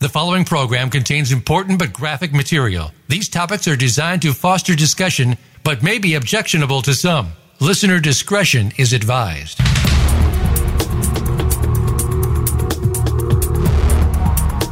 The 0.00 0.08
following 0.08 0.44
program 0.44 0.90
contains 0.90 1.32
important 1.32 1.80
but 1.80 1.92
graphic 1.92 2.32
material. 2.32 2.92
These 3.08 3.28
topics 3.28 3.66
are 3.66 3.74
designed 3.74 4.22
to 4.22 4.32
foster 4.32 4.76
discussion 4.76 5.36
but 5.64 5.82
may 5.82 5.98
be 5.98 6.14
objectionable 6.14 6.82
to 6.82 6.94
some. 6.94 7.32
Listener 7.58 7.98
discretion 7.98 8.70
is 8.78 8.92
advised. 8.92 9.58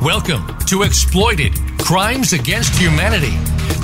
Welcome 0.01 0.47
to 0.67 0.85
Exploited 0.85 1.54
Crimes 1.77 2.33
Against 2.33 2.77
Humanity. 2.77 3.37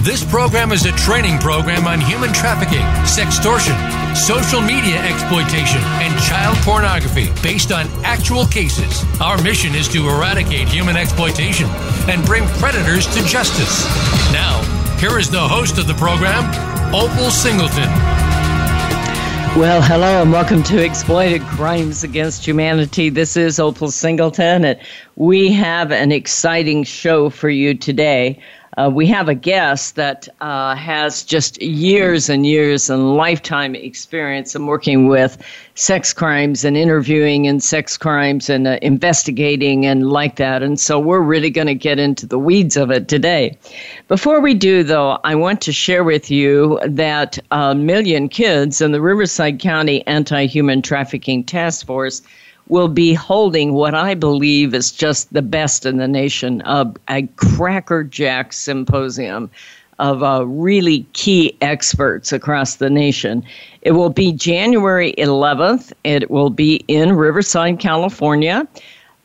This 0.02 0.24
program 0.24 0.70
is 0.70 0.86
a 0.86 0.92
training 0.92 1.38
program 1.38 1.88
on 1.88 2.00
human 2.00 2.32
trafficking, 2.32 2.86
sextortion, 3.02 3.74
social 4.16 4.60
media 4.60 5.00
exploitation, 5.02 5.80
and 6.00 6.22
child 6.22 6.56
pornography 6.58 7.28
based 7.42 7.72
on 7.72 7.86
actual 8.04 8.46
cases. 8.46 9.04
Our 9.20 9.40
mission 9.42 9.74
is 9.74 9.88
to 9.88 10.08
eradicate 10.08 10.68
human 10.68 10.96
exploitation 10.96 11.68
and 12.08 12.24
bring 12.24 12.46
predators 12.58 13.06
to 13.14 13.24
justice. 13.24 13.84
Now, 14.32 14.62
here 14.98 15.18
is 15.18 15.30
the 15.30 15.40
host 15.40 15.78
of 15.78 15.86
the 15.86 15.94
program, 15.94 16.44
Opal 16.94 17.30
Singleton. 17.30 17.88
Well, 19.54 19.82
hello 19.82 20.22
and 20.22 20.32
welcome 20.32 20.62
to 20.62 20.82
Exploited 20.82 21.42
Crimes 21.42 22.02
Against 22.02 22.46
Humanity. 22.46 23.10
This 23.10 23.36
is 23.36 23.60
Opal 23.60 23.90
Singleton, 23.90 24.64
and 24.64 24.80
we 25.16 25.52
have 25.52 25.92
an 25.92 26.10
exciting 26.10 26.84
show 26.84 27.28
for 27.28 27.50
you 27.50 27.74
today. 27.74 28.38
Uh, 28.78 28.90
we 28.92 29.06
have 29.06 29.28
a 29.28 29.34
guest 29.34 29.96
that 29.96 30.28
uh, 30.40 30.74
has 30.74 31.22
just 31.24 31.60
years 31.60 32.30
and 32.30 32.46
years 32.46 32.88
and 32.88 33.16
lifetime 33.16 33.74
experience 33.74 34.54
in 34.54 34.66
working 34.66 35.08
with 35.08 35.42
sex 35.74 36.14
crimes 36.14 36.64
and 36.64 36.74
interviewing 36.74 37.44
in 37.44 37.60
sex 37.60 37.98
crimes 37.98 38.48
and 38.48 38.66
uh, 38.66 38.78
investigating 38.80 39.84
and 39.84 40.08
like 40.08 40.36
that. 40.36 40.62
And 40.62 40.80
so 40.80 40.98
we're 40.98 41.20
really 41.20 41.50
going 41.50 41.66
to 41.66 41.74
get 41.74 41.98
into 41.98 42.26
the 42.26 42.38
weeds 42.38 42.78
of 42.78 42.90
it 42.90 43.08
today. 43.08 43.58
Before 44.08 44.40
we 44.40 44.54
do, 44.54 44.82
though, 44.82 45.18
I 45.22 45.34
want 45.34 45.60
to 45.62 45.72
share 45.72 46.02
with 46.02 46.30
you 46.30 46.80
that 46.86 47.38
a 47.50 47.74
million 47.74 48.30
kids 48.30 48.80
in 48.80 48.92
the 48.92 49.02
Riverside 49.02 49.58
County 49.58 50.06
Anti 50.06 50.46
Human 50.46 50.80
Trafficking 50.80 51.44
Task 51.44 51.86
Force 51.86 52.22
will 52.68 52.88
be 52.88 53.14
holding 53.14 53.72
what 53.74 53.94
I 53.94 54.14
believe 54.14 54.74
is 54.74 54.92
just 54.92 55.32
the 55.32 55.42
best 55.42 55.84
in 55.84 55.98
the 55.98 56.08
nation 56.08 56.62
a, 56.64 56.92
a 57.08 57.26
crackerjack 57.36 58.52
symposium 58.52 59.50
of 59.98 60.22
uh, 60.22 60.44
really 60.46 61.06
key 61.12 61.56
experts 61.60 62.32
across 62.32 62.76
the 62.76 62.90
nation. 62.90 63.44
It 63.82 63.92
will 63.92 64.10
be 64.10 64.32
January 64.32 65.14
11th. 65.18 65.92
It 66.02 66.30
will 66.30 66.50
be 66.50 66.76
in 66.88 67.12
Riverside, 67.12 67.78
California. 67.78 68.66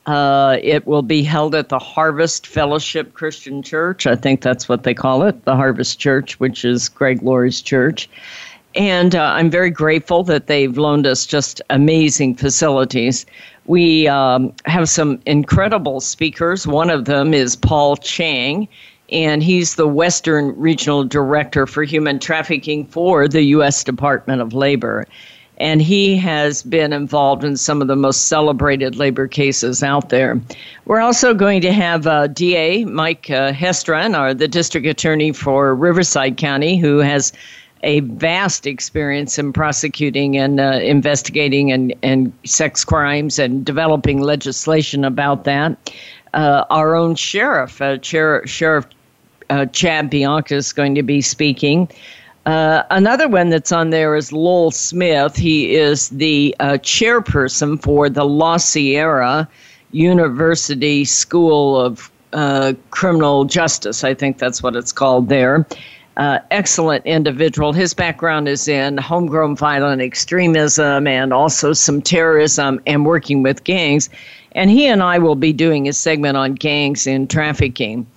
Uh, 0.06 0.58
it 0.62 0.86
will 0.88 1.02
be 1.02 1.22
held 1.22 1.54
at 1.54 1.70
the 1.70 1.80
Harvest 1.80 2.48
Fellowship 2.48 3.14
Christian 3.14 3.62
Church. 3.62 4.08
I 4.08 4.16
think 4.16 4.42
that's 4.42 4.70
what 4.70 4.84
they 4.84 4.94
call 4.94 5.24
it, 5.24 5.44
the 5.44 5.56
Harvest 5.56 6.00
Church, 6.00 6.40
which 6.40 6.64
is 6.64 6.88
Greg 6.88 7.22
Laurie's 7.22 7.62
church. 7.62 8.10
And 8.78 9.16
uh, 9.16 9.24
I'm 9.24 9.50
very 9.50 9.72
grateful 9.72 10.24
that 10.26 10.46
they've 10.46 10.78
loaned 10.78 11.08
us 11.08 11.26
just 11.26 11.64
amazing 11.72 12.36
facilities. 12.36 13.26
We 13.66 14.08
um, 14.08 14.54
have 14.66 14.88
some 14.88 15.20
incredible 15.26 16.00
speakers. 16.00 16.68
One 16.68 16.92
of 16.92 17.06
them 17.06 17.34
is 17.34 17.56
Paul 17.56 17.98
Chang, 17.98 18.68
and 19.12 19.42
he's 19.42 19.76
the 19.76 19.88
Western 19.88 20.56
Regional 20.56 21.04
Director 21.04 21.66
for 21.66 21.84
Human 21.84 22.20
Trafficking 22.20 22.86
for 22.86 23.28
the 23.28 23.42
U.S. 23.46 23.84
Department 23.84 24.44
of 24.44 24.54
Labor. 24.54 25.08
And 25.58 25.82
he 25.82 26.16
has 26.18 26.62
been 26.62 26.94
involved 26.94 27.44
in 27.44 27.58
some 27.58 27.82
of 27.82 27.88
the 27.88 27.96
most 27.96 28.28
celebrated 28.28 28.96
labor 28.96 29.28
cases 29.28 29.82
out 29.82 30.10
there. 30.10 30.40
We're 30.86 31.00
also 31.00 31.34
going 31.34 31.62
to 31.62 31.74
have 31.74 32.06
uh, 32.06 32.28
DA 32.28 32.86
Mike 32.86 33.32
uh, 33.32 33.54
our 34.14 34.34
the 34.36 34.48
district 34.48 34.86
attorney 34.86 35.32
for 35.32 35.74
Riverside 35.74 36.38
County, 36.38 36.78
who 36.78 37.00
has 37.00 37.34
a 37.84 38.00
vast 38.02 38.66
experience 38.66 39.38
in 39.38 39.54
prosecuting 39.54 40.38
and 40.38 40.60
uh, 40.60 40.80
investigating 40.82 41.72
and, 41.72 41.94
and 42.02 42.34
sex 42.44 42.84
crimes 42.84 43.40
and 43.40 43.66
developing 43.66 44.22
legislation 44.22 45.06
about 45.06 45.44
that. 45.44 45.92
Uh, 46.34 46.66
our 46.70 46.96
own 46.96 47.16
sheriff, 47.16 47.82
uh, 47.82 47.98
Sheriff 48.02 48.86
uh, 49.50 49.66
Chad 49.68 50.10
Bianco, 50.10 50.56
is 50.56 50.74
going 50.74 50.96
to 50.96 51.04
be 51.04 51.22
speaking. 51.22 51.90
Uh, 52.46 52.84
another 52.92 53.28
one 53.28 53.50
that's 53.50 53.72
on 53.72 53.90
there 53.90 54.16
is 54.16 54.32
Lowell 54.32 54.72
Smith. 54.72 55.36
He 55.36 55.76
is 55.76 56.10
the 56.10 56.56
uh, 56.60 56.74
chairperson 56.74 57.82
for 57.82 58.10
the 58.10 58.24
La 58.24 58.58
Sierra 58.58 59.48
University 59.92 61.06
School 61.06 61.80
of 61.80 62.12
Criminal 62.92 63.46
Justice. 63.46 64.04
I 64.04 64.14
think 64.14 64.38
that's 64.38 64.62
what 64.62 64.76
it's 64.76 64.92
called 64.92 65.30
there 65.30 65.66
uh, 66.18 66.40
excellent 66.50 67.06
individual. 67.06 67.74
His 67.74 67.94
background 67.94 68.50
is 68.50 68.68
in 68.68 68.98
homegrown 68.98 69.56
violent 69.56 70.02
extremism 70.02 71.08
and 71.08 71.32
also 71.32 71.74
some 71.74 72.02
terrorism 72.02 72.82
and 72.88 73.06
working 73.06 73.44
with 73.44 73.64
gangs. 73.64 74.10
And 74.54 74.72
he 74.72 74.88
and 74.88 75.04
I 75.04 75.20
will 75.20 75.36
be 75.36 75.54
doing 75.54 75.88
a 75.88 75.94
segment 75.94 76.36
on 76.36 76.56
gangs 76.56 77.06
and 77.06 77.30
trafficking. 77.30 78.08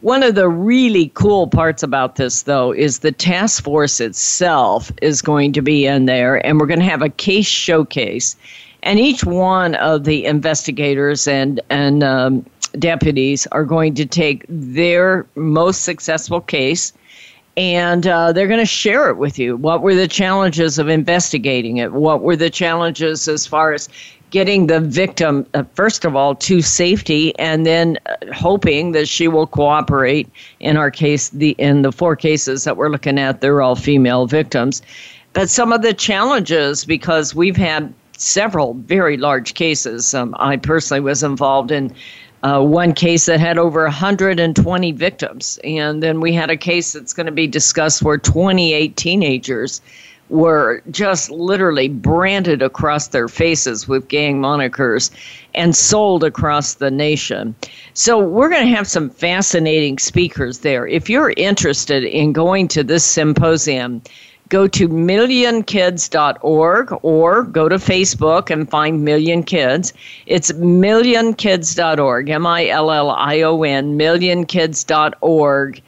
One 0.00 0.22
of 0.22 0.34
the 0.34 0.48
really 0.48 1.12
cool 1.14 1.46
parts 1.46 1.82
about 1.82 2.16
this, 2.16 2.42
though, 2.42 2.72
is 2.72 2.98
the 2.98 3.12
task 3.12 3.62
force 3.62 4.00
itself 4.00 4.92
is 5.00 5.22
going 5.22 5.52
to 5.54 5.62
be 5.62 5.86
in 5.86 6.04
there, 6.04 6.44
and 6.44 6.60
we're 6.60 6.66
going 6.66 6.80
to 6.80 6.84
have 6.84 7.00
a 7.00 7.08
case 7.08 7.46
showcase. 7.46 8.36
And 8.82 8.98
each 9.00 9.24
one 9.24 9.76
of 9.76 10.04
the 10.04 10.26
investigators 10.26 11.26
and 11.26 11.58
and 11.70 12.04
um, 12.04 12.44
deputies 12.78 13.46
are 13.52 13.64
going 13.64 13.94
to 13.94 14.04
take 14.04 14.44
their 14.48 15.24
most 15.36 15.84
successful 15.84 16.40
case 16.40 16.92
and 17.56 18.06
uh, 18.06 18.32
they're 18.32 18.48
going 18.48 18.60
to 18.60 18.66
share 18.66 19.08
it 19.08 19.16
with 19.16 19.38
you. 19.38 19.56
What 19.56 19.82
were 19.82 19.94
the 19.94 20.08
challenges 20.08 20.78
of 20.78 20.88
investigating 20.88 21.76
it? 21.76 21.92
What 21.92 22.22
were 22.22 22.36
the 22.36 22.50
challenges 22.50 23.28
as 23.28 23.46
far 23.46 23.72
as 23.72 23.88
getting 24.30 24.66
the 24.66 24.80
victim, 24.80 25.46
uh, 25.54 25.62
first 25.74 26.04
of 26.04 26.16
all, 26.16 26.34
to 26.34 26.60
safety, 26.60 27.38
and 27.38 27.64
then 27.64 27.96
uh, 28.06 28.16
hoping 28.32 28.90
that 28.90 29.06
she 29.06 29.28
will 29.28 29.46
cooperate. 29.46 30.28
In 30.58 30.76
our 30.76 30.90
case, 30.90 31.28
the 31.28 31.50
in 31.50 31.82
the 31.82 31.92
four 31.92 32.16
cases 32.16 32.64
that 32.64 32.76
we're 32.76 32.88
looking 32.88 33.18
at, 33.18 33.40
they're 33.40 33.62
all 33.62 33.76
female 33.76 34.26
victims. 34.26 34.82
But 35.34 35.48
some 35.48 35.72
of 35.72 35.82
the 35.82 35.94
challenges, 35.94 36.84
because 36.84 37.34
we've 37.34 37.56
had 37.56 37.94
several 38.16 38.74
very 38.74 39.16
large 39.16 39.54
cases. 39.54 40.14
Um, 40.14 40.34
I 40.38 40.56
personally 40.56 41.00
was 41.00 41.22
involved 41.22 41.70
in 41.70 41.94
uh, 42.44 42.60
one 42.62 42.92
case 42.92 43.24
that 43.24 43.40
had 43.40 43.56
over 43.56 43.84
120 43.84 44.92
victims. 44.92 45.58
And 45.64 46.02
then 46.02 46.20
we 46.20 46.32
had 46.32 46.50
a 46.50 46.56
case 46.56 46.92
that's 46.92 47.14
going 47.14 47.26
to 47.26 47.32
be 47.32 47.46
discussed 47.46 48.02
where 48.02 48.18
28 48.18 48.96
teenagers 48.96 49.80
were 50.28 50.82
just 50.90 51.30
literally 51.30 51.88
branded 51.88 52.60
across 52.60 53.08
their 53.08 53.28
faces 53.28 53.88
with 53.88 54.08
gang 54.08 54.40
monikers 54.40 55.10
and 55.54 55.74
sold 55.74 56.22
across 56.22 56.74
the 56.74 56.90
nation. 56.90 57.54
So, 57.92 58.18
we're 58.18 58.48
going 58.48 58.66
to 58.66 58.74
have 58.74 58.86
some 58.86 59.10
fascinating 59.10 59.98
speakers 59.98 60.60
there. 60.60 60.86
If 60.86 61.10
you're 61.10 61.34
interested 61.36 62.04
in 62.04 62.32
going 62.32 62.68
to 62.68 62.82
this 62.82 63.04
symposium, 63.04 64.02
go 64.54 64.68
to 64.68 64.88
millionkids.org 64.88 66.98
or 67.02 67.42
go 67.42 67.68
to 67.68 67.74
Facebook 67.74 68.50
and 68.50 68.70
find 68.70 69.04
Million 69.04 69.42
Kids. 69.42 69.92
It's 70.26 70.52
millionkids.org, 70.52 72.28
M 72.28 72.46
I 72.46 72.68
L 72.68 72.92
L 72.92 73.10
I 73.10 73.42
O 73.42 73.64
N, 73.64 73.98
millionkids.org 73.98 75.82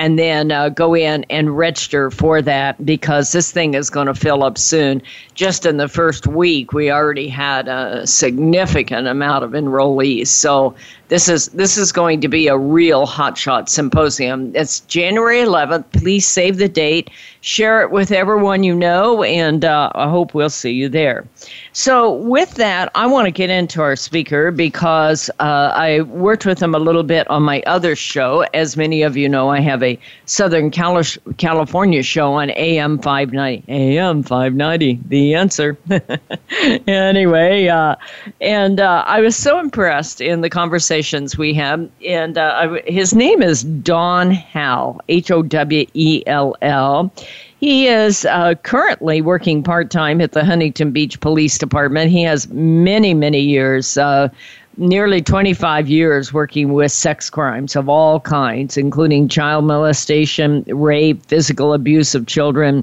and 0.00 0.18
then 0.18 0.50
uh, 0.50 0.70
go 0.70 0.94
in 0.94 1.26
and 1.28 1.58
register 1.58 2.10
for 2.10 2.40
that 2.40 2.86
because 2.86 3.32
this 3.32 3.52
thing 3.52 3.74
is 3.74 3.90
going 3.90 4.06
to 4.06 4.14
fill 4.14 4.42
up 4.42 4.56
soon. 4.56 5.02
Just 5.34 5.66
in 5.66 5.76
the 5.76 5.88
first 5.88 6.26
week, 6.26 6.72
we 6.72 6.90
already 6.90 7.28
had 7.28 7.68
a 7.68 8.06
significant 8.06 9.06
amount 9.06 9.44
of 9.44 9.50
enrollees. 9.50 10.28
So 10.28 10.74
this 11.08 11.28
is 11.28 11.48
this 11.48 11.76
is 11.76 11.92
going 11.92 12.22
to 12.22 12.28
be 12.28 12.48
a 12.48 12.56
real 12.56 13.06
hotshot 13.06 13.68
symposium. 13.68 14.52
It's 14.56 14.80
January 14.80 15.40
11th. 15.40 15.84
Please 15.92 16.26
save 16.26 16.56
the 16.56 16.68
date, 16.68 17.10
share 17.42 17.82
it 17.82 17.90
with 17.90 18.10
everyone 18.10 18.62
you 18.62 18.74
know, 18.74 19.22
and 19.22 19.66
uh, 19.66 19.90
I 19.94 20.08
hope 20.08 20.32
we'll 20.32 20.48
see 20.48 20.72
you 20.72 20.88
there. 20.88 21.26
So 21.72 22.14
with 22.14 22.54
that, 22.54 22.90
I 22.94 23.06
want 23.06 23.26
to 23.26 23.30
get 23.30 23.48
into 23.48 23.80
our 23.80 23.94
speaker 23.94 24.50
because 24.50 25.30
uh, 25.38 25.72
I 25.74 26.00
worked 26.02 26.44
with 26.44 26.60
him 26.60 26.74
a 26.74 26.78
little 26.78 27.04
bit 27.04 27.28
on 27.30 27.44
my 27.44 27.62
other 27.66 27.94
show. 27.94 28.44
As 28.54 28.76
many 28.76 29.02
of 29.02 29.16
you 29.16 29.28
know, 29.28 29.50
I 29.50 29.60
have 29.60 29.82
a 29.82 29.98
Southern 30.26 30.70
California 30.70 32.02
show 32.02 32.32
on 32.32 32.50
AM 32.50 32.98
590. 32.98 33.64
AM 33.72 34.22
590, 34.22 35.00
the 35.06 35.34
answer. 35.34 35.78
anyway, 36.88 37.68
uh, 37.68 37.94
and 38.40 38.80
uh, 38.80 39.04
I 39.06 39.20
was 39.20 39.36
so 39.36 39.60
impressed 39.60 40.20
in 40.20 40.40
the 40.40 40.50
conversations 40.50 41.38
we 41.38 41.54
had. 41.54 41.88
And 42.04 42.36
uh, 42.36 42.78
his 42.86 43.14
name 43.14 43.42
is 43.42 43.62
Don 43.62 44.32
Howell, 44.32 45.02
H 45.08 45.30
O 45.30 45.42
W 45.42 45.86
E 45.94 46.22
L 46.26 46.56
L. 46.62 47.12
He 47.60 47.88
is 47.88 48.24
uh, 48.24 48.54
currently 48.62 49.20
working 49.20 49.62
part 49.62 49.90
time 49.90 50.22
at 50.22 50.32
the 50.32 50.46
Huntington 50.46 50.92
Beach 50.92 51.20
Police 51.20 51.58
Department. 51.58 52.10
He 52.10 52.22
has 52.22 52.48
many, 52.48 53.12
many 53.12 53.40
years. 53.40 53.98
Uh, 53.98 54.30
nearly 54.78 55.20
25 55.20 55.86
years 55.86 56.32
working 56.32 56.72
with 56.72 56.90
sex 56.90 57.28
crimes 57.28 57.76
of 57.76 57.86
all 57.86 58.18
kinds, 58.20 58.78
including 58.78 59.28
child 59.28 59.66
molestation, 59.66 60.64
rape, 60.68 61.22
physical 61.26 61.74
abuse 61.74 62.14
of 62.14 62.26
children. 62.26 62.82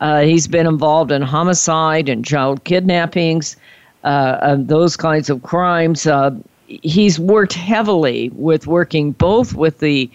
Uh, 0.00 0.20
he's 0.20 0.46
been 0.46 0.68
involved 0.68 1.10
in 1.10 1.20
homicide 1.20 2.08
and 2.08 2.24
child 2.24 2.62
kidnappings, 2.62 3.56
uh, 4.04 4.54
those 4.60 4.96
kinds 4.96 5.28
of 5.28 5.42
crimes. 5.42 6.06
Uh, 6.06 6.30
he's 6.68 7.18
worked 7.18 7.54
heavily 7.54 8.30
with 8.34 8.68
working 8.68 9.10
both 9.10 9.54
with 9.54 9.80
the 9.80 10.08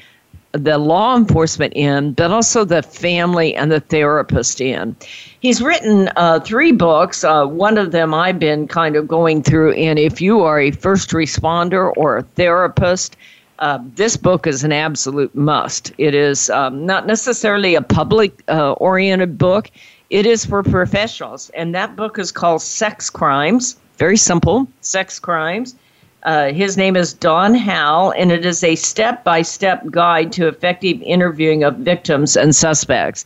the 0.54 0.78
law 0.78 1.16
enforcement 1.16 1.74
end, 1.76 2.16
but 2.16 2.32
also 2.32 2.66
the 2.66 2.82
family 2.82 3.56
and 3.56 3.72
the 3.72 3.80
therapist 3.80 4.62
end. 4.62 4.96
He's 5.40 5.62
written 5.62 6.10
uh, 6.16 6.40
three 6.40 6.72
books. 6.72 7.24
Uh, 7.24 7.46
one 7.46 7.78
of 7.78 7.92
them 7.92 8.14
I've 8.14 8.40
been 8.40 8.68
kind 8.68 8.96
of 8.96 9.08
going 9.08 9.44
through, 9.44 9.74
and 9.74 10.00
if 10.00 10.22
you 10.22 10.42
are 10.42 10.60
a 10.60 10.72
first 10.72 11.12
responder 11.12 11.94
or 11.96 12.18
a 12.18 12.24
therapist, 12.24 13.16
uh, 13.60 13.80
this 13.96 14.18
book 14.18 14.48
is 14.48 14.64
an 14.64 14.72
absolute 14.72 15.34
must. 15.36 15.92
It 15.98 16.16
is 16.16 16.50
um, 16.50 16.86
not 16.86 17.06
necessarily 17.06 17.76
a 17.76 17.82
public 17.82 18.42
uh, 18.48 18.72
oriented 18.74 19.38
book, 19.38 19.70
it 20.10 20.26
is 20.26 20.46
for 20.46 20.64
professionals. 20.64 21.52
And 21.52 21.76
that 21.76 21.96
book 21.96 22.18
is 22.18 22.32
called 22.32 22.64
Sex 22.64 23.10
Crimes. 23.10 23.78
Very 23.98 24.18
simple 24.18 24.68
Sex 24.82 25.20
Crimes 25.20 25.76
uh, 26.24 26.52
his 26.52 26.78
name 26.78 26.96
is 26.96 27.14
Don 27.14 27.54
Howell, 27.56 28.12
and 28.12 28.32
it 28.32 28.46
is 28.46 28.64
a 28.64 28.76
step 28.76 29.24
by 29.24 29.42
step 29.42 29.86
guide 29.90 30.32
to 30.34 30.48
effective 30.48 31.02
interviewing 31.02 31.64
of 31.64 31.78
victims 31.78 32.36
and 32.36 32.56
suspects. 32.56 33.26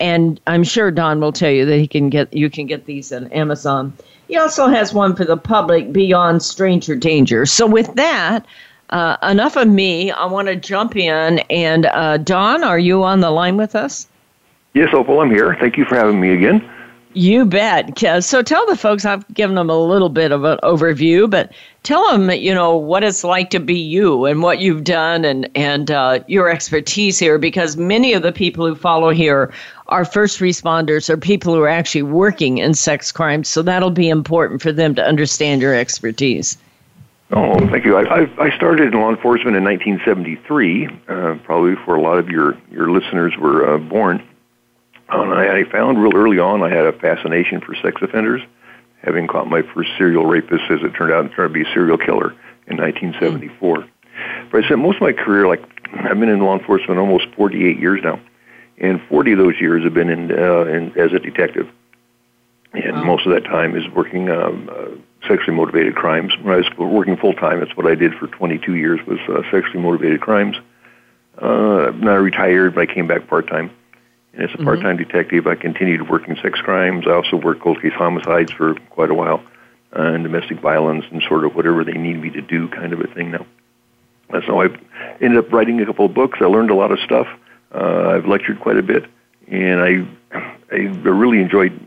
And 0.00 0.40
I'm 0.46 0.64
sure 0.64 0.90
Don 0.90 1.20
will 1.20 1.32
tell 1.32 1.50
you 1.50 1.64
that 1.64 1.78
he 1.78 1.86
can 1.86 2.10
get 2.10 2.32
you 2.32 2.50
can 2.50 2.66
get 2.66 2.86
these 2.86 3.12
on 3.12 3.28
Amazon. 3.28 3.92
He 4.28 4.36
also 4.36 4.68
has 4.68 4.92
one 4.92 5.14
for 5.14 5.24
the 5.24 5.36
public, 5.36 5.92
Beyond 5.92 6.42
Stranger 6.42 6.96
Danger. 6.96 7.46
So 7.46 7.66
with 7.66 7.94
that, 7.94 8.44
uh, 8.90 9.16
enough 9.22 9.56
of 9.56 9.68
me. 9.68 10.10
I 10.10 10.26
want 10.26 10.48
to 10.48 10.56
jump 10.56 10.96
in. 10.96 11.40
And 11.50 11.86
uh, 11.86 12.18
Don, 12.18 12.62
are 12.62 12.78
you 12.78 13.02
on 13.02 13.20
the 13.20 13.30
line 13.30 13.56
with 13.56 13.74
us? 13.74 14.06
Yes, 14.72 14.88
Opal, 14.92 15.20
I'm 15.20 15.30
here. 15.30 15.56
Thank 15.60 15.76
you 15.76 15.84
for 15.84 15.94
having 15.94 16.20
me 16.20 16.32
again. 16.32 16.68
You 17.16 17.44
bet. 17.44 17.96
So 18.24 18.42
tell 18.42 18.66
the 18.66 18.76
folks, 18.76 19.04
I've 19.04 19.26
given 19.32 19.54
them 19.54 19.70
a 19.70 19.78
little 19.78 20.08
bit 20.08 20.32
of 20.32 20.42
an 20.42 20.58
overview, 20.64 21.30
but 21.30 21.52
tell 21.84 22.10
them, 22.10 22.28
you 22.30 22.52
know, 22.52 22.76
what 22.76 23.04
it's 23.04 23.22
like 23.22 23.50
to 23.50 23.60
be 23.60 23.78
you 23.78 24.24
and 24.24 24.42
what 24.42 24.58
you've 24.58 24.82
done 24.82 25.24
and, 25.24 25.48
and 25.54 25.92
uh, 25.92 26.20
your 26.26 26.50
expertise 26.50 27.16
here, 27.16 27.38
because 27.38 27.76
many 27.76 28.14
of 28.14 28.22
the 28.22 28.32
people 28.32 28.66
who 28.66 28.74
follow 28.74 29.10
here 29.10 29.52
are 29.88 30.04
first 30.04 30.40
responders 30.40 31.08
or 31.08 31.16
people 31.16 31.54
who 31.54 31.62
are 31.62 31.68
actually 31.68 32.02
working 32.02 32.58
in 32.58 32.74
sex 32.74 33.12
crimes. 33.12 33.48
So 33.48 33.62
that'll 33.62 33.90
be 33.90 34.08
important 34.08 34.60
for 34.60 34.72
them 34.72 34.96
to 34.96 35.04
understand 35.04 35.62
your 35.62 35.74
expertise. 35.74 36.58
Oh, 37.30 37.54
thank 37.68 37.84
you. 37.84 37.96
I, 37.96 38.28
I 38.38 38.56
started 38.56 38.92
in 38.92 39.00
law 39.00 39.10
enforcement 39.10 39.56
in 39.56 39.62
1973, 39.62 40.86
uh, 40.86 41.34
probably 41.44 41.76
before 41.76 41.94
a 41.94 42.02
lot 42.02 42.18
of 42.18 42.28
your, 42.28 42.58
your 42.72 42.90
listeners 42.90 43.36
were 43.38 43.74
uh, 43.74 43.78
born. 43.78 44.20
And 45.08 45.34
I, 45.34 45.60
I 45.60 45.64
found 45.64 46.02
real 46.02 46.16
early 46.16 46.38
on 46.38 46.62
I 46.62 46.70
had 46.70 46.86
a 46.86 46.92
fascination 46.92 47.60
for 47.60 47.74
sex 47.76 48.00
offenders, 48.02 48.42
having 49.02 49.26
caught 49.26 49.48
my 49.48 49.62
first 49.62 49.90
serial 49.98 50.26
rapist, 50.26 50.64
as 50.70 50.80
it 50.82 50.90
turned 50.90 51.12
out, 51.12 51.24
and 51.24 51.32
turned 51.32 51.54
to 51.54 51.64
be 51.64 51.68
a 51.68 51.74
serial 51.74 51.98
killer 51.98 52.30
in 52.66 52.78
1974. 52.78 53.78
Mm. 53.78 53.88
But 54.50 54.64
I 54.64 54.66
spent 54.66 54.80
most 54.80 54.96
of 54.96 55.02
my 55.02 55.12
career, 55.12 55.46
like 55.46 55.62
I've 55.92 56.18
been 56.18 56.28
in 56.28 56.40
law 56.40 56.58
enforcement 56.58 56.98
almost 56.98 57.26
48 57.36 57.78
years 57.78 58.00
now, 58.02 58.20
and 58.78 59.00
40 59.08 59.32
of 59.32 59.38
those 59.38 59.60
years 59.60 59.84
have 59.84 59.94
been 59.94 60.08
in, 60.08 60.32
uh, 60.32 60.64
in 60.64 60.98
as 60.98 61.12
a 61.12 61.18
detective, 61.18 61.68
and 62.72 62.92
wow. 62.92 63.04
most 63.04 63.26
of 63.26 63.32
that 63.34 63.44
time 63.44 63.76
is 63.76 63.86
working 63.88 64.30
um, 64.30 64.70
uh, 64.72 65.28
sexually 65.28 65.56
motivated 65.56 65.94
crimes. 65.94 66.32
When 66.42 66.54
I 66.54 66.58
was 66.58 66.66
working 66.78 67.16
full 67.16 67.34
time, 67.34 67.60
that's 67.60 67.76
what 67.76 67.86
I 67.86 67.94
did 67.94 68.14
for 68.14 68.26
22 68.26 68.74
years 68.74 69.00
was 69.06 69.18
uh, 69.28 69.42
sexually 69.50 69.80
motivated 69.80 70.20
crimes. 70.20 70.56
Uh, 71.36 71.92
now 71.96 72.12
I 72.12 72.16
retired, 72.16 72.74
but 72.74 72.88
I 72.88 72.94
came 72.94 73.06
back 73.06 73.26
part 73.28 73.48
time 73.48 73.70
and 74.34 74.44
as 74.44 74.50
a 74.50 74.54
mm-hmm. 74.54 74.64
part-time 74.64 74.96
detective, 74.96 75.46
I 75.46 75.54
continued 75.54 76.08
working 76.08 76.36
sex 76.42 76.60
crimes. 76.60 77.06
I 77.06 77.12
also 77.12 77.36
worked 77.36 77.60
cold 77.60 77.80
case 77.80 77.92
homicides 77.92 78.52
for 78.52 78.74
quite 78.90 79.10
a 79.10 79.14
while, 79.14 79.42
uh, 79.96 80.02
and 80.02 80.24
domestic 80.24 80.60
violence, 80.60 81.04
and 81.10 81.22
sort 81.22 81.44
of 81.44 81.54
whatever 81.54 81.84
they 81.84 81.92
need 81.92 82.20
me 82.20 82.30
to 82.30 82.42
do, 82.42 82.68
kind 82.68 82.92
of 82.92 83.00
a 83.00 83.06
thing. 83.08 83.30
Now, 83.30 83.46
so 84.46 84.62
I 84.62 84.66
ended 85.20 85.38
up 85.38 85.52
writing 85.52 85.80
a 85.80 85.86
couple 85.86 86.06
of 86.06 86.14
books. 86.14 86.38
I 86.40 86.46
learned 86.46 86.70
a 86.70 86.74
lot 86.74 86.90
of 86.90 86.98
stuff. 87.00 87.28
Uh, 87.72 88.10
I've 88.10 88.26
lectured 88.26 88.60
quite 88.60 88.76
a 88.76 88.82
bit, 88.82 89.04
and 89.48 89.80
I 89.80 90.06
I 90.72 90.76
really 90.76 91.40
enjoyed 91.40 91.78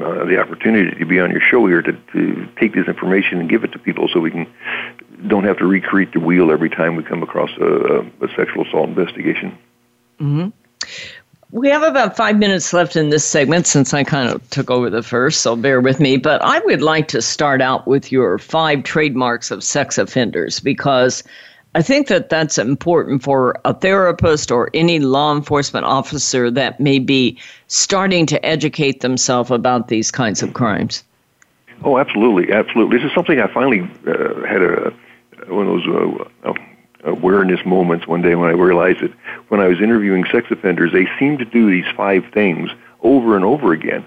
uh, 0.00 0.24
the 0.24 0.38
opportunity 0.38 0.96
to 0.98 1.06
be 1.06 1.20
on 1.20 1.30
your 1.30 1.40
show 1.40 1.66
here 1.66 1.82
to, 1.82 1.92
to 2.12 2.48
take 2.60 2.74
this 2.74 2.86
information 2.86 3.40
and 3.40 3.48
give 3.48 3.64
it 3.64 3.72
to 3.72 3.78
people 3.78 4.08
so 4.12 4.20
we 4.20 4.30
can 4.30 4.46
don't 5.26 5.44
have 5.44 5.58
to 5.58 5.64
recreate 5.64 6.12
the 6.12 6.20
wheel 6.20 6.50
every 6.50 6.68
time 6.68 6.96
we 6.96 7.02
come 7.02 7.22
across 7.22 7.50
a, 7.58 8.00
a 8.20 8.28
sexual 8.36 8.66
assault 8.66 8.88
investigation. 8.88 9.56
Mm-hmm. 10.20 10.48
We 11.56 11.70
have 11.70 11.82
about 11.82 12.18
five 12.18 12.38
minutes 12.38 12.74
left 12.74 12.96
in 12.96 13.08
this 13.08 13.24
segment 13.24 13.66
since 13.66 13.94
I 13.94 14.04
kind 14.04 14.28
of 14.28 14.50
took 14.50 14.70
over 14.70 14.90
the 14.90 15.02
first, 15.02 15.40
so 15.40 15.56
bear 15.56 15.80
with 15.80 16.00
me. 16.00 16.18
But 16.18 16.42
I 16.42 16.58
would 16.58 16.82
like 16.82 17.08
to 17.08 17.22
start 17.22 17.62
out 17.62 17.86
with 17.86 18.12
your 18.12 18.36
five 18.36 18.82
trademarks 18.82 19.50
of 19.50 19.64
sex 19.64 19.96
offenders 19.96 20.60
because 20.60 21.24
I 21.74 21.80
think 21.80 22.08
that 22.08 22.28
that's 22.28 22.58
important 22.58 23.22
for 23.22 23.58
a 23.64 23.72
therapist 23.72 24.50
or 24.50 24.68
any 24.74 24.98
law 24.98 25.34
enforcement 25.34 25.86
officer 25.86 26.50
that 26.50 26.78
may 26.78 26.98
be 26.98 27.38
starting 27.68 28.26
to 28.26 28.44
educate 28.44 29.00
themselves 29.00 29.50
about 29.50 29.88
these 29.88 30.10
kinds 30.10 30.42
of 30.42 30.52
crimes. 30.52 31.04
Oh, 31.84 31.96
absolutely, 31.96 32.52
absolutely. 32.52 32.98
This 32.98 33.06
is 33.06 33.14
something 33.14 33.40
I 33.40 33.50
finally 33.50 33.80
uh, 34.06 34.46
had 34.46 34.60
a 34.60 34.92
one 35.48 35.66
of 35.66 35.82
those 35.82 36.28
uh, 36.44 36.52
awareness 37.06 37.64
moments 37.64 38.06
one 38.06 38.22
day 38.22 38.34
when 38.34 38.50
I 38.50 38.52
realized 38.52 39.00
that 39.00 39.12
when 39.48 39.60
I 39.60 39.68
was 39.68 39.80
interviewing 39.80 40.24
sex 40.30 40.50
offenders, 40.50 40.92
they 40.92 41.06
seem 41.18 41.38
to 41.38 41.44
do 41.44 41.70
these 41.70 41.86
five 41.96 42.24
things 42.32 42.70
over 43.00 43.36
and 43.36 43.44
over 43.44 43.72
again. 43.72 44.04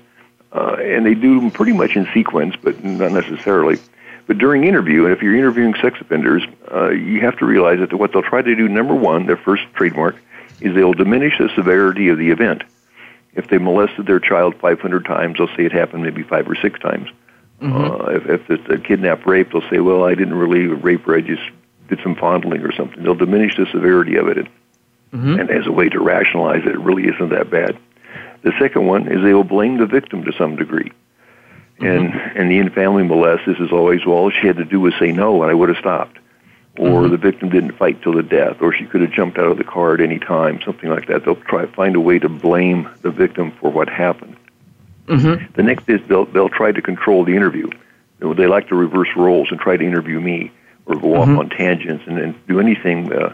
Uh, 0.51 0.77
and 0.79 1.05
they 1.05 1.13
do 1.13 1.39
them 1.39 1.51
pretty 1.51 1.73
much 1.73 1.95
in 1.95 2.07
sequence, 2.13 2.55
but 2.61 2.83
not 2.83 3.11
necessarily. 3.11 3.79
But 4.27 4.37
during 4.37 4.63
interview, 4.63 5.05
and 5.05 5.13
if 5.13 5.21
you're 5.21 5.35
interviewing 5.35 5.73
sex 5.81 5.99
offenders, 6.01 6.43
uh, 6.71 6.89
you 6.89 7.21
have 7.21 7.37
to 7.39 7.45
realize 7.45 7.79
that 7.79 7.93
what 7.93 8.13
they'll 8.13 8.21
try 8.21 8.41
to 8.41 8.55
do, 8.55 8.67
number 8.67 8.95
one, 8.95 9.25
their 9.25 9.37
first 9.37 9.63
trademark, 9.73 10.15
is 10.61 10.75
they'll 10.75 10.93
diminish 10.93 11.37
the 11.37 11.49
severity 11.55 12.09
of 12.09 12.17
the 12.17 12.29
event. 12.29 12.63
If 13.33 13.47
they 13.47 13.57
molested 13.57 14.05
their 14.05 14.19
child 14.19 14.55
500 14.55 15.05
times, 15.05 15.37
they'll 15.37 15.55
say 15.55 15.65
it 15.65 15.71
happened 15.71 16.03
maybe 16.03 16.23
five 16.23 16.49
or 16.49 16.55
six 16.55 16.79
times. 16.79 17.09
Mm-hmm. 17.61 17.75
Uh, 17.75 18.11
if, 18.15 18.25
if 18.27 18.49
it's 18.49 18.69
a 18.69 18.77
kidnap 18.77 19.25
rape, 19.25 19.51
they'll 19.51 19.69
say, 19.69 19.79
well, 19.79 20.03
I 20.03 20.15
didn't 20.15 20.35
really 20.35 20.67
rape 20.67 21.05
her, 21.05 21.15
I 21.15 21.21
just 21.21 21.43
did 21.89 22.00
some 22.03 22.15
fondling 22.15 22.62
or 22.62 22.71
something. 22.71 23.03
They'll 23.03 23.15
diminish 23.15 23.57
the 23.57 23.65
severity 23.71 24.15
of 24.15 24.27
it, 24.27 24.47
mm-hmm. 25.11 25.40
and 25.40 25.49
as 25.49 25.68
a 25.68 25.71
way 25.71 25.90
to 25.90 25.99
rationalize 25.99 26.61
it, 26.66 26.75
it 26.75 26.80
really 26.80 27.04
isn't 27.04 27.30
that 27.30 27.49
bad. 27.49 27.78
The 28.42 28.54
second 28.59 28.85
one 28.85 29.11
is 29.11 29.21
they 29.21 29.33
will 29.33 29.44
blame 29.44 29.78
the 29.78 29.85
victim 29.85 30.23
to 30.23 30.31
some 30.33 30.56
degree. 30.56 30.92
Mm-hmm. 31.80 31.85
And 31.85 32.13
and 32.37 32.52
the 32.52 32.59
in-family 32.59 33.04
molest, 33.04 33.45
this 33.45 33.57
is 33.59 33.71
always, 33.71 34.06
well, 34.06 34.16
all 34.16 34.31
she 34.31 34.47
had 34.47 34.57
to 34.57 34.66
do 34.66 34.80
was 34.80 34.94
say 34.99 35.11
no, 35.11 35.42
and 35.42 35.52
I 35.52 35.54
would 35.54 35.69
have 35.69 35.78
stopped. 35.78 36.18
Or 36.78 37.02
mm-hmm. 37.02 37.11
the 37.11 37.18
victim 37.18 37.49
didn't 37.49 37.73
fight 37.78 38.02
till 38.02 38.13
the 38.13 38.23
death, 38.23 38.57
or 38.61 38.73
she 38.73 38.85
could 38.85 39.02
have 39.02 39.11
jumped 39.11 39.37
out 39.37 39.47
of 39.52 39.57
the 39.57 39.66
car 39.66 39.95
at 39.95 40.02
any 40.02 40.19
time, 40.19 40.61
something 40.63 40.90
like 40.90 41.07
that. 41.07 41.25
They'll 41.25 41.35
try 41.35 41.66
find 41.66 41.95
a 41.95 41.99
way 41.99 42.19
to 42.19 42.30
blame 42.30 42.90
the 43.02 43.11
victim 43.11 43.52
for 43.59 43.69
what 43.69 43.90
happened. 43.90 44.37
Mm-hmm. 45.07 45.54
The 45.54 45.63
next 45.63 45.90
is 45.90 45.99
they'll 46.07 46.25
they'll 46.25 46.49
try 46.49 46.71
to 46.71 46.81
control 46.81 47.25
the 47.25 47.35
interview. 47.35 47.69
They 48.19 48.47
like 48.47 48.68
to 48.69 48.75
reverse 48.75 49.09
roles 49.16 49.49
and 49.49 49.59
try 49.59 49.75
to 49.75 49.83
interview 49.83 50.19
me 50.19 50.52
or 50.89 50.95
go 50.95 51.07
mm-hmm. 51.07 51.33
off 51.33 51.39
on 51.39 51.49
tangents 51.49 52.03
and, 52.07 52.17
and 52.17 52.47
do 52.47 52.59
anything 52.59 53.13
uh, 53.13 53.33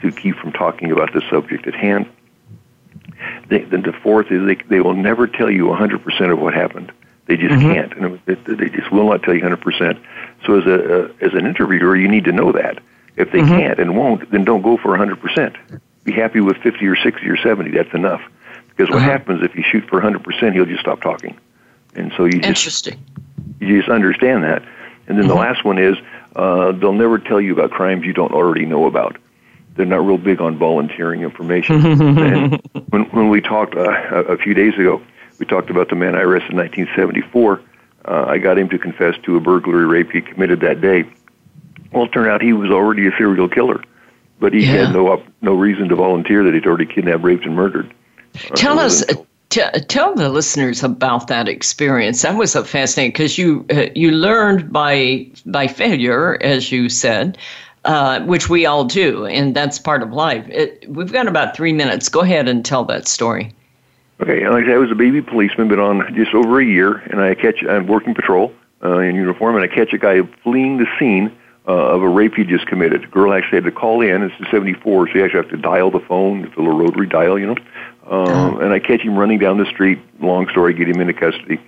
to 0.00 0.10
keep 0.10 0.36
from 0.36 0.52
talking 0.52 0.90
about 0.90 1.12
the 1.12 1.22
subject 1.30 1.66
at 1.66 1.74
hand. 1.74 2.08
They, 3.48 3.62
then 3.62 3.82
the 3.82 3.92
fourth 3.92 4.32
is 4.32 4.44
they, 4.46 4.56
they 4.68 4.80
will 4.80 4.94
never 4.94 5.26
tell 5.26 5.50
you 5.50 5.66
100% 5.66 6.32
of 6.32 6.38
what 6.40 6.54
happened. 6.54 6.90
They 7.26 7.36
just 7.36 7.54
mm-hmm. 7.54 7.72
can't. 7.72 7.92
And 7.96 8.20
they, 8.24 8.34
they 8.54 8.68
just 8.70 8.90
will 8.90 9.08
not 9.08 9.22
tell 9.22 9.34
you 9.34 9.42
100%. 9.42 10.02
So 10.46 10.58
as 10.58 10.66
a 10.66 11.04
uh, 11.04 11.12
as 11.20 11.32
an 11.34 11.46
interviewer, 11.46 11.96
you 11.96 12.08
need 12.08 12.24
to 12.24 12.32
know 12.32 12.52
that. 12.52 12.78
If 13.16 13.30
they 13.30 13.38
mm-hmm. 13.38 13.48
can't 13.48 13.78
and 13.78 13.96
won't, 13.96 14.30
then 14.30 14.44
don't 14.44 14.62
go 14.62 14.76
for 14.76 14.96
100%. 14.96 15.80
Be 16.04 16.12
happy 16.12 16.40
with 16.40 16.56
50 16.58 16.86
or 16.86 16.96
60 16.96 17.26
or 17.28 17.36
70. 17.36 17.70
That's 17.70 17.94
enough. 17.94 18.20
Because 18.68 18.90
what 18.90 18.98
uh-huh. 18.98 19.10
happens 19.10 19.42
if 19.42 19.54
you 19.54 19.62
shoot 19.62 19.88
for 19.88 20.00
100%, 20.00 20.52
he'll 20.52 20.66
just 20.66 20.80
stop 20.80 21.00
talking. 21.00 21.38
And 21.94 22.12
so 22.16 22.24
you 22.24 22.40
just 22.40 22.46
Interesting. 22.46 23.04
you 23.60 23.78
just 23.78 23.88
understand 23.88 24.42
that. 24.44 24.62
And 25.06 25.16
then 25.16 25.26
mm-hmm. 25.26 25.28
the 25.28 25.34
last 25.34 25.64
one 25.64 25.78
is 25.78 25.96
uh, 26.36 26.72
they'll 26.72 26.92
never 26.92 27.18
tell 27.18 27.40
you 27.40 27.52
about 27.52 27.70
crimes 27.70 28.04
you 28.04 28.12
don't 28.12 28.32
already 28.32 28.66
know 28.66 28.86
about. 28.86 29.16
They're 29.76 29.86
not 29.86 30.04
real 30.04 30.18
big 30.18 30.40
on 30.40 30.56
volunteering 30.56 31.22
information. 31.22 31.84
and 31.84 32.60
when, 32.90 33.04
when 33.10 33.28
we 33.28 33.40
talked 33.40 33.74
uh, 33.74 33.90
a 34.14 34.36
few 34.36 34.54
days 34.54 34.74
ago, 34.74 35.02
we 35.38 35.46
talked 35.46 35.70
about 35.70 35.88
the 35.88 35.96
man 35.96 36.14
I 36.14 36.20
arrested 36.20 36.52
in 36.52 36.58
1974. 36.58 37.60
Uh, 38.04 38.24
I 38.28 38.38
got 38.38 38.58
him 38.58 38.68
to 38.68 38.78
confess 38.78 39.14
to 39.24 39.36
a 39.36 39.40
burglary 39.40 39.86
rape 39.86 40.10
he 40.12 40.20
committed 40.20 40.60
that 40.60 40.80
day. 40.80 41.04
Well, 41.92 42.04
it 42.04 42.12
turned 42.12 42.28
out 42.28 42.42
he 42.42 42.52
was 42.52 42.70
already 42.70 43.06
a 43.06 43.10
serial 43.16 43.48
killer, 43.48 43.82
but 44.38 44.52
he 44.52 44.64
yeah. 44.64 44.86
had 44.86 44.94
no 44.94 45.22
no 45.40 45.54
reason 45.54 45.88
to 45.88 45.96
volunteer 45.96 46.44
that 46.44 46.54
he'd 46.54 46.66
already 46.66 46.86
kidnapped, 46.86 47.22
raped, 47.22 47.44
and 47.44 47.54
murdered. 47.54 47.94
Uh, 48.34 48.54
tell 48.54 48.78
us, 48.78 49.04
T- 49.54 49.80
tell 49.86 50.16
the 50.16 50.30
listeners 50.30 50.82
about 50.82 51.28
that 51.28 51.46
experience. 51.46 52.22
That 52.22 52.36
was 52.36 52.56
a 52.56 52.64
fascinating 52.64 53.12
because 53.12 53.38
you 53.38 53.64
uh, 53.70 53.86
you 53.94 54.10
learned 54.10 54.72
by 54.72 55.28
by 55.46 55.68
failure, 55.68 56.42
as 56.42 56.72
you 56.72 56.88
said, 56.88 57.38
uh, 57.84 58.18
which 58.22 58.48
we 58.48 58.66
all 58.66 58.82
do, 58.82 59.26
and 59.26 59.54
that's 59.54 59.78
part 59.78 60.02
of 60.02 60.12
life. 60.12 60.44
It, 60.48 60.84
we've 60.88 61.12
got 61.12 61.28
about 61.28 61.54
three 61.54 61.72
minutes. 61.72 62.08
Go 62.08 62.22
ahead 62.22 62.48
and 62.48 62.64
tell 62.64 62.84
that 62.86 63.06
story. 63.06 63.54
Okay, 64.18 64.44
like 64.48 64.64
I 64.64 64.66
said, 64.66 64.74
I 64.74 64.78
was 64.78 64.90
a 64.90 64.96
baby 64.96 65.22
policeman, 65.22 65.68
been 65.68 65.78
on 65.78 66.12
just 66.16 66.34
over 66.34 66.58
a 66.58 66.64
year, 66.64 66.96
and 67.12 67.20
I 67.20 67.36
catch 67.36 67.62
I'm 67.62 67.86
working 67.86 68.12
patrol 68.12 68.52
uh, 68.84 68.98
in 68.98 69.14
uniform, 69.14 69.54
and 69.54 69.64
I 69.64 69.72
catch 69.72 69.92
a 69.92 69.98
guy 69.98 70.22
fleeing 70.42 70.78
the 70.78 70.86
scene 70.98 71.30
uh, 71.66 71.72
of 71.72 72.02
a 72.02 72.08
rape 72.08 72.34
he 72.34 72.44
just 72.44 72.66
committed. 72.66 73.02
The 73.02 73.06
girl 73.06 73.32
actually 73.32 73.56
had 73.56 73.64
to 73.64 73.72
call 73.72 74.02
in. 74.02 74.22
It's 74.22 74.38
the 74.38 74.46
74, 74.50 75.08
so 75.08 75.14
you 75.14 75.24
actually 75.24 75.42
have 75.42 75.50
to 75.50 75.56
dial 75.56 75.90
the 75.90 76.00
phone. 76.00 76.44
It's 76.44 76.54
a 76.56 76.60
little 76.60 76.78
rotary 76.78 77.06
dial, 77.06 77.38
you 77.38 77.46
know. 77.46 77.56
Um, 78.06 78.28
uh-huh. 78.28 78.58
And 78.58 78.72
I 78.72 78.78
catch 78.80 79.00
him 79.00 79.16
running 79.16 79.38
down 79.38 79.58
the 79.58 79.66
street. 79.66 79.98
Long 80.20 80.48
story, 80.50 80.74
get 80.74 80.88
him 80.88 81.00
into 81.00 81.14
custody. 81.14 81.58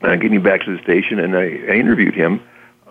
And 0.00 0.10
I 0.10 0.16
get 0.16 0.32
him 0.32 0.42
back 0.42 0.64
to 0.64 0.76
the 0.76 0.82
station, 0.82 1.20
and 1.20 1.36
I, 1.36 1.44
I 1.44 1.76
interviewed 1.76 2.14
him. 2.14 2.42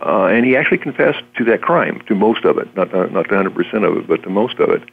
Uh, 0.03 0.25
and 0.25 0.46
he 0.46 0.56
actually 0.56 0.80
confessed 0.80 1.24
to 1.38 1.44
that 1.46 1.62
crime, 1.62 2.01
to 2.08 2.15
most 2.15 2.46
of 2.46 2.58
it, 2.58 2.75
not 2.75 2.94
not, 2.94 3.12
not 3.12 3.24
to 3.24 3.36
100% 3.36 3.74
of 3.86 3.98
it, 3.98 4.08
but 4.08 4.24
to 4.24 4.30
most 4.30 4.60
of 4.60 4.70
it. 4.70 4.84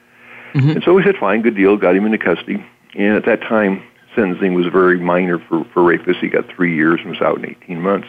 Mm-hmm. 0.52 0.70
And 0.70 0.82
so 0.84 0.94
we 0.94 1.02
said, 1.04 1.16
fine, 1.16 1.42
good 1.42 1.54
deal, 1.54 1.76
got 1.76 1.94
him 1.94 2.06
into 2.06 2.18
custody. 2.18 2.64
And 2.94 3.16
at 3.16 3.24
that 3.26 3.40
time, 3.42 3.82
sentencing 4.14 4.54
was 4.54 4.66
very 4.66 4.98
minor 4.98 5.38
for, 5.38 5.64
for 5.72 5.82
rapists. 5.82 6.20
He 6.20 6.28
got 6.28 6.48
three 6.48 6.74
years 6.74 7.00
and 7.00 7.10
was 7.10 7.20
out 7.20 7.38
in 7.38 7.50
18 7.50 7.80
months. 7.80 8.08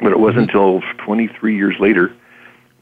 But 0.00 0.12
it 0.12 0.20
wasn't 0.20 0.50
mm-hmm. 0.50 0.80
until 0.80 1.04
23 1.04 1.56
years 1.56 1.76
later, 1.78 2.14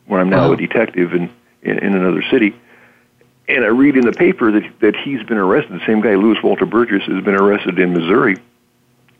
when 0.09 0.21
I'm 0.21 0.29
now 0.29 0.49
wow. 0.49 0.55
a 0.55 0.57
detective 0.57 1.15
in, 1.15 1.31
in, 1.62 1.79
in 1.79 1.95
another 1.95 2.23
city, 2.31 2.55
and 3.49 3.65
I 3.65 3.69
read 3.69 3.97
in 3.97 4.05
the 4.05 4.12
paper 4.12 4.53
that, 4.53 4.81
that 4.81 4.97
he's 4.97 5.23
been 5.23 5.38
arrested. 5.38 5.81
The 5.81 5.87
same 5.87 6.00
guy, 6.00 6.17
Louis 6.17 6.37
Walter 6.43 6.67
Burgess, 6.67 7.05
has 7.05 7.25
been 7.25 7.35
arrested 7.35 7.79
in 7.79 7.95
Missouri 7.95 8.37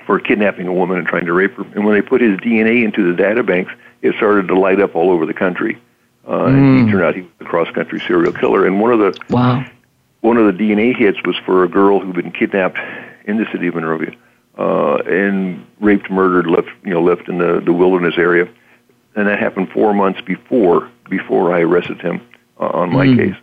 for 0.05 0.19
kidnapping 0.21 0.67
a 0.67 0.73
woman 0.73 0.99
and 0.99 1.07
trying 1.07 1.27
to 1.27 1.33
rape 1.33 1.55
her. 1.55 1.63
And 1.75 1.85
when 1.85 1.95
they 1.95 2.03
put 2.03 2.21
his 2.21 2.39
DNA 2.41 2.85
into 2.85 3.11
the 3.11 3.17
data 3.17 3.43
banks, 3.43 3.73
it 4.03 4.15
started 4.17 4.49
to 4.49 4.59
light 4.59 4.81
up 4.81 4.95
all 4.95 5.11
over 5.11 5.25
the 5.25 5.35
country. 5.35 5.81
Uh, 6.27 6.31
mm. 6.31 6.49
And 6.49 6.79
he 6.79 6.85
hmm. 6.85 6.91
turned 6.91 7.05
out 7.05 7.15
he 7.15 7.23
was 7.23 7.31
a 7.41 7.45
cross-country 7.45 8.01
serial 8.01 8.33
killer. 8.33 8.67
And 8.67 8.81
one 8.81 8.93
of 8.93 8.99
the 8.99 9.19
wow. 9.31 9.65
one 10.21 10.37
of 10.37 10.47
the 10.47 10.63
DNA 10.63 10.97
hits 10.97 11.19
was 11.25 11.37
for 11.45 11.65
a 11.65 11.69
girl 11.69 12.01
who'd 12.01 12.15
been 12.15 12.33
kidnapped 12.33 12.79
in 13.25 13.39
the 13.39 13.47
city 13.51 13.67
of 13.67 13.75
Monrovia 13.75 14.15
uh, 14.59 14.97
and 15.07 15.65
raped, 15.81 16.11
murdered, 16.11 16.47
left 16.47 16.69
you 16.85 16.91
know 16.91 17.03
left 17.03 17.29
in 17.29 17.39
the 17.39 17.61
the 17.61 17.73
wilderness 17.73 18.15
area. 18.19 18.49
And 19.15 19.27
that 19.27 19.39
happened 19.39 19.71
four 19.71 19.93
months 19.95 20.21
before 20.21 20.91
before 21.09 21.55
I 21.55 21.61
arrested 21.61 22.01
him 22.01 22.21
uh, 22.61 22.67
on 22.67 22.93
my 22.93 23.07
mm. 23.07 23.17
case. 23.17 23.43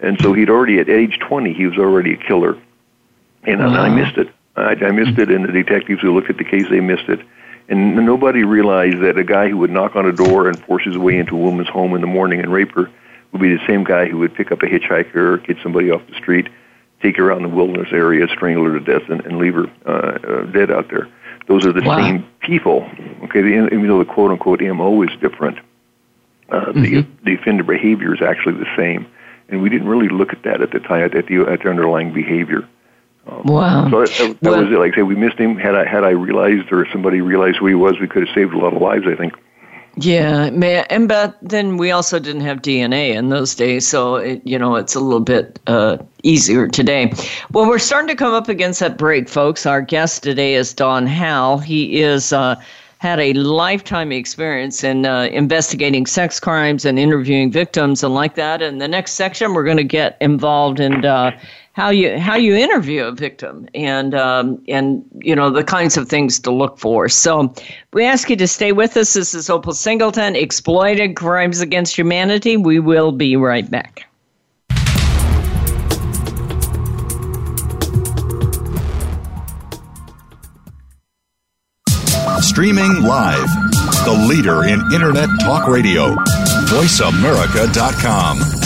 And 0.00 0.20
so 0.20 0.32
he'd 0.32 0.50
already 0.50 0.78
at 0.78 0.88
age 0.88 1.18
20 1.20 1.52
he 1.54 1.66
was 1.66 1.78
already 1.78 2.14
a 2.14 2.16
killer, 2.16 2.58
and 3.44 3.60
wow. 3.60 3.80
I 3.80 3.88
missed 3.88 4.18
it. 4.18 4.28
I, 4.56 4.72
I 4.72 4.90
missed 4.90 5.18
it, 5.18 5.30
and 5.30 5.44
the 5.44 5.52
detectives 5.52 6.02
who 6.02 6.14
looked 6.14 6.30
at 6.30 6.36
the 6.36 6.44
case 6.44 6.66
they 6.68 6.80
missed 6.80 7.08
it. 7.08 7.20
And 7.68 7.96
nobody 7.96 8.44
realized 8.44 9.00
that 9.00 9.18
a 9.18 9.24
guy 9.24 9.48
who 9.48 9.58
would 9.58 9.70
knock 9.70 9.96
on 9.96 10.06
a 10.06 10.12
door 10.12 10.48
and 10.48 10.58
force 10.64 10.84
his 10.84 10.96
way 10.96 11.18
into 11.18 11.34
a 11.34 11.40
woman's 11.40 11.68
home 11.68 11.94
in 11.94 12.00
the 12.00 12.06
morning 12.06 12.40
and 12.40 12.52
rape 12.52 12.72
her 12.72 12.90
would 13.32 13.40
be 13.40 13.54
the 13.54 13.66
same 13.66 13.82
guy 13.82 14.06
who 14.06 14.18
would 14.18 14.34
pick 14.34 14.52
up 14.52 14.62
a 14.62 14.66
hitchhiker 14.66 15.16
or 15.16 15.38
get 15.38 15.56
somebody 15.62 15.90
off 15.90 16.06
the 16.06 16.14
street, 16.14 16.48
take 17.02 17.16
her 17.16 17.32
out 17.32 17.38
in 17.38 17.42
the 17.42 17.48
wilderness 17.48 17.88
area, 17.92 18.26
strangle 18.28 18.64
her 18.64 18.78
to 18.78 18.84
death, 18.84 19.08
and, 19.10 19.20
and 19.26 19.38
leave 19.38 19.54
her 19.54 19.66
uh, 19.84 19.90
uh, 19.90 20.42
dead 20.52 20.70
out 20.70 20.88
there. 20.90 21.08
Those 21.46 21.66
are 21.66 21.72
the 21.72 21.82
wow. 21.82 21.98
same 21.98 22.26
people. 22.40 22.88
Okay, 23.24 23.40
the, 23.40 23.66
even 23.66 23.86
though 23.88 23.98
the 23.98 24.04
quote 24.04 24.30
unquote 24.30 24.60
MO 24.60 25.02
is 25.02 25.10
different, 25.20 25.58
uh, 26.50 26.66
mm-hmm. 26.66 26.82
the 26.82 27.06
the 27.24 27.34
offender 27.34 27.62
behavior 27.62 28.14
is 28.14 28.22
actually 28.22 28.54
the 28.54 28.76
same, 28.76 29.06
and 29.48 29.62
we 29.62 29.68
didn't 29.68 29.88
really 29.88 30.08
look 30.08 30.32
at 30.32 30.42
that 30.42 30.60
at 30.60 30.72
the 30.72 30.80
time 30.80 31.04
at 31.04 31.12
the, 31.12 31.40
at 31.48 31.62
the 31.62 31.68
underlying 31.68 32.12
behavior. 32.12 32.68
Um, 33.26 33.42
wow. 33.44 33.90
So 33.90 34.00
that, 34.00 34.08
that, 34.10 34.40
that 34.40 34.50
well, 34.50 34.62
was 34.62 34.72
it. 34.72 34.78
Like 34.78 34.92
I 34.92 34.96
said, 34.96 35.06
we 35.06 35.16
missed 35.16 35.38
him. 35.38 35.56
Had 35.56 35.74
I 35.74 35.84
had 35.84 36.04
I 36.04 36.10
realized 36.10 36.72
or 36.72 36.86
somebody 36.92 37.20
realized 37.20 37.58
who 37.58 37.66
he 37.66 37.74
was, 37.74 37.98
we 38.00 38.08
could 38.08 38.26
have 38.26 38.34
saved 38.34 38.52
a 38.52 38.58
lot 38.58 38.74
of 38.74 38.82
lives. 38.82 39.06
I 39.06 39.16
think. 39.16 39.34
Yeah, 39.98 40.50
and 40.90 41.08
but 41.08 41.38
then 41.40 41.78
we 41.78 41.90
also 41.90 42.18
didn't 42.18 42.42
have 42.42 42.60
DNA 42.60 43.14
in 43.14 43.30
those 43.30 43.54
days, 43.54 43.88
so 43.88 44.16
it, 44.16 44.42
you 44.44 44.58
know 44.58 44.74
it's 44.76 44.94
a 44.94 45.00
little 45.00 45.20
bit 45.20 45.58
uh, 45.66 45.96
easier 46.22 46.68
today. 46.68 47.14
Well, 47.52 47.66
we're 47.66 47.78
starting 47.78 48.08
to 48.08 48.14
come 48.14 48.34
up 48.34 48.48
against 48.50 48.80
that 48.80 48.98
break, 48.98 49.26
folks. 49.26 49.64
Our 49.64 49.80
guest 49.80 50.22
today 50.22 50.54
is 50.54 50.74
Don 50.74 51.06
Howell. 51.06 51.58
He 51.58 52.02
is. 52.02 52.32
Uh, 52.32 52.56
had 52.98 53.20
a 53.20 53.34
lifetime 53.34 54.10
experience 54.10 54.82
in 54.82 55.04
uh, 55.04 55.28
investigating 55.30 56.06
sex 56.06 56.40
crimes 56.40 56.86
and 56.86 56.98
interviewing 56.98 57.52
victims 57.52 58.02
and 58.02 58.14
like 58.14 58.36
that. 58.36 58.62
In 58.62 58.78
the 58.78 58.88
next 58.88 59.12
section, 59.12 59.52
we're 59.52 59.64
going 59.64 59.76
to 59.76 59.84
get 59.84 60.16
involved 60.22 60.80
in 60.80 61.04
uh, 61.04 61.38
how 61.76 61.90
you 61.90 62.18
how 62.18 62.34
you 62.36 62.56
interview 62.56 63.04
a 63.04 63.12
victim 63.12 63.68
and 63.74 64.14
um, 64.14 64.64
and 64.66 65.04
you 65.20 65.36
know 65.36 65.50
the 65.50 65.62
kinds 65.62 65.98
of 65.98 66.08
things 66.08 66.40
to 66.40 66.50
look 66.50 66.78
for. 66.78 67.06
So 67.10 67.54
we 67.92 68.06
ask 68.06 68.30
you 68.30 68.36
to 68.36 68.48
stay 68.48 68.72
with 68.72 68.96
us. 68.96 69.12
This 69.12 69.34
is 69.34 69.50
Opal 69.50 69.74
Singleton, 69.74 70.34
exploited 70.36 71.16
crimes 71.16 71.60
against 71.60 71.94
humanity. 71.94 72.56
We 72.56 72.80
will 72.80 73.12
be 73.12 73.36
right 73.36 73.70
back. 73.70 74.06
Streaming 82.40 83.02
live, 83.02 83.48
the 84.06 84.26
leader 84.26 84.64
in 84.64 84.80
Internet 84.94 85.28
Talk 85.42 85.68
Radio, 85.68 86.14
VoiceAmerica.com. 86.70 88.65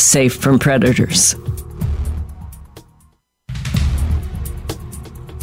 safe 0.00 0.34
from 0.34 0.58
predators. 0.58 1.36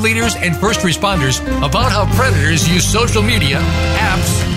leaders, 0.00 0.34
and 0.36 0.56
first 0.56 0.80
responders 0.80 1.40
about 1.58 1.92
how 1.92 2.06
predators 2.16 2.68
use 2.68 2.84
social 2.84 3.22
media, 3.22 3.58
apps, 3.98 4.49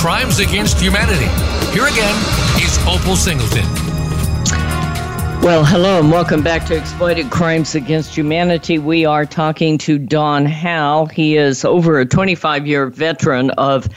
Crimes 0.00 0.38
Against 0.38 0.80
Humanity. 0.80 1.26
Here 1.74 1.84
again 1.84 2.16
is 2.56 2.78
Opal 2.88 3.16
Singleton. 3.16 3.66
Well, 5.42 5.62
hello 5.62 6.00
and 6.00 6.10
welcome 6.10 6.42
back 6.42 6.64
to 6.68 6.74
Exploited 6.74 7.28
Crimes 7.28 7.74
Against 7.74 8.16
Humanity. 8.16 8.78
We 8.78 9.04
are 9.04 9.26
talking 9.26 9.76
to 9.76 9.98
Don 9.98 10.46
Howell. 10.46 11.04
He 11.08 11.36
is 11.36 11.66
over 11.66 12.00
a 12.00 12.06
25 12.06 12.66
year 12.66 12.86
veteran 12.86 13.50
of 13.58 13.90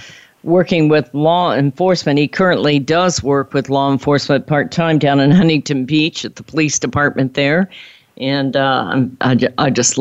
working 0.44 0.90
with 0.90 1.10
law 1.14 1.54
enforcement. 1.54 2.20
He 2.20 2.28
currently 2.28 2.80
does 2.80 3.24
work 3.24 3.54
with 3.54 3.70
law 3.70 3.90
enforcement 3.90 4.46
part 4.46 4.74
time 4.74 5.00
down 5.00 5.22
in 5.22 5.32
Huntington 5.32 5.86
Beach 5.86 6.26
at 6.26 6.36
the 6.36 6.44
police 6.44 6.80
department 6.80 7.36
there. 7.36 7.70
And 8.18 8.58
uh, 8.58 9.06
I, 9.22 9.48
I 9.58 9.70
just 9.70 9.98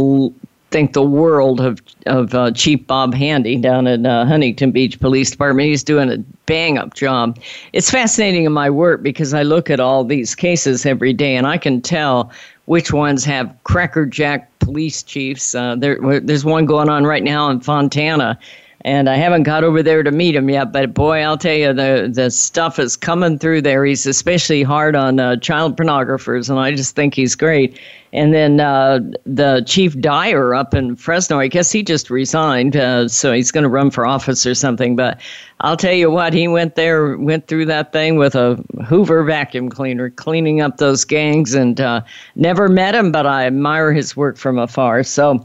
think 0.73 0.95
the 0.95 1.03
world 1.03 1.61
of, 1.61 1.81
of 2.07 2.35
uh, 2.35 2.51
Chief 2.53 2.85
Bob 2.87 3.15
Handy 3.15 3.57
down 3.57 3.87
in 3.87 4.07
uh, 4.07 4.27
Huntington 4.27 4.73
Beach 4.73 4.99
Police 4.99 5.31
Department. 5.31 5.69
He's 5.69 5.85
doing 5.85 6.11
a 6.11 6.19
bang 6.47 6.79
up 6.79 6.95
job. 6.95 7.39
It's 7.73 7.91
fascinating 7.91 8.45
in 8.45 8.53
my 8.53 8.71
work 8.71 9.03
because 9.03 9.35
I 9.35 9.43
look 9.43 9.71
at 9.71 9.79
all 9.79 10.05
these 10.05 10.35
cases 10.35 10.85
every 10.85 11.13
day 11.13 11.37
and 11.37 11.47
I 11.47 11.59
can 11.59 11.81
tell 11.81 12.33
which 12.65 12.93
ones 12.93 13.25
have 13.25 13.55
crackerjack 13.65 14.59
police 14.59 15.03
chiefs. 15.03 15.55
Uh, 15.55 15.77
there, 15.77 16.21
there's 16.21 16.45
one 16.45 16.65
going 16.67 16.89
on 16.89 17.05
right 17.05 17.23
now 17.23 17.51
in 17.51 17.61
Fontana 17.61 18.39
and 18.85 19.09
I 19.09 19.17
haven't 19.17 19.45
got 19.45 19.65
over 19.65 19.83
there 19.83 20.03
to 20.03 20.11
meet 20.11 20.35
him 20.35 20.51
yet. 20.51 20.73
But 20.73 20.95
boy, 20.95 21.21
I'll 21.21 21.39
tell 21.39 21.55
you, 21.55 21.73
the 21.73 22.11
the 22.13 22.31
stuff 22.31 22.79
is 22.79 22.97
coming 22.97 23.39
through 23.39 23.63
there. 23.63 23.85
He's 23.85 24.07
especially 24.07 24.63
hard 24.63 24.97
on 24.97 25.21
uh, 25.21 25.37
child 25.37 25.77
pornographers, 25.77 26.51
and 26.51 26.59
I 26.59 26.73
just 26.73 26.97
think 26.97 27.15
he's 27.15 27.35
great. 27.35 27.79
And 28.15 28.35
then 28.35 28.61
uh, 28.61 29.01
the 29.25 29.63
chief 29.67 29.99
dyer 29.99 30.55
up 30.55 30.75
in 30.75 30.97
Fresno, 30.97 31.39
I 31.39 31.49
guess 31.49 31.73
he 31.73 31.83
just 31.83 32.11
resigned, 32.11 32.77
uh, 32.77 33.09
so 33.09 33.33
he's 33.33 33.51
going 33.51 33.63
to 33.63 33.71
run 33.71 33.91
for 33.91 34.07
office 34.07 34.45
or 34.45 34.55
something. 34.55 34.97
But 34.97 35.19
I'll 35.61 35.79
tell 35.79 35.95
you 35.95 36.11
what, 36.11 36.35
he 36.35 36.47
went 36.47 36.75
there, 36.75 37.17
went 37.17 37.47
through 37.47 37.67
that 37.67 37.93
thing 37.93 38.17
with 38.17 38.35
a 38.35 38.63
Hoover 38.87 39.25
vacuum 39.25 39.71
cleaner, 39.71 40.11
cleaning 40.11 40.61
up 40.61 40.77
those 40.77 41.07
gangs, 41.07 41.55
and 41.55 41.81
uh, 41.81 42.03
never 42.35 42.69
met 42.69 42.95
him, 42.95 43.13
but 43.13 43.27
I 43.27 43.47
admire 43.47 43.93
his 43.93 44.17
work 44.17 44.37
from 44.37 44.59
afar. 44.59 45.05
So. 45.05 45.45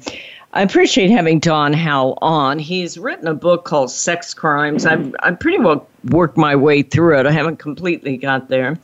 I 0.54 0.62
appreciate 0.62 1.10
having 1.10 1.40
Don 1.40 1.74
Howell 1.74 2.18
on. 2.22 2.58
He's 2.58 2.98
written 2.98 3.28
a 3.28 3.34
book 3.34 3.66
called 3.66 3.92
Sex 3.92 4.34
Crimes. 4.34 4.86
I've, 4.86 5.14
I've 5.20 5.40
pretty 5.40 5.60
well 5.60 5.88
worked 6.06 6.38
my 6.38 6.56
way 6.56 6.82
through 6.82 7.20
it. 7.20 7.26
I 7.26 7.32
haven't 7.32 7.58
completely 7.58 8.18
got 8.18 8.48
there. 8.48 8.78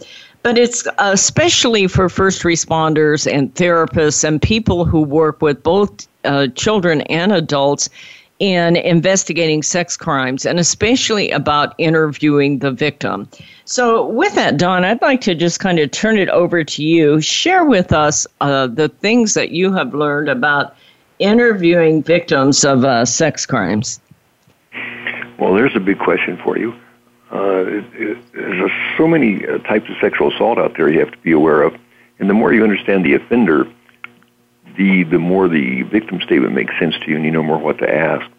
But 0.43 0.57
it's 0.57 0.85
especially 0.97 1.87
for 1.87 2.09
first 2.09 2.43
responders 2.43 3.31
and 3.31 3.53
therapists 3.55 4.25
and 4.25 4.41
people 4.41 4.83
who 4.83 5.01
work 5.01 5.41
with 5.41 5.63
both 5.63 6.05
uh, 6.25 6.47
children 6.47 7.01
and 7.03 7.31
adults 7.31 7.89
in 8.39 8.75
investigating 8.75 9.63
sex 9.63 9.95
crimes 9.95 10.45
and 10.45 10.59
especially 10.59 11.31
about 11.31 11.75
interviewing 11.77 12.59
the 12.59 12.71
victim. 12.71 13.29
So, 13.63 14.05
with 14.07 14.35
that, 14.35 14.57
Don, 14.57 14.83
I'd 14.83 15.01
like 15.01 15.21
to 15.21 15.33
just 15.33 15.61
kind 15.61 15.79
of 15.79 15.91
turn 15.91 16.17
it 16.17 16.27
over 16.27 16.61
to 16.61 16.83
you. 16.83 17.21
Share 17.21 17.63
with 17.63 17.93
us 17.93 18.27
uh, 18.41 18.67
the 18.67 18.89
things 18.89 19.33
that 19.35 19.51
you 19.51 19.71
have 19.71 19.93
learned 19.93 20.27
about 20.27 20.75
interviewing 21.23 22.03
victims 22.03 22.65
of 22.65 22.83
uh, 22.83 23.05
sex 23.05 23.45
crimes? 23.45 23.99
Well, 25.39 25.53
there's 25.53 25.75
a 25.75 25.79
big 25.79 25.99
question 25.99 26.37
for 26.43 26.57
you. 26.57 26.73
Uh, 27.31 27.65
it, 27.65 27.85
it, 27.93 28.31
there's 28.33 28.71
so 28.97 29.07
many 29.07 29.47
uh, 29.47 29.57
types 29.59 29.89
of 29.89 29.95
sexual 29.99 30.31
assault 30.31 30.59
out 30.59 30.75
there 30.77 30.89
you 30.89 30.99
have 30.99 31.11
to 31.11 31.17
be 31.19 31.31
aware 31.31 31.63
of, 31.63 31.73
and 32.19 32.29
the 32.29 32.33
more 32.33 32.53
you 32.53 32.63
understand 32.63 33.03
the 33.03 33.15
offender, 33.15 33.65
the 34.77 35.03
the 35.03 35.17
more 35.17 35.47
the 35.47 35.81
victim 35.83 36.21
statement 36.21 36.53
makes 36.53 36.77
sense 36.77 36.95
to 37.03 37.09
you, 37.09 37.15
and 37.15 37.25
you 37.25 37.31
know 37.31 37.41
more 37.41 37.57
what 37.57 37.79
to 37.79 37.89
ask. 37.89 38.29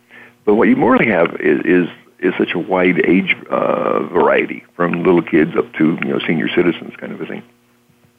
But 0.45 0.55
what 0.55 0.69
you 0.69 0.77
morally 0.77 1.09
have 1.09 1.35
is 1.41 1.61
is, 1.65 1.89
is 2.21 2.35
such 2.39 2.53
a 2.55 2.59
wide 2.59 3.05
age 3.05 3.35
uh, 3.51 4.05
variety, 4.05 4.65
from 4.77 5.03
little 5.03 5.23
kids 5.23 5.57
up 5.57 5.73
to 5.75 5.99
you 6.01 6.09
know 6.13 6.21
senior 6.21 6.49
citizens, 6.49 6.95
kind 6.97 7.13
of 7.13 7.21
a 7.21 7.27
thing. 7.27 7.43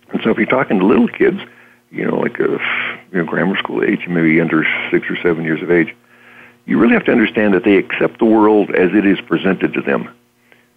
And 0.09 0.21
so, 0.23 0.29
if 0.31 0.37
you're 0.37 0.45
talking 0.45 0.79
to 0.79 0.85
little 0.85 1.07
kids, 1.07 1.39
you 1.91 2.05
know, 2.05 2.17
like 2.17 2.39
a 2.39 2.59
you 3.11 3.19
know, 3.19 3.25
grammar 3.25 3.57
school 3.57 3.83
age, 3.83 4.07
maybe 4.07 4.41
under 4.41 4.65
six 4.91 5.09
or 5.09 5.17
seven 5.21 5.43
years 5.43 5.61
of 5.61 5.71
age, 5.71 5.95
you 6.65 6.79
really 6.79 6.93
have 6.93 7.05
to 7.05 7.11
understand 7.11 7.53
that 7.53 7.63
they 7.63 7.77
accept 7.77 8.19
the 8.19 8.25
world 8.25 8.71
as 8.71 8.91
it 8.93 9.05
is 9.05 9.19
presented 9.21 9.73
to 9.73 9.81
them. 9.81 10.09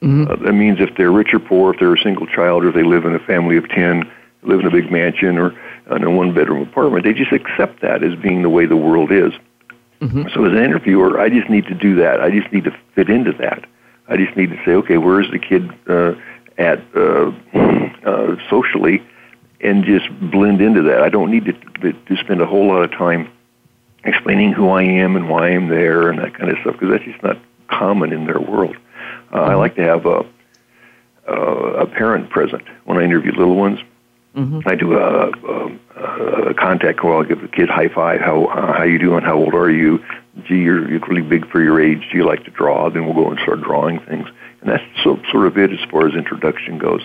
Mm-hmm. 0.03 0.31
Uh, 0.31 0.37
that 0.37 0.53
means 0.53 0.81
if 0.81 0.95
they're 0.97 1.11
rich 1.11 1.33
or 1.33 1.41
poor, 1.41 1.73
if 1.73 1.81
they're 1.81 1.95
a 1.95 1.99
single 1.99 2.27
child, 2.27 2.65
or 2.65 2.69
if 2.69 2.75
they 2.75 2.85
live 2.85 3.05
in 3.05 3.15
a 3.15 3.19
family 3.19 3.57
of 3.57 3.69
ten, 3.69 4.11
live 4.43 4.61
in 4.61 4.67
a 4.67 4.71
big 4.71 4.93
mansion 4.93 5.39
or 5.39 5.59
in 5.91 6.05
a 6.05 6.11
one-bedroom 6.11 6.63
apartment, 6.63 7.05
they 7.05 7.13
just 7.13 7.33
accept 7.33 7.81
that 7.81 8.05
as 8.05 8.15
being 8.17 8.43
the 8.43 8.51
way 8.51 8.67
the 8.67 8.77
world 8.77 9.11
is. 9.11 9.33
Mm-hmm. 10.01 10.29
So 10.33 10.45
as 10.45 10.53
an 10.53 10.63
interviewer, 10.63 11.19
I 11.19 11.29
just 11.29 11.51
need 11.51 11.67
to 11.67 11.75
do 11.75 11.97
that. 11.97 12.21
I 12.21 12.31
just 12.31 12.53
need 12.53 12.65
to 12.65 12.77
fit 12.95 13.11
into 13.11 13.33
that. 13.33 13.65
I 14.07 14.17
just 14.17 14.37
need 14.37 14.51
to 14.51 14.57
say, 14.65 14.73
okay, 14.73 14.99
where 14.99 15.21
is 15.21 15.31
the 15.31 15.39
kid 15.39 15.69
uh, 15.89 16.15
at 16.57 16.81
uh, 16.95 17.33
uh, 18.05 18.37
socially? 18.49 19.03
And 19.61 19.85
just 19.85 20.09
blend 20.21 20.61
into 20.61 20.83
that. 20.83 21.03
I 21.03 21.09
don't 21.09 21.31
need 21.31 21.47
to, 21.47 21.93
to 21.93 22.17
spend 22.17 22.41
a 22.41 22.47
whole 22.47 22.69
lot 22.69 22.83
of 22.83 22.91
time 22.93 23.31
explaining 24.05 24.53
who 24.53 24.69
I 24.71 24.83
am 24.83 25.17
and 25.17 25.29
why 25.29 25.49
I'm 25.49 25.69
there 25.69 26.09
and 26.11 26.19
that 26.21 26.35
kind 26.35 26.51
of 26.51 26.59
stuff 26.61 26.75
because 26.75 26.91
that's 26.91 27.05
just 27.05 27.23
not 27.23 27.39
common 27.69 28.13
in 28.13 28.27
their 28.27 28.41
world. 28.41 28.77
Uh, 29.33 29.43
I 29.43 29.55
like 29.55 29.75
to 29.77 29.83
have 29.83 30.07
a, 30.07 30.25
a, 31.27 31.33
a 31.83 31.87
parent 31.87 32.31
present 32.31 32.63
when 32.85 32.99
I 32.99 33.03
interview 33.03 33.33
little 33.33 33.57
ones 33.57 33.81
Mm-hmm. 34.39 34.69
I 34.69 34.75
do 34.77 34.97
a, 34.97 35.31
a, 35.31 36.51
a, 36.51 36.55
contact 36.55 37.01
call. 37.01 37.23
I 37.23 37.27
give 37.27 37.41
the 37.41 37.49
kid 37.49 37.69
high 37.69 37.89
five. 37.89 38.21
How 38.21 38.45
uh, 38.45 38.73
how 38.73 38.85
you 38.85 38.99
doing? 38.99 39.25
How 39.25 39.37
old 39.37 39.55
are 39.55 39.71
you? 39.71 40.05
Gee, 40.45 40.59
you're, 40.59 40.89
you're 40.89 41.01
really 41.01 41.23
big 41.23 41.51
for 41.51 41.61
your 41.61 41.81
age. 41.81 42.09
Do 42.13 42.19
you 42.19 42.25
like 42.25 42.45
to 42.45 42.51
draw? 42.51 42.89
Then 42.89 43.05
we'll 43.05 43.15
go 43.15 43.31
and 43.31 43.41
start 43.41 43.63
drawing 43.63 43.99
things, 44.01 44.29
and 44.61 44.71
that's 44.71 44.85
so, 45.03 45.21
sort 45.33 45.47
of 45.47 45.59
it 45.59 45.73
as 45.73 45.81
far 45.91 46.07
as 46.07 46.15
introduction 46.15 46.79
goes. 46.79 47.03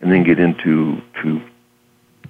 And 0.00 0.10
then 0.10 0.24
get 0.24 0.40
into 0.40 1.00
to 1.22 1.40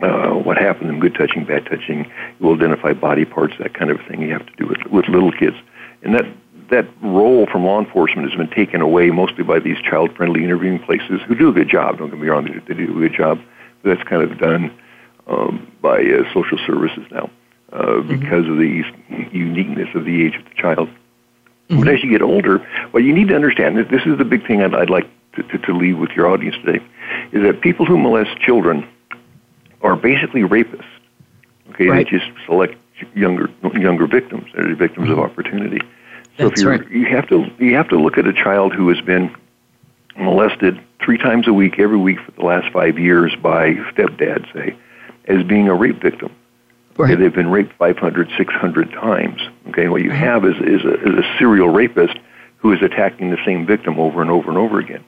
uh, 0.00 0.30
what 0.30 0.56
happened 0.58 0.90
in 0.90 1.00
good 1.00 1.14
touching, 1.14 1.44
bad 1.44 1.66
touching. 1.66 2.04
You 2.38 2.46
will 2.46 2.54
identify 2.54 2.92
body 2.92 3.24
parts, 3.24 3.54
that 3.58 3.74
kind 3.74 3.90
of 3.90 3.98
thing. 4.08 4.22
You 4.22 4.32
have 4.32 4.46
to 4.46 4.56
do 4.56 4.66
with 4.66 4.84
with 4.90 5.08
little 5.08 5.32
kids, 5.32 5.56
and 6.02 6.14
that 6.14 6.26
that 6.70 6.86
role 7.02 7.46
from 7.46 7.64
law 7.64 7.78
enforcement 7.78 8.30
has 8.30 8.36
been 8.36 8.50
taken 8.50 8.80
away 8.80 9.10
mostly 9.10 9.44
by 9.44 9.58
these 9.58 9.76
child-friendly 9.82 10.42
interviewing 10.42 10.78
places 10.78 11.20
who 11.26 11.34
do 11.34 11.50
a 11.50 11.52
good 11.52 11.68
job. 11.68 11.98
Don't 11.98 12.10
get 12.10 12.18
me 12.18 12.28
wrong; 12.28 12.44
they 12.66 12.74
do 12.74 12.96
a 12.96 13.08
good 13.08 13.14
job. 13.14 13.40
But 13.82 13.96
that's 13.96 14.08
kind 14.08 14.22
of 14.22 14.38
done 14.38 14.72
um, 15.26 15.70
by 15.80 15.98
uh, 16.02 16.32
social 16.32 16.58
services 16.66 17.04
now 17.10 17.30
uh, 17.72 17.82
mm-hmm. 17.82 18.20
because 18.20 18.48
of 18.48 18.56
the 18.56 18.84
uniqueness 19.32 19.88
of 19.94 20.04
the 20.04 20.24
age 20.24 20.36
of 20.36 20.44
the 20.44 20.54
child. 20.56 20.88
Mm-hmm. 21.68 21.80
But 21.80 21.88
as 21.88 22.02
you 22.02 22.10
get 22.10 22.22
older, 22.22 22.66
well, 22.92 23.02
you 23.02 23.12
need 23.12 23.28
to 23.28 23.34
understand 23.34 23.76
that 23.78 23.90
this 23.90 24.02
is 24.06 24.18
the 24.18 24.24
big 24.24 24.46
thing 24.46 24.62
I'd, 24.62 24.74
I'd 24.74 24.90
like 24.90 25.08
to, 25.34 25.42
to, 25.42 25.58
to 25.58 25.72
leave 25.72 25.98
with 25.98 26.10
your 26.10 26.26
audience 26.28 26.56
today, 26.64 26.84
is 27.32 27.42
that 27.42 27.60
people 27.60 27.86
who 27.86 27.96
molest 27.98 28.38
children 28.38 28.86
are 29.82 29.96
basically 29.96 30.42
rapists. 30.42 30.84
Okay, 31.70 31.88
right. 31.88 32.06
they 32.06 32.18
just 32.18 32.30
select 32.46 32.76
younger 33.14 33.50
younger 33.74 34.06
victims. 34.06 34.46
They're 34.54 34.74
victims 34.74 35.08
mm-hmm. 35.08 35.18
of 35.18 35.30
opportunity. 35.30 35.80
So 36.38 36.48
That's 36.48 36.60
if 36.60 36.64
you're, 36.64 36.78
right. 36.78 36.90
you 36.90 37.06
have 37.06 37.28
to 37.28 37.46
you 37.58 37.74
have 37.76 37.88
to 37.88 37.96
look 37.96 38.18
at 38.18 38.26
a 38.26 38.32
child 38.32 38.74
who 38.74 38.88
has 38.88 39.00
been 39.00 39.34
molested 40.16 40.80
three 41.02 41.18
times 41.18 41.48
a 41.48 41.52
week, 41.52 41.78
every 41.78 41.96
week 41.96 42.18
for 42.24 42.32
the 42.32 42.44
last 42.44 42.72
five 42.72 42.98
years 42.98 43.34
by 43.42 43.74
stepdad, 43.92 44.52
say, 44.52 44.76
as 45.26 45.42
being 45.44 45.68
a 45.68 45.74
rape 45.74 46.00
victim. 46.00 46.34
Right. 46.96 47.12
Okay, 47.12 47.22
they've 47.22 47.34
been 47.34 47.50
raped 47.50 47.72
500, 47.78 48.30
600 48.36 48.92
times. 48.92 49.40
Okay, 49.68 49.88
what 49.88 50.02
you 50.02 50.10
mm-hmm. 50.10 50.18
have 50.18 50.44
is, 50.44 50.56
is, 50.56 50.84
a, 50.84 50.94
is 50.94 51.24
a 51.24 51.38
serial 51.38 51.68
rapist 51.68 52.18
who 52.58 52.72
is 52.72 52.82
attacking 52.82 53.30
the 53.30 53.38
same 53.46 53.64
victim 53.66 53.98
over 53.98 54.20
and 54.20 54.30
over 54.30 54.50
and 54.50 54.58
over 54.58 54.78
again. 54.78 55.02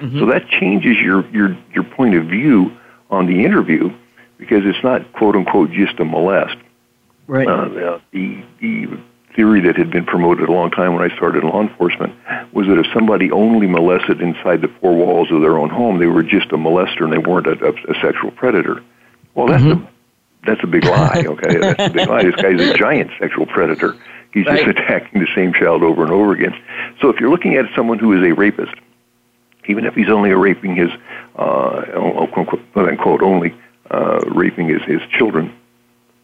Mm-hmm. 0.00 0.18
So 0.18 0.26
that 0.26 0.48
changes 0.48 0.96
your, 0.96 1.28
your, 1.30 1.56
your 1.72 1.84
point 1.84 2.14
of 2.14 2.24
view 2.26 2.76
on 3.10 3.26
the 3.26 3.44
interview 3.44 3.94
because 4.38 4.62
it's 4.64 4.82
not 4.82 5.12
quote 5.12 5.36
unquote 5.36 5.70
just 5.70 5.98
a 6.00 6.04
molest. 6.04 6.56
Right. 7.26 7.48
Uh, 7.48 7.68
the, 8.12 8.44
the 8.60 8.98
theory 9.34 9.60
that 9.60 9.76
had 9.76 9.90
been 9.90 10.06
promoted 10.06 10.48
a 10.48 10.52
long 10.52 10.70
time 10.70 10.94
when 10.94 11.08
I 11.08 11.14
started 11.14 11.42
in 11.42 11.50
law 11.50 11.60
enforcement 11.60 12.14
was 12.52 12.66
that 12.68 12.78
if 12.78 12.86
somebody 12.94 13.30
only 13.30 13.66
molested 13.66 14.20
inside 14.20 14.62
the 14.62 14.72
four 14.80 14.94
walls 14.94 15.30
of 15.30 15.42
their 15.42 15.58
own 15.58 15.68
home, 15.68 15.98
they 15.98 16.06
were 16.06 16.22
just 16.22 16.52
a 16.52 16.56
molester 16.56 17.02
and 17.02 17.12
they 17.12 17.18
weren't 17.18 17.46
a, 17.46 17.52
a, 17.64 17.72
a 17.90 18.00
sexual 18.00 18.30
predator. 18.30 18.82
Well, 19.34 19.46
that's 19.48 19.62
mm-hmm. 19.62 19.84
a 19.84 19.90
that's 20.46 20.62
a 20.62 20.66
big 20.66 20.84
lie. 20.84 21.24
Okay, 21.26 21.58
that's 21.60 21.90
a 21.90 21.90
big 21.90 22.08
lie. 22.08 22.22
This 22.24 22.36
guy's 22.36 22.60
a 22.60 22.74
giant 22.74 23.10
sexual 23.18 23.46
predator. 23.46 23.96
He's 24.32 24.46
right. 24.46 24.64
just 24.64 24.78
attacking 24.78 25.20
the 25.20 25.28
same 25.34 25.52
child 25.52 25.82
over 25.82 26.02
and 26.02 26.12
over 26.12 26.32
again. 26.32 26.54
So 27.00 27.08
if 27.08 27.20
you're 27.20 27.30
looking 27.30 27.56
at 27.56 27.66
someone 27.74 27.98
who 27.98 28.12
is 28.12 28.26
a 28.26 28.32
rapist, 28.32 28.74
even 29.68 29.84
if 29.84 29.94
he's 29.94 30.08
only 30.08 30.30
raping 30.30 30.76
his 30.76 30.90
uh, 31.36 31.82
quote 32.32 32.88
unquote 32.88 33.22
only 33.22 33.54
uh, 33.90 34.20
raping 34.26 34.68
his 34.68 34.82
his 34.82 35.00
children, 35.10 35.54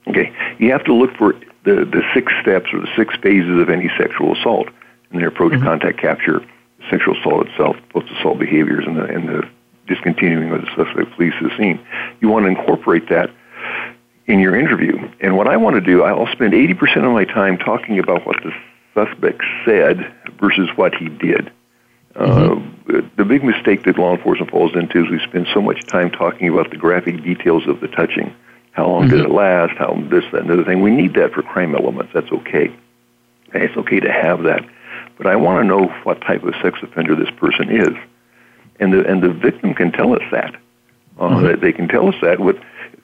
okay, 0.08 0.32
you 0.58 0.70
have 0.72 0.84
to 0.84 0.94
look 0.94 1.14
for 1.16 1.34
the, 1.64 1.84
the 1.84 2.02
six 2.14 2.32
steps 2.40 2.72
or 2.72 2.80
the 2.80 2.90
six 2.96 3.14
phases 3.22 3.60
of 3.60 3.70
any 3.70 3.90
sexual 3.96 4.36
assault 4.36 4.68
in 5.12 5.18
their 5.18 5.28
approach 5.28 5.52
mm-hmm. 5.52 5.64
contact 5.64 5.98
capture, 5.98 6.44
sexual 6.90 7.16
assault 7.18 7.46
itself, 7.46 7.76
post 7.90 8.10
assault 8.18 8.38
behaviors, 8.38 8.84
and 8.86 8.96
the, 8.96 9.04
and 9.04 9.28
the 9.28 9.48
discontinuing 9.86 10.50
of 10.50 10.60
the 10.62 10.68
suspect 10.76 11.14
flees 11.16 11.32
the 11.40 11.50
scene. 11.56 11.78
You 12.20 12.28
want 12.28 12.44
to 12.44 12.48
incorporate 12.48 13.08
that 13.10 13.30
in 14.26 14.40
your 14.40 14.56
interview. 14.56 14.96
And 15.20 15.36
what 15.36 15.48
I 15.48 15.56
want 15.56 15.74
to 15.74 15.80
do, 15.80 16.02
I'll 16.02 16.30
spend 16.32 16.52
80% 16.52 17.04
of 17.04 17.12
my 17.12 17.24
time 17.24 17.58
talking 17.58 17.98
about 17.98 18.26
what 18.26 18.36
the 18.42 18.52
suspect 18.94 19.42
said 19.64 20.12
versus 20.40 20.68
what 20.76 20.94
he 20.94 21.08
did. 21.08 21.50
Mm-hmm. 22.14 22.96
Uh, 22.96 23.00
the 23.16 23.24
big 23.24 23.42
mistake 23.42 23.84
that 23.84 23.98
law 23.98 24.14
enforcement 24.14 24.50
falls 24.50 24.74
into 24.74 25.04
is 25.04 25.10
we 25.10 25.20
spend 25.20 25.46
so 25.54 25.62
much 25.62 25.86
time 25.86 26.10
talking 26.10 26.48
about 26.48 26.70
the 26.70 26.76
graphic 26.76 27.22
details 27.22 27.66
of 27.66 27.80
the 27.80 27.88
touching 27.88 28.34
how 28.72 28.88
long 28.88 29.02
mm-hmm. 29.02 29.16
did 29.16 29.26
it 29.26 29.30
last? 29.30 29.76
How 29.78 29.94
this, 30.10 30.24
that, 30.32 30.40
and 30.40 30.50
the 30.50 30.54
other 30.54 30.64
thing. 30.64 30.80
We 30.80 30.90
need 30.90 31.14
that 31.14 31.32
for 31.32 31.42
crime 31.42 31.74
elements. 31.74 32.12
That's 32.12 32.30
okay. 32.32 32.74
And 33.52 33.62
it's 33.62 33.76
okay 33.76 34.00
to 34.00 34.10
have 34.10 34.42
that. 34.44 34.64
But 35.18 35.26
I 35.26 35.36
want 35.36 35.62
to 35.62 35.68
know 35.68 35.88
what 36.04 36.20
type 36.22 36.42
of 36.42 36.54
sex 36.62 36.78
offender 36.82 37.14
this 37.14 37.30
person 37.36 37.70
is. 37.70 37.94
And 38.80 38.92
the, 38.92 39.06
and 39.06 39.22
the 39.22 39.28
victim 39.28 39.74
can 39.74 39.92
tell 39.92 40.14
us 40.14 40.22
that. 40.32 40.54
Uh, 41.18 41.28
mm-hmm. 41.28 41.60
They 41.60 41.72
can 41.72 41.86
tell 41.86 42.08
us 42.08 42.14
that 42.22 42.40
with, 42.40 42.56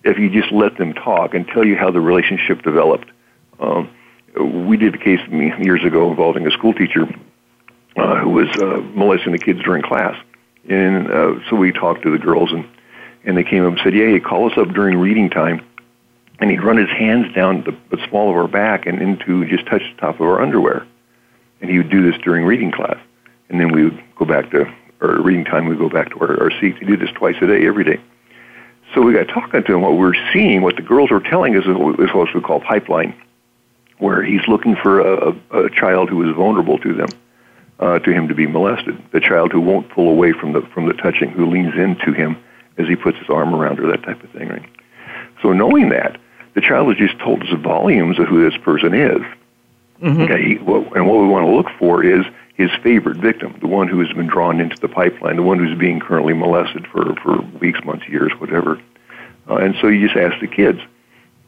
if 0.05 0.19
you 0.19 0.31
just 0.31 0.51
let 0.53 0.79
them 0.79 0.95
talk 0.95 1.35
and 1.35 1.47
tell 1.47 1.67
you 1.67 1.77
how 1.77 1.91
the 1.91 2.01
relationship 2.01 2.63
developed. 2.63 3.11
Um, 3.61 3.91
we 4.41 4.77
did 4.77 4.95
a 4.95 4.99
case 4.99 5.21
years 5.29 5.85
ago 5.85 6.11
involving 6.11 6.47
a 6.47 6.51
school 6.51 6.73
teacher 6.73 7.07
uh, 7.99 8.17
who 8.21 8.31
was 8.31 8.49
uh, 8.61 8.81
molesting 8.95 9.33
the 9.33 9.39
kids 9.39 9.61
during 9.63 9.83
class. 9.83 10.17
And 10.69 11.11
uh, 11.11 11.35
so 11.49 11.57
we 11.57 11.73
talked 11.73 12.03
to 12.03 12.11
the 12.11 12.19
girls 12.19 12.53
and 12.53 12.69
and 13.25 13.37
they 13.37 13.45
came 13.45 13.65
up 13.65 13.73
and 13.73 13.81
said, 13.83 13.95
"Yeah, 13.95 14.09
he'd 14.09 14.25
call 14.25 14.51
us 14.51 14.57
up 14.57 14.69
during 14.69 14.99
reading 14.99 15.29
time, 15.29 15.61
and 16.39 16.51
he'd 16.51 16.63
run 16.63 16.77
his 16.77 16.89
hands 16.89 17.35
down 17.35 17.63
the, 17.65 17.77
the 17.95 18.03
small 18.09 18.31
of 18.31 18.37
our 18.37 18.49
back 18.49 18.87
and 18.87 19.03
into 19.03 19.45
just 19.47 19.67
touch 19.67 19.83
the 19.83 20.01
top 20.01 20.15
of 20.15 20.23
our 20.23 20.41
underwear, 20.41 20.87
and 21.61 21.71
he 21.71 21.79
would 21.79 21.91
do 21.91 22.11
this 22.11 22.19
during 22.23 22.45
reading 22.45 22.71
class, 22.71 22.97
and 23.49 23.61
then 23.61 23.73
we 23.73 23.85
would 23.85 24.03
go 24.17 24.25
back 24.25 24.51
to 24.53 24.73
our 25.01 25.21
reading 25.21 25.45
time. 25.45 25.67
We 25.67 25.75
would 25.75 25.91
go 25.91 25.95
back 25.95 26.11
to 26.11 26.21
our, 26.21 26.45
our 26.45 26.51
seats. 26.61 26.79
He 26.79 26.87
did 26.87 27.01
this 27.01 27.11
twice 27.11 27.37
a 27.43 27.47
day, 27.47 27.67
every 27.67 27.85
day. 27.85 28.01
So 28.95 29.03
we 29.03 29.13
got 29.13 29.29
talking 29.29 29.63
to 29.63 29.75
him. 29.75 29.83
What 29.83 29.99
we're 29.99 30.15
seeing, 30.33 30.63
what 30.63 30.77
the 30.77 30.83
girls 30.83 31.11
are 31.11 31.21
telling 31.21 31.57
us, 31.57 31.65
is 31.65 31.77
what 31.77 31.99
we 32.35 32.41
call 32.41 32.61
pipeline, 32.61 33.15
where 33.99 34.23
he's 34.23 34.47
looking 34.49 34.77
for 34.77 35.01
a, 35.01 35.35
a, 35.51 35.65
a 35.65 35.71
child 35.71 36.09
who 36.09 36.29
is 36.29 36.35
vulnerable 36.35 36.79
to 36.79 36.95
them." 36.95 37.09
Uh, 37.81 38.01
to 38.01 38.13
him 38.13 38.27
to 38.27 38.35
be 38.35 38.45
molested, 38.45 39.01
the 39.13 39.21
child 39.21 39.53
who 39.53 39.61
won't 39.61 39.89
pull 39.91 40.09
away 40.09 40.33
from 40.33 40.53
the 40.53 40.63
from 40.75 40.89
the 40.89 40.95
touching, 40.95 41.31
who 41.31 41.47
leans 41.47 41.75
into 41.77 42.13
him 42.13 42.37
as 42.77 42.89
he 42.89 42.97
puts 42.97 43.17
his 43.19 43.29
arm 43.31 43.55
around 43.55 43.77
her, 43.77 43.87
that 43.87 44.03
type 44.03 44.21
of 44.25 44.31
thing, 44.31 44.49
right? 44.49 44.69
So 45.43 45.53
knowing 45.53 45.91
that, 45.91 46.21
the 46.55 46.61
child 46.61 46.89
has 46.89 46.97
just 46.97 47.21
told 47.21 47.43
us 47.43 47.49
volumes 47.63 48.19
of 48.19 48.27
who 48.27 48.43
this 48.43 48.59
person 48.61 48.95
is. 48.95 49.23
Mm-hmm. 50.03 50.23
Okay, 50.23 50.59
well, 50.59 50.93
and 50.95 51.07
what 51.07 51.21
we 51.21 51.29
want 51.29 51.47
to 51.47 51.55
look 51.55 51.69
for 51.79 52.05
is 52.05 52.25
his 52.55 52.71
favorite 52.83 53.19
victim, 53.19 53.57
the 53.61 53.69
one 53.69 53.87
who 53.87 54.01
has 54.01 54.13
been 54.17 54.27
drawn 54.27 54.61
into 54.61 54.77
the 54.81 54.89
pipeline, 54.89 55.37
the 55.37 55.43
one 55.43 55.59
who's 55.59 55.79
being 55.79 56.01
currently 56.01 56.35
molested 56.35 56.87
for, 56.89 57.15
for 57.23 57.41
weeks, 57.61 57.79
months, 57.85 58.09
years, 58.09 58.33
whatever. 58.39 58.81
Uh, 59.49 59.57
and 59.57 59.77
so 59.81 59.87
you 59.87 60.09
just 60.09 60.19
ask 60.19 60.41
the 60.41 60.49
kids, 60.49 60.81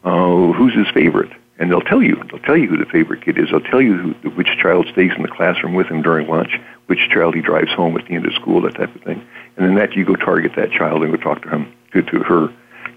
uh, 0.05 0.51
who's 0.53 0.73
his 0.73 0.87
favorite? 0.93 1.31
And 1.61 1.71
they'll 1.71 1.81
tell 1.81 2.01
you. 2.01 2.21
They'll 2.29 2.41
tell 2.41 2.57
you 2.57 2.67
who 2.67 2.77
the 2.77 2.89
favorite 2.89 3.23
kid 3.23 3.37
is. 3.37 3.51
They'll 3.51 3.61
tell 3.61 3.81
you 3.81 3.95
who, 3.95 4.29
which 4.31 4.49
child 4.61 4.87
stays 4.91 5.11
in 5.15 5.21
the 5.21 5.29
classroom 5.29 5.75
with 5.75 5.87
him 5.87 6.01
during 6.01 6.27
lunch, 6.27 6.59
which 6.87 7.07
child 7.09 7.35
he 7.35 7.41
drives 7.41 7.71
home 7.71 7.95
at 7.97 8.07
the 8.07 8.15
end 8.15 8.25
of 8.25 8.33
school, 8.33 8.61
that 8.61 8.75
type 8.75 8.93
of 8.93 9.01
thing 9.03 9.25
and 9.57 9.65
then 9.65 9.75
that 9.75 9.95
you 9.95 10.05
go 10.05 10.15
target 10.15 10.53
that 10.55 10.71
child 10.71 11.03
and 11.03 11.11
go 11.11 11.21
talk 11.21 11.41
to 11.43 11.49
him, 11.49 11.71
to, 11.91 12.01
to 12.01 12.19
her, 12.23 12.47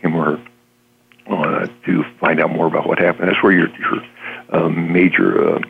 him 0.00 0.14
or 0.14 0.36
her, 0.36 0.46
uh, 1.26 1.66
to 1.84 2.04
find 2.20 2.40
out 2.40 2.50
more 2.50 2.66
about 2.66 2.86
what 2.86 2.98
happened. 2.98 3.28
That's 3.28 3.42
where 3.42 3.52
your 3.52 3.68
your 3.78 4.04
uh, 4.50 4.68
major 4.68 5.56
uh, 5.56 5.60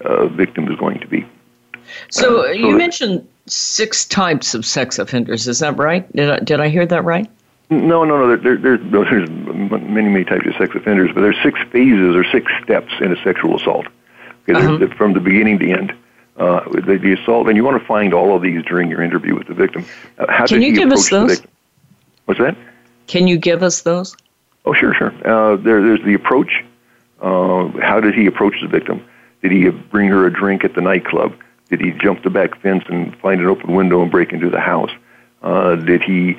uh, 0.00 0.26
victim 0.28 0.70
is 0.70 0.78
going 0.78 1.00
to 1.00 1.06
be. 1.06 1.26
So, 2.10 2.40
uh, 2.40 2.44
so 2.44 2.50
you 2.52 2.72
that, 2.72 2.78
mentioned 2.78 3.28
six 3.46 4.06
types 4.06 4.54
of 4.54 4.64
sex 4.64 4.98
offenders. 4.98 5.46
Is 5.46 5.58
that 5.60 5.76
right? 5.76 6.10
Did 6.12 6.30
I, 6.30 6.38
did 6.40 6.60
I 6.60 6.68
hear 6.68 6.86
that 6.86 7.04
right? 7.04 7.30
No, 7.70 8.04
no, 8.04 8.26
no. 8.26 8.36
There, 8.36 8.56
there, 8.56 8.76
there's 9.04 9.28
many, 9.30 10.08
many 10.08 10.24
types 10.24 10.46
of 10.46 10.54
sex 10.56 10.74
offenders, 10.74 11.10
but 11.14 11.22
there's 11.22 11.40
six 11.42 11.58
phases 11.70 12.14
or 12.14 12.24
six 12.24 12.50
steps 12.62 12.92
in 13.00 13.12
a 13.12 13.22
sexual 13.22 13.56
assault. 13.56 13.86
Okay, 14.48 14.58
uh-huh. 14.58 14.94
From 14.96 15.14
the 15.14 15.20
beginning 15.20 15.58
to 15.60 15.70
end 15.70 15.94
uh, 16.36 16.68
the, 16.68 16.98
the, 16.98 17.12
assault, 17.12 17.48
and 17.48 17.56
you 17.56 17.64
want 17.64 17.80
to 17.80 17.86
find 17.86 18.12
all 18.12 18.36
of 18.36 18.42
these 18.42 18.62
during 18.64 18.90
your 18.90 19.02
interview 19.02 19.34
with 19.34 19.46
the 19.46 19.54
victim. 19.54 19.84
Uh, 20.18 20.26
how 20.28 20.46
Can 20.46 20.62
you 20.62 20.74
give 20.74 20.92
us 20.92 21.08
those? 21.08 21.42
What's 22.26 22.40
that? 22.40 22.56
Can 23.06 23.26
you 23.26 23.38
give 23.38 23.62
us 23.62 23.82
those? 23.82 24.16
Oh, 24.64 24.74
sure, 24.74 24.94
sure. 24.94 25.12
Uh, 25.26 25.56
there, 25.56 25.82
there's 25.82 26.02
the 26.04 26.14
approach. 26.14 26.64
Uh, 27.20 27.68
how 27.80 28.00
did 28.00 28.14
he 28.14 28.26
approach 28.26 28.54
the 28.60 28.68
victim? 28.68 29.04
Did 29.42 29.52
he 29.52 29.68
bring 29.68 30.08
her 30.08 30.26
a 30.26 30.32
drink 30.32 30.64
at 30.64 30.74
the 30.74 30.80
nightclub? 30.80 31.34
Did 31.68 31.80
he 31.80 31.92
jump 31.92 32.22
the 32.22 32.30
back 32.30 32.60
fence 32.60 32.84
and 32.88 33.16
find 33.18 33.40
an 33.40 33.46
open 33.46 33.74
window 33.74 34.02
and 34.02 34.10
break 34.10 34.32
into 34.32 34.50
the 34.50 34.60
house? 34.60 34.90
Uh, 35.42 35.76
did 35.76 36.02
he? 36.02 36.38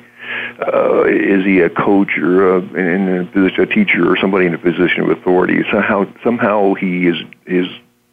Uh, 0.60 1.04
is 1.04 1.44
he 1.44 1.60
a 1.60 1.70
coach 1.70 2.16
or 2.18 2.56
a, 2.56 2.60
in 2.60 3.20
a 3.20 3.24
position, 3.26 3.60
a 3.62 3.66
teacher 3.66 4.10
or 4.10 4.16
somebody 4.16 4.46
in 4.46 4.54
a 4.54 4.58
position 4.58 5.02
of 5.02 5.10
authority? 5.10 5.62
Somehow, 5.70 6.06
somehow 6.22 6.74
he 6.74 7.06
is 7.06 7.16
is 7.46 7.66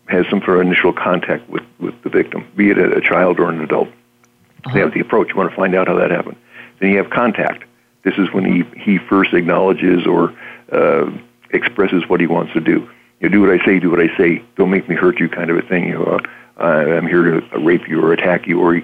has 0.08 0.26
some 0.30 0.42
sort 0.42 0.58
of 0.58 0.68
initial 0.68 0.94
contact 0.94 1.50
with, 1.50 1.64
with 1.80 1.96
the 2.04 2.10
victim, 2.10 2.46
be 2.56 2.70
it 2.70 2.78
a, 2.78 2.98
a 2.98 3.02
child 3.02 3.40
or 3.40 3.50
an 3.50 3.62
adult. 3.62 3.88
Uh-huh. 3.88 4.74
They 4.74 4.80
have 4.82 4.94
the 4.94 5.00
approach. 5.00 5.30
You 5.30 5.36
want 5.36 5.50
to 5.50 5.56
find 5.56 5.76
out 5.76 5.88
how 5.88 5.96
that 5.96 6.12
happened. 6.12 6.38
Then 6.80 6.92
you 6.92 6.98
have 6.98 7.10
contact. 7.10 7.64
This 8.04 8.16
is 8.18 8.32
when 8.34 8.46
he, 8.46 8.64
he 8.80 8.98
first 8.98 9.34
acknowledges 9.34 10.06
or 10.06 10.36
uh, 10.72 11.10
expresses 11.52 12.04
what 12.08 12.20
he 12.20 12.28
wants 12.28 12.54
to 12.54 12.60
do. 12.60 12.90
You 13.22 13.30
know, 13.30 13.34
do 13.34 13.42
what 13.42 13.50
I 13.50 13.66
say, 13.66 13.80
do 13.80 13.90
what 13.90 14.02
I 14.02 14.16
say. 14.18 14.44
Don't 14.58 14.70
make 14.70 14.90
me 14.90 14.96
hurt 14.96 15.20
you, 15.20 15.30
kind 15.30 15.50
of 15.50 15.58
a 15.58 15.62
thing. 15.62 15.88
You 15.88 15.94
know, 15.94 16.20
uh, 16.58 16.64
I'm 16.64 17.08
here 17.08 17.24
to 17.24 17.60
rape 17.60 17.88
you 17.88 18.04
or 18.04 18.12
attack 18.12 18.46
you, 18.46 18.60
or 18.60 18.82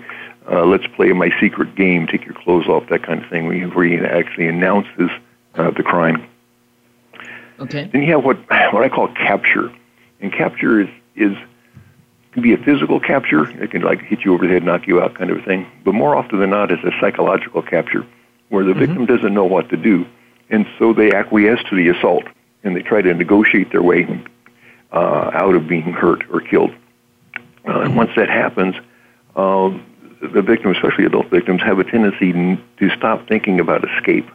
uh, 0.51 0.65
let's 0.65 0.87
play 0.95 1.11
my 1.13 1.29
secret 1.39 1.75
game, 1.75 2.07
take 2.07 2.25
your 2.25 2.33
clothes 2.33 2.67
off, 2.67 2.87
that 2.89 3.03
kind 3.03 3.23
of 3.23 3.29
thing. 3.29 3.45
Where 3.47 3.55
he, 3.55 3.65
where 3.65 3.85
he 3.85 3.97
actually 3.97 4.47
announces 4.47 5.09
uh, 5.55 5.71
the 5.71 5.83
crime. 5.83 6.27
Okay. 7.59 7.89
Then 7.91 8.03
you 8.03 8.13
have 8.13 8.23
what 8.23 8.37
what 8.73 8.83
I 8.83 8.89
call 8.89 9.07
capture, 9.09 9.71
and 10.21 10.31
capture 10.31 10.81
is 10.81 10.89
is 11.15 11.35
can 12.31 12.43
be 12.43 12.53
a 12.53 12.57
physical 12.57 12.99
capture. 12.99 13.49
It 13.61 13.71
can 13.71 13.81
like 13.81 14.01
hit 14.01 14.25
you 14.25 14.33
over 14.33 14.47
the 14.47 14.53
head, 14.53 14.63
knock 14.63 14.87
you 14.87 15.01
out, 15.01 15.15
kind 15.15 15.29
of 15.29 15.37
a 15.37 15.41
thing. 15.41 15.67
But 15.83 15.93
more 15.93 16.15
often 16.15 16.39
than 16.39 16.51
not, 16.51 16.71
it's 16.71 16.83
a 16.83 16.91
psychological 16.99 17.61
capture, 17.61 18.05
where 18.49 18.63
the 18.63 18.71
mm-hmm. 18.71 18.79
victim 18.79 19.05
doesn't 19.05 19.33
know 19.33 19.45
what 19.45 19.69
to 19.69 19.77
do, 19.77 20.05
and 20.49 20.65
so 20.77 20.93
they 20.93 21.11
acquiesce 21.11 21.59
to 21.69 21.75
the 21.75 21.89
assault 21.89 22.23
and 22.63 22.75
they 22.75 22.81
try 22.81 23.01
to 23.01 23.13
negotiate 23.13 23.71
their 23.71 23.81
way 23.81 24.05
uh, 24.91 25.31
out 25.33 25.55
of 25.55 25.67
being 25.67 25.93
hurt 25.93 26.23
or 26.31 26.41
killed. 26.41 26.71
Uh, 26.71 27.79
and 27.81 27.89
mm-hmm. 27.89 27.95
once 27.95 28.11
that 28.15 28.29
happens, 28.29 28.75
uh, 29.35 29.69
the 30.21 30.41
victims, 30.41 30.77
especially 30.77 31.05
adult 31.05 31.29
victims, 31.29 31.61
have 31.61 31.79
a 31.79 31.83
tendency 31.83 32.33
to 32.33 32.89
stop 32.97 33.27
thinking 33.27 33.59
about 33.59 33.87
escape. 33.89 34.29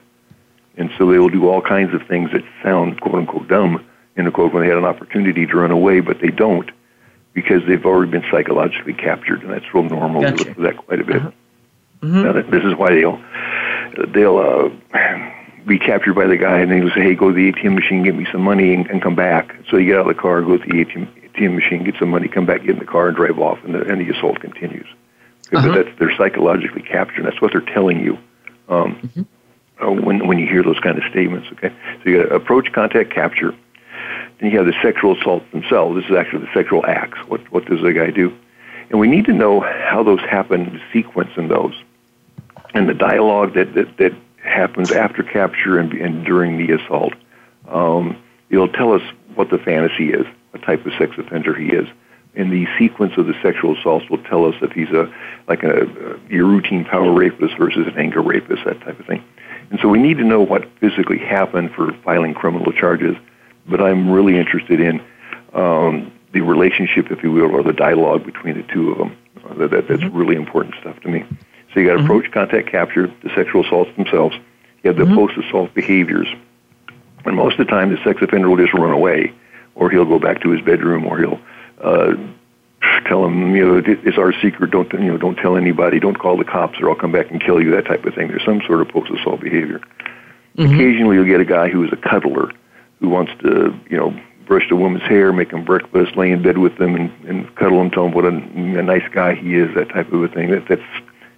And 0.77 0.91
so 0.99 1.11
they 1.11 1.19
will 1.19 1.29
do 1.29 1.49
all 1.49 1.61
kinds 1.61 1.95
of 1.95 2.07
things 2.07 2.33
that 2.33 2.43
sound 2.63 3.01
quote 3.01 3.15
unquote 3.15 3.49
dumb 3.49 3.85
in 4.17 4.27
a 4.27 4.31
quote 4.31 4.53
when 4.53 4.63
they 4.63 4.69
had 4.69 4.79
an 4.79 4.85
opportunity 4.85 5.47
to 5.47 5.57
run 5.57 5.71
away, 5.71 6.01
but 6.01 6.21
they 6.21 6.29
don't 6.29 6.71
because 7.33 7.63
they've 7.67 7.85
already 7.85 8.11
been 8.11 8.25
psychologically 8.31 8.95
captured, 8.95 9.43
and 9.43 9.53
that's 9.53 9.75
real 9.75 9.85
normal. 9.85 10.23
Gotcha. 10.23 10.35
We 10.35 10.45
look 10.45 10.57
for 10.57 10.63
that 10.63 10.77
quite 10.77 11.01
a 11.01 11.05
bit. 11.05 11.17
Uh-huh. 11.17 11.31
Mm-hmm. 12.03 12.51
This 12.51 12.65
is 12.65 12.75
why 12.75 12.91
they'll 12.91 13.21
they'll 14.13 14.39
uh, 14.39 14.69
be 15.67 15.79
captured 15.79 16.15
by 16.15 16.27
the 16.27 16.37
guy, 16.37 16.61
and 16.61 16.73
he'll 16.73 16.91
say, 16.91 17.03
"Hey, 17.03 17.15
go 17.15 17.31
to 17.31 17.35
the 17.35 17.53
ATM 17.53 17.75
machine, 17.75 18.03
get 18.03 18.15
me 18.15 18.27
some 18.31 18.43
money, 18.43 18.75
and, 18.75 18.87
and 18.89 19.03
come 19.03 19.15
back." 19.15 19.55
So 19.71 19.77
you 19.77 19.87
get 19.87 19.97
out 19.97 20.09
of 20.09 20.15
the 20.15 20.21
car, 20.21 20.43
go 20.43 20.59
to 20.59 20.65
the 20.65 20.85
ATM, 20.85 21.09
ATM 21.33 21.55
machine, 21.55 21.85
get 21.85 21.97
some 21.99 22.11
money, 22.11 22.29
come 22.29 22.47
back, 22.47 22.61
get 22.61 22.71
in 22.71 22.79
the 22.79 22.85
car, 22.85 23.09
and 23.09 23.17
drive 23.17 23.39
off, 23.39 23.59
and 23.65 23.75
the, 23.75 23.83
and 23.83 24.01
the 24.01 24.15
assault 24.15 24.41
continues. 24.41 24.87
Uh-huh. 25.57 25.73
That's 25.73 25.99
they're 25.99 26.17
psychologically 26.17 26.83
captured. 26.83 27.25
That's 27.25 27.41
what 27.41 27.53
they're 27.53 27.61
telling 27.61 28.01
you. 28.01 28.19
Um, 28.69 28.97
mm-hmm. 28.97 29.85
uh, 29.85 29.93
when 29.93 30.27
when 30.27 30.39
you 30.39 30.47
hear 30.47 30.63
those 30.63 30.81
kind 30.81 30.99
of 30.99 31.05
statements, 31.11 31.49
okay, 31.53 31.75
so 32.03 32.11
you 32.11 32.23
got 32.23 32.33
approach, 32.33 32.73
contact, 32.73 33.13
capture. 33.13 33.55
Then 34.39 34.51
you 34.51 34.59
have 34.59 34.67
the 34.67 34.75
sexual 34.83 35.17
assaults 35.19 35.47
themselves. 35.53 35.97
This 35.97 36.11
is 36.11 36.17
actually 36.17 36.47
the 36.47 36.53
sexual 36.55 36.85
acts. 36.87 37.19
What 37.29 37.41
what 37.53 37.67
does 37.67 37.81
the 37.83 37.93
guy 37.93 38.11
do? 38.11 38.37
And 38.91 39.01
we 39.01 39.09
need 39.09 39.25
to 39.27 39.33
know 39.33 39.61
how 39.61 40.03
those 40.03 40.21
happen, 40.21 40.65
the 40.65 40.83
sequence 40.93 41.31
in 41.37 41.49
those, 41.49 41.75
and 42.75 42.89
the 42.89 42.95
dialogue 42.95 43.55
that 43.55 43.75
that, 43.75 43.97
that 43.99 44.13
happens 44.43 44.93
after 44.93 45.23
capture 45.23 45.79
and, 45.79 45.93
and 45.93 46.25
during 46.25 46.59
the 46.59 46.75
assault. 46.75 47.15
Um, 47.69 48.23
it'll 48.51 48.69
tell 48.69 48.93
us 48.93 49.03
what 49.35 49.51
the 49.51 49.59
fantasy 49.59 50.11
is, 50.11 50.27
what 50.51 50.63
type 50.63 50.85
of 50.87 50.93
sex 50.99 51.13
offender 51.19 51.55
he 51.55 51.69
is. 51.69 51.89
And 52.37 52.51
the 52.51 52.67
sequence 52.79 53.17
of 53.17 53.27
the 53.27 53.35
sexual 53.43 53.79
assaults 53.79 54.11
will 54.11 54.23
tell 54.25 54.45
us 54.45 54.57
if 54.61 54.73
he's 54.73 54.91
a 54.91 55.13
like 55.47 55.63
a, 55.63 55.83
a 55.83 56.19
your 56.29 56.47
routine 56.47 56.85
power 56.85 57.13
rapist 57.13 57.57
versus 57.57 57.87
an 57.87 57.97
anger 57.97 58.21
rapist, 58.21 58.65
that 58.65 58.81
type 58.81 58.99
of 58.99 59.07
thing. 59.07 59.23
And 59.71 59.79
so 59.81 59.89
we 59.89 59.99
need 59.99 60.19
to 60.19 60.25
know 60.25 60.41
what 60.41 60.69
physically 60.79 61.19
happened 61.19 61.73
for 61.75 61.93
filing 62.05 62.35
criminal 62.35 62.73
charges. 62.73 63.17
But 63.67 63.81
I'm 63.81 64.11
really 64.11 64.37
interested 64.37 64.81
in 64.81 65.01
um, 65.53 66.13
the 66.33 66.41
relationship, 66.43 67.11
if 67.11 67.23
you 67.23 67.33
will, 67.33 67.51
or 67.51 67.63
the 67.63 67.73
dialogue 67.73 68.25
between 68.25 68.57
the 68.57 68.63
two 68.65 68.91
of 68.91 68.99
them. 68.99 69.17
Uh, 69.45 69.55
that, 69.55 69.71
that, 69.71 69.89
that's 69.89 70.03
mm-hmm. 70.03 70.17
really 70.17 70.37
important 70.37 70.75
stuff 70.81 71.01
to 71.01 71.09
me. 71.09 71.25
So 71.73 71.81
you 71.81 71.87
got 71.87 71.97
mm-hmm. 71.97 72.05
approach, 72.05 72.31
contact, 72.33 72.69
capture, 72.71 73.07
the 73.23 73.31
sexual 73.35 73.65
assaults 73.65 73.91
themselves. 73.97 74.37
You 74.83 74.89
have 74.89 74.97
the 74.97 75.05
mm-hmm. 75.05 75.15
post-assault 75.15 75.73
behaviors. 75.75 76.29
And 77.25 77.37
most 77.37 77.59
of 77.59 77.67
the 77.67 77.71
time, 77.71 77.91
the 77.91 78.03
sex 78.05 78.21
offender 78.21 78.49
will 78.51 78.59
just 78.59 78.75
run 78.75 78.93
away, 78.93 79.33
or 79.75 79.91
he'll 79.91 80.05
go 80.05 80.19
back 80.19 80.43
to 80.43 80.51
his 80.51 80.61
bedroom, 80.61 81.07
or 81.07 81.19
he'll 81.19 81.41
uh, 81.81 82.15
tell 83.07 83.25
him, 83.25 83.55
you 83.55 83.65
know, 83.65 83.83
it's 83.87 84.19
our 84.19 84.33
secret. 84.41 84.71
Don't 84.71 84.93
you 84.93 84.99
know? 84.99 85.19
Don't 85.19 85.37
tell 85.37 85.57
anybody. 85.57 86.01
Don't 86.01 86.19
call 86.19 86.37
the 86.37 86.45
cops, 86.45 86.79
or 86.81 86.91
I'll 86.91 86.97
come 86.97 87.13
back 87.13 87.31
and 87.31 87.41
kill 87.41 87.63
you. 87.63 87.71
That 87.73 87.87
type 87.87 88.05
of 88.05 88.15
thing. 88.15 88.29
There's 88.29 88.45
some 88.45 88.63
sort 88.67 88.81
of 88.81 88.89
post-assault 88.89 89.41
behavior. 89.41 89.81
Mm-hmm. 90.57 90.75
Occasionally, 90.75 91.17
you'll 91.17 91.25
get 91.25 91.41
a 91.41 91.45
guy 91.45 91.69
who 91.69 91.85
is 91.85 91.93
a 91.93 91.97
cuddler, 91.97 92.53
who 93.01 93.09
wants 93.09 93.33
to, 93.43 93.79
you 93.91 93.97
know, 93.97 94.19
brush 94.47 94.69
the 94.69 94.77
woman's 94.77 95.03
hair, 95.05 95.33
make 95.33 95.51
them 95.51 95.65
breakfast, 95.65 96.17
lay 96.17 96.31
in 96.31 96.43
bed 96.43 96.59
with 96.59 96.77
them, 96.77 96.95
and, 96.95 97.11
and 97.27 97.55
cuddle 97.57 97.79
them, 97.79 97.91
tell 97.91 98.07
him 98.07 98.13
what 98.13 98.25
a, 98.25 98.29
a 98.29 98.83
nice 98.83 99.09
guy 99.13 99.35
he 99.35 99.57
is. 99.57 99.75
That 99.75 99.89
type 99.89 100.13
of 100.13 100.23
a 100.23 100.29
thing. 100.29 100.51
That, 100.51 100.69
that's 100.69 100.83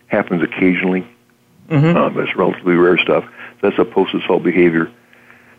happens 0.09 0.42
occasionally. 0.42 1.07
Mm-hmm. 1.68 1.96
Um, 1.96 2.14
that's 2.14 2.37
relatively 2.37 2.75
rare 2.75 2.99
stuff. 2.99 3.25
That's 3.62 3.79
a 3.79 3.85
post-assault 3.85 4.42
behavior. 4.42 4.92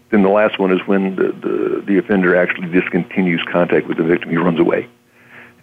Then 0.10 0.24
the 0.24 0.30
last 0.30 0.58
one 0.58 0.72
is 0.72 0.80
when 0.88 1.16
the, 1.16 1.32
the, 1.34 1.84
the 1.86 1.98
offender 1.98 2.36
actually 2.36 2.68
discontinues 2.68 3.46
contact 3.46 3.88
with 3.88 3.98
the 3.98 4.04
victim. 4.04 4.30
He 4.30 4.38
runs 4.38 4.60
away. 4.60 4.88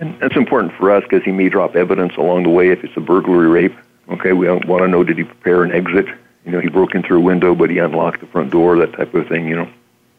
And 0.00 0.18
that's 0.20 0.36
important 0.36 0.74
for 0.74 0.90
us 0.90 1.02
because 1.02 1.22
he 1.22 1.32
may 1.32 1.48
drop 1.48 1.76
evidence 1.76 2.16
along 2.16 2.42
the 2.42 2.50
way 2.50 2.70
if 2.70 2.84
it's 2.84 2.96
a 2.96 3.00
burglary 3.00 3.48
rape. 3.48 3.74
Okay, 4.08 4.32
we 4.32 4.48
want 4.48 4.82
to 4.82 4.88
know 4.88 5.02
did 5.02 5.16
he 5.16 5.24
prepare 5.24 5.62
an 5.62 5.72
exit? 5.72 6.06
You 6.44 6.52
know, 6.52 6.60
he 6.60 6.68
broke 6.68 6.94
in 6.94 7.02
through 7.02 7.18
a 7.18 7.22
window, 7.22 7.54
but 7.54 7.70
he 7.70 7.78
unlocked 7.78 8.20
the 8.20 8.26
front 8.26 8.50
door, 8.50 8.76
that 8.78 8.92
type 8.92 9.14
of 9.14 9.26
thing, 9.28 9.48
you 9.48 9.56
know. 9.56 9.68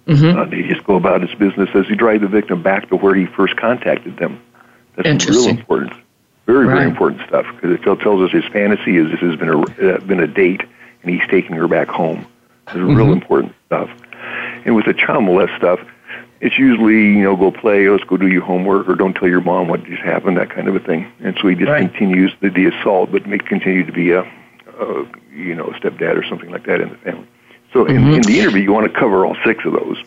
Mm-hmm. 0.07 0.39
Uh, 0.39 0.45
did 0.45 0.65
he 0.65 0.71
just 0.71 0.85
go 0.85 0.95
about 0.95 1.21
his 1.21 1.33
business 1.35 1.69
as 1.73 1.87
he 1.87 1.95
drive 1.95 2.21
the 2.21 2.27
victim 2.27 2.63
back 2.63 2.89
to 2.89 2.95
where 2.95 3.13
he 3.13 3.25
first 3.25 3.57
contacted 3.57 4.17
them? 4.17 4.41
That's 4.95 5.27
real 5.27 5.49
important. 5.49 5.93
Very, 6.45 6.65
right. 6.65 6.75
very 6.75 6.89
important 6.89 7.27
stuff 7.27 7.45
because 7.55 7.71
it 7.71 7.81
tells 7.83 8.21
us 8.21 8.31
his 8.31 8.45
fantasy 8.45 8.97
is 8.97 9.09
this 9.11 9.19
has 9.19 9.35
been 9.35 9.49
a 9.49 9.61
uh, 9.61 9.99
been 9.99 10.19
a 10.19 10.27
date 10.27 10.61
and 11.01 11.11
he's 11.11 11.27
taking 11.29 11.55
her 11.55 11.67
back 11.67 11.87
home. 11.87 12.25
It's 12.67 12.75
mm-hmm. 12.75 12.95
real 12.95 13.11
important 13.11 13.53
stuff. 13.65 13.89
And 14.65 14.75
with 14.75 14.85
the 14.85 14.93
child 14.93 15.23
molest 15.23 15.53
stuff, 15.55 15.79
it's 16.41 16.57
usually 16.57 17.13
you 17.17 17.23
know 17.23 17.35
go 17.35 17.51
play, 17.51 17.87
let's 17.87 18.03
go 18.03 18.17
do 18.17 18.27
your 18.27 18.43
homework, 18.43 18.89
or 18.89 18.95
don't 18.95 19.13
tell 19.13 19.27
your 19.27 19.41
mom 19.41 19.67
what 19.67 19.83
just 19.85 20.01
happened, 20.01 20.37
that 20.37 20.49
kind 20.49 20.67
of 20.67 20.75
a 20.75 20.79
thing. 20.79 21.11
And 21.21 21.37
so 21.41 21.47
he 21.47 21.55
just 21.55 21.69
right. 21.69 21.89
continues 21.89 22.33
the, 22.41 22.49
the 22.49 22.65
assault, 22.65 23.11
but 23.11 23.25
may 23.25 23.37
continue 23.37 23.85
to 23.85 23.91
be 23.91 24.11
a, 24.11 24.21
a 24.21 25.05
you 25.31 25.55
know 25.55 25.65
a 25.65 25.73
stepdad 25.79 26.17
or 26.17 26.23
something 26.23 26.49
like 26.49 26.65
that 26.65 26.81
in 26.81 26.89
the 26.89 26.97
family. 26.97 27.27
So 27.71 27.85
mm-hmm. 27.85 27.97
in, 27.97 28.13
in 28.15 28.21
the 28.21 28.39
interview, 28.39 28.63
you 28.63 28.73
want 28.73 28.91
to 28.91 28.99
cover 28.99 29.25
all 29.25 29.37
six 29.45 29.65
of 29.65 29.73
those. 29.73 29.97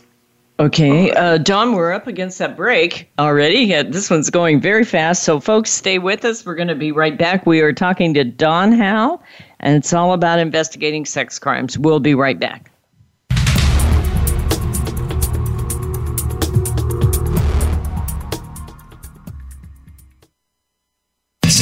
Okay, 0.61 1.13
uh, 1.13 1.39
Don, 1.39 1.75
we're 1.75 1.93
up 1.93 2.09
against 2.09 2.41
that 2.41 2.57
break 2.57 3.09
already. 3.17 3.61
Yeah, 3.61 3.85
this 3.85 4.11
one's 4.11 4.29
going 4.29 4.61
very 4.61 4.85
fast. 4.85 5.23
So, 5.23 5.39
folks, 5.39 5.71
stay 5.71 6.01
with 6.01 6.25
us. 6.25 6.45
We're 6.45 6.57
going 6.57 6.67
to 6.67 6.75
be 6.75 6.91
right 6.91 7.17
back. 7.17 7.47
We 7.47 7.61
are 7.61 7.73
talking 7.73 8.13
to 8.15 8.25
Don 8.25 8.73
Howell, 8.73 9.23
and 9.61 9.77
it's 9.77 9.93
all 9.93 10.15
about 10.15 10.41
investigating 10.41 11.05
sex 11.05 11.39
crimes. 11.39 11.79
We'll 11.79 12.01
be 12.01 12.17
right 12.17 12.41
back. 12.41 12.68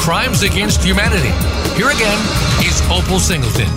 Crimes 0.00 0.42
Against 0.42 0.82
Humanity. 0.82 1.28
Here 1.76 1.90
again 1.90 2.18
is 2.64 2.80
Opal 2.90 3.20
Singleton. 3.20 3.68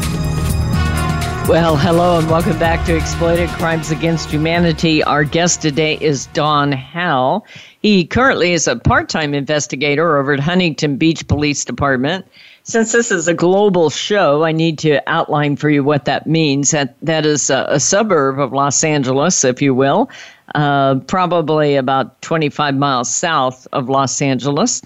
Well, 1.50 1.76
hello 1.76 2.18
and 2.18 2.30
welcome 2.30 2.58
back 2.58 2.86
to 2.86 2.96
Exploited 2.96 3.50
Crimes 3.50 3.92
Against 3.92 4.30
Humanity. 4.30 5.04
Our 5.04 5.26
guest 5.26 5.62
today 5.62 5.98
is 6.00 6.28
Don 6.28 6.72
Howell. 6.72 7.46
He 7.82 8.06
currently 8.06 8.54
is 8.54 8.70
a 8.70 8.78
part 8.78 9.10
time 9.10 9.34
investigator 9.34 10.18
over 10.18 10.32
at 10.32 10.40
Huntington 10.40 10.96
Beach 10.96 11.28
Police 11.28 11.66
Department. 11.66 12.26
Since 12.64 12.94
this 12.94 13.12
is 13.12 13.28
a 13.28 13.34
global 13.34 13.90
show, 13.90 14.46
I 14.46 14.54
need 14.54 14.80
to 14.80 15.02
outline 15.06 15.58
for 15.58 15.70
you 15.70 15.84
what 15.84 16.06
that 16.06 16.26
means. 16.26 16.72
That, 16.72 16.96
that 17.02 17.26
is 17.26 17.50
a, 17.50 17.66
a 17.68 17.82
suburb 17.82 18.40
of 18.40 18.54
Los 18.54 18.82
Angeles, 18.82 19.44
if 19.44 19.62
you 19.62 19.76
will, 19.76 20.10
uh, 20.56 20.96
probably 21.00 21.76
about 21.76 22.22
25 22.22 22.76
miles 22.78 23.14
south 23.14 23.68
of 23.74 23.90
Los 23.90 24.22
Angeles. 24.22 24.82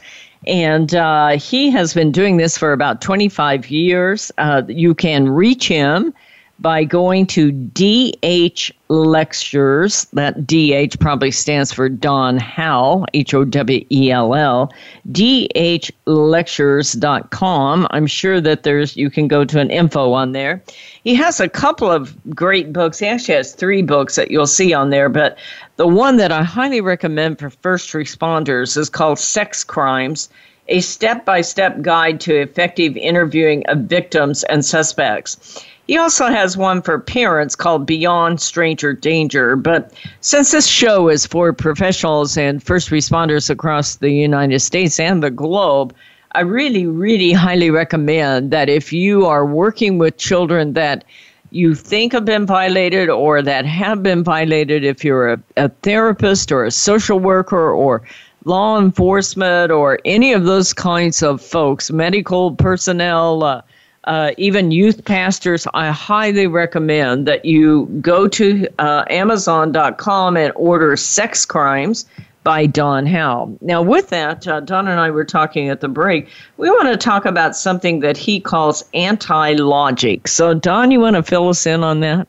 And 0.46 0.94
uh, 0.94 1.38
he 1.38 1.72
has 1.72 1.94
been 1.94 2.12
doing 2.12 2.38
this 2.38 2.58
for 2.58 2.74
about 2.74 3.02
25 3.02 3.70
years. 3.70 4.32
Uh, 4.38 4.64
you 4.68 4.94
can 4.94 5.30
reach 5.30 5.68
him 5.68 6.14
by 6.60 6.84
going 6.84 7.26
to 7.28 7.52
DH 7.52 8.72
Lectures. 8.90 10.06
That 10.14 10.48
DH 10.48 10.98
probably 11.00 11.32
stands 11.32 11.74
for 11.74 11.90
Don 11.90 12.38
Howell, 12.38 13.06
H 13.14 13.34
O 13.34 13.44
W 13.44 13.86
E 13.92 14.12
L 14.12 14.34
L. 14.34 14.72
DHLectures.com. 15.12 17.88
I'm 17.92 18.08
sure 18.08 18.40
that 18.42 18.64
there's 18.64 18.96
you 18.96 19.10
can 19.10 19.28
go 19.28 19.44
to 19.46 19.60
an 19.60 19.70
info 19.70 20.14
on 20.14 20.32
there. 20.32 20.64
He 21.04 21.14
has 21.16 21.40
a 21.40 21.50
couple 21.50 21.92
of 21.92 22.16
great 22.34 22.74
books. 22.74 23.00
He 23.00 23.08
actually 23.08 23.36
has 23.36 23.54
three 23.54 23.82
books 23.82 24.16
that 24.16 24.32
you'll 24.32 24.48
see 24.48 24.74
on 24.74 24.90
there, 24.90 25.10
but 25.10 25.38
the 25.78 25.88
one 25.88 26.18
that 26.18 26.32
I 26.32 26.44
highly 26.44 26.82
recommend 26.82 27.40
for 27.40 27.50
first 27.50 27.94
responders 27.94 28.78
is 28.78 28.90
called 28.90 29.20
Sex 29.20 29.64
Crimes 29.64 30.30
a 30.70 30.82
step 30.82 31.24
by 31.24 31.42
step 31.42 31.82
guide 31.82 32.20
to 32.22 32.36
effective 32.36 32.98
interviewing 32.98 33.64
of 33.68 33.80
victims 33.80 34.44
and 34.46 34.66
suspects. 34.66 35.64
He 35.88 35.98
also 35.98 36.28
has 36.28 36.58
one 36.58 36.82
for 36.82 37.00
parents 37.00 37.56
called 37.56 37.86
Beyond 37.86 38.42
Stranger 38.42 38.92
Danger. 38.92 39.56
But 39.56 39.94
since 40.20 40.52
this 40.52 40.68
show 40.68 41.08
is 41.08 41.26
for 41.26 41.54
professionals 41.54 42.38
and 42.38 42.62
first 42.62 42.90
responders 42.90 43.50
across 43.50 43.96
the 43.96 44.12
United 44.12 44.60
States 44.60 45.00
and 45.00 45.24
the 45.24 45.32
globe, 45.32 45.96
I 46.34 46.42
really, 46.42 46.86
really 46.86 47.32
highly 47.32 47.70
recommend 47.70 48.52
that 48.52 48.68
if 48.68 48.92
you 48.92 49.26
are 49.26 49.46
working 49.46 49.98
with 49.98 50.18
children 50.18 50.74
that 50.74 51.06
you 51.52 51.76
think 51.76 52.14
have 52.14 52.26
been 52.26 52.46
violated 52.46 53.10
or 53.10 53.42
that 53.42 53.66
have 53.66 54.04
been 54.04 54.24
violated, 54.24 54.84
if 54.84 55.04
you're 55.04 55.34
a, 55.34 55.40
a 55.56 55.70
therapist 55.70 56.52
or 56.52 56.66
a 56.66 56.72
social 56.72 57.20
worker 57.20 57.72
or 57.72 58.04
law 58.46 58.80
enforcement 58.80 59.72
or 59.72 60.00
any 60.06 60.34
of 60.34 60.46
those 60.46 60.74
kinds 60.74 61.22
of 61.22 61.42
folks, 61.42 61.92
medical 61.92 62.56
personnel, 62.56 63.44
uh, 63.44 63.62
uh, 64.06 64.32
even 64.38 64.72
youth 64.72 65.04
pastors, 65.04 65.68
I 65.74 65.92
highly 65.92 66.48
recommend 66.48 67.28
that 67.28 67.44
you 67.44 67.88
go 68.00 68.28
to 68.30 68.68
uh, 68.80 69.04
Amazon.com 69.10 70.38
and 70.38 70.54
order 70.56 70.96
Sex 70.96 71.46
Crimes 71.46 72.06
by 72.48 72.66
Don 72.66 73.06
Howell. 73.06 73.58
Now, 73.60 73.82
with 73.82 74.08
that, 74.08 74.48
uh, 74.48 74.62
Don 74.62 74.88
and 74.88 75.02
I 75.02 75.12
were 75.12 75.26
talking 75.26 75.68
at 75.68 75.82
the 75.82 75.90
break. 75.90 76.30
We 76.56 76.70
want 76.70 76.88
to 76.88 76.96
talk 76.96 77.26
about 77.26 77.58
something 77.58 78.00
that 78.00 78.16
he 78.16 78.40
calls 78.40 78.86
anti 78.94 79.56
logic. 79.56 80.30
So, 80.30 80.54
Don, 80.54 80.90
you 80.90 81.02
want 81.02 81.18
to 81.18 81.24
fill 81.24 81.50
us 81.50 81.66
in 81.66 81.84
on 81.84 82.00
that? 82.00 82.26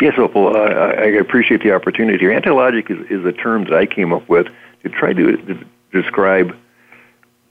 Yes, 0.00 0.14
Opal. 0.16 0.56
I, 0.56 0.60
I 0.60 1.06
appreciate 1.06 1.60
the 1.60 1.72
opportunity 1.72 2.18
here. 2.18 2.30
Anti 2.30 2.50
logic 2.50 2.88
is, 2.88 2.98
is 3.10 3.24
a 3.24 3.32
term 3.32 3.64
that 3.64 3.74
I 3.74 3.84
came 3.84 4.12
up 4.12 4.28
with 4.28 4.46
to 4.84 4.88
try 4.88 5.12
to, 5.12 5.36
to 5.36 5.64
describe 5.90 6.56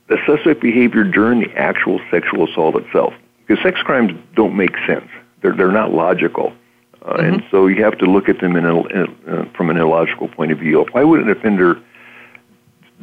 the 0.06 0.16
suspect 0.24 0.62
behavior 0.62 1.04
during 1.04 1.40
the 1.40 1.54
actual 1.58 2.00
sexual 2.10 2.48
assault 2.48 2.74
itself. 2.76 3.12
Because 3.46 3.62
sex 3.62 3.82
crimes 3.82 4.18
don't 4.34 4.56
make 4.56 4.74
sense. 4.86 5.10
They're, 5.42 5.52
they're 5.52 5.70
not 5.70 5.92
logical. 5.92 6.54
Uh, 7.02 7.14
mm-hmm. 7.14 7.34
And 7.34 7.44
so 7.50 7.66
you 7.66 7.82
have 7.84 7.98
to 7.98 8.06
look 8.06 8.28
at 8.28 8.40
them 8.40 8.56
in 8.56 8.64
a, 8.64 8.82
in 8.86 9.16
a, 9.26 9.40
uh, 9.40 9.44
from 9.56 9.70
an 9.70 9.76
illogical 9.76 10.28
point 10.28 10.52
of 10.52 10.58
view. 10.58 10.84
Why 10.92 11.04
would 11.04 11.20
an 11.20 11.30
offender 11.30 11.80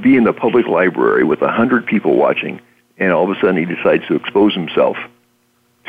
be 0.01 0.15
in 0.15 0.23
the 0.23 0.33
public 0.33 0.67
library 0.67 1.23
with 1.23 1.41
a 1.41 1.51
hundred 1.51 1.86
people 1.86 2.15
watching, 2.15 2.62
and 2.97 3.12
all 3.12 3.29
of 3.29 3.36
a 3.36 3.39
sudden 3.39 3.57
he 3.57 3.65
decides 3.65 4.05
to 4.07 4.15
expose 4.15 4.53
himself 4.53 4.97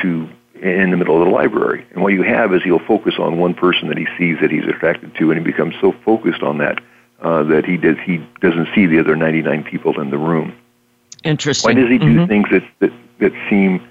to 0.01 0.27
in 0.55 0.91
the 0.91 0.97
middle 0.97 1.21
of 1.21 1.27
the 1.27 1.31
library? 1.31 1.85
And 1.91 2.01
what 2.01 2.13
you 2.13 2.23
have 2.23 2.53
is 2.53 2.63
he'll 2.63 2.79
focus 2.79 3.15
on 3.19 3.37
one 3.37 3.53
person 3.53 3.87
that 3.89 3.97
he 3.97 4.07
sees 4.17 4.37
that 4.41 4.49
he's 4.49 4.65
attracted 4.65 5.15
to, 5.15 5.31
and 5.31 5.39
he 5.39 5.43
becomes 5.43 5.75
so 5.79 5.91
focused 6.03 6.41
on 6.41 6.57
that 6.57 6.79
uh, 7.21 7.43
that 7.43 7.65
he 7.65 7.77
does 7.77 7.97
he 8.05 8.17
doesn't 8.41 8.69
see 8.73 8.85
the 8.85 8.99
other 8.99 9.15
99 9.15 9.63
people 9.63 9.99
in 9.99 10.09
the 10.09 10.17
room. 10.17 10.55
Interesting. 11.23 11.75
Why 11.75 11.81
does 11.81 11.89
he 11.89 11.97
do 11.97 12.05
mm-hmm. 12.05 12.25
things 12.25 12.47
that, 12.51 12.63
that 12.79 12.93
that 13.19 13.33
seem 13.49 13.85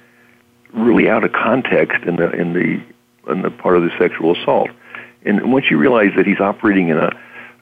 really 0.72 1.08
out 1.08 1.24
of 1.24 1.32
context 1.32 2.04
in 2.04 2.16
the 2.16 2.30
in 2.32 2.52
the 2.52 2.80
in 3.28 3.42
the 3.42 3.50
part 3.50 3.76
of 3.76 3.82
the 3.82 3.90
sexual 3.98 4.36
assault? 4.36 4.70
And 5.24 5.52
once 5.52 5.70
you 5.70 5.78
realize 5.78 6.12
that 6.16 6.26
he's 6.26 6.40
operating 6.40 6.88
in 6.88 6.98
a 6.98 7.10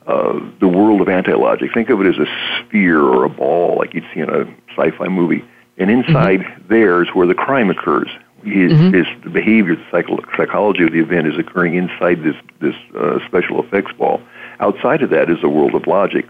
uh, 0.07 0.39
the 0.61 0.69
world 0.69 1.01
of 1.01 1.09
anti-logic, 1.09 1.75
think 1.75 1.91
of 1.91 2.01
it 2.01 2.07
as 2.07 2.17
a 2.17 2.27
sphere 2.61 3.03
or 3.03 3.25
a 3.25 3.29
ball, 3.29 3.77
like 3.77 3.93
you'd 3.93 4.07
see 4.15 4.21
in 4.21 4.31
a 4.31 4.45
sci-fi 4.71 5.09
movie. 5.09 5.45
And 5.79 5.91
inside 5.91 6.41
mm-hmm. 6.43 6.69
there 6.69 7.03
is 7.03 7.09
where 7.09 7.27
the 7.27 7.35
crime 7.35 7.71
occurs. 7.71 8.09
His, 8.45 8.71
mm-hmm. 8.71 8.95
his 8.95 9.07
the 9.25 9.31
behavior, 9.31 9.75
the 9.75 9.85
psycho- 9.91 10.23
psychology 10.37 10.85
of 10.85 10.93
the 10.93 11.01
event 11.01 11.27
is 11.27 11.37
occurring 11.37 11.75
inside 11.75 12.23
this 12.23 12.37
this 12.61 12.77
uh, 12.97 13.19
special 13.27 13.61
effects 13.61 13.93
ball. 13.95 14.21
Outside 14.61 15.03
of 15.03 15.11
that 15.11 15.29
is 15.29 15.41
the 15.41 15.49
world 15.49 15.75
of 15.75 15.89
logic. 15.89 16.29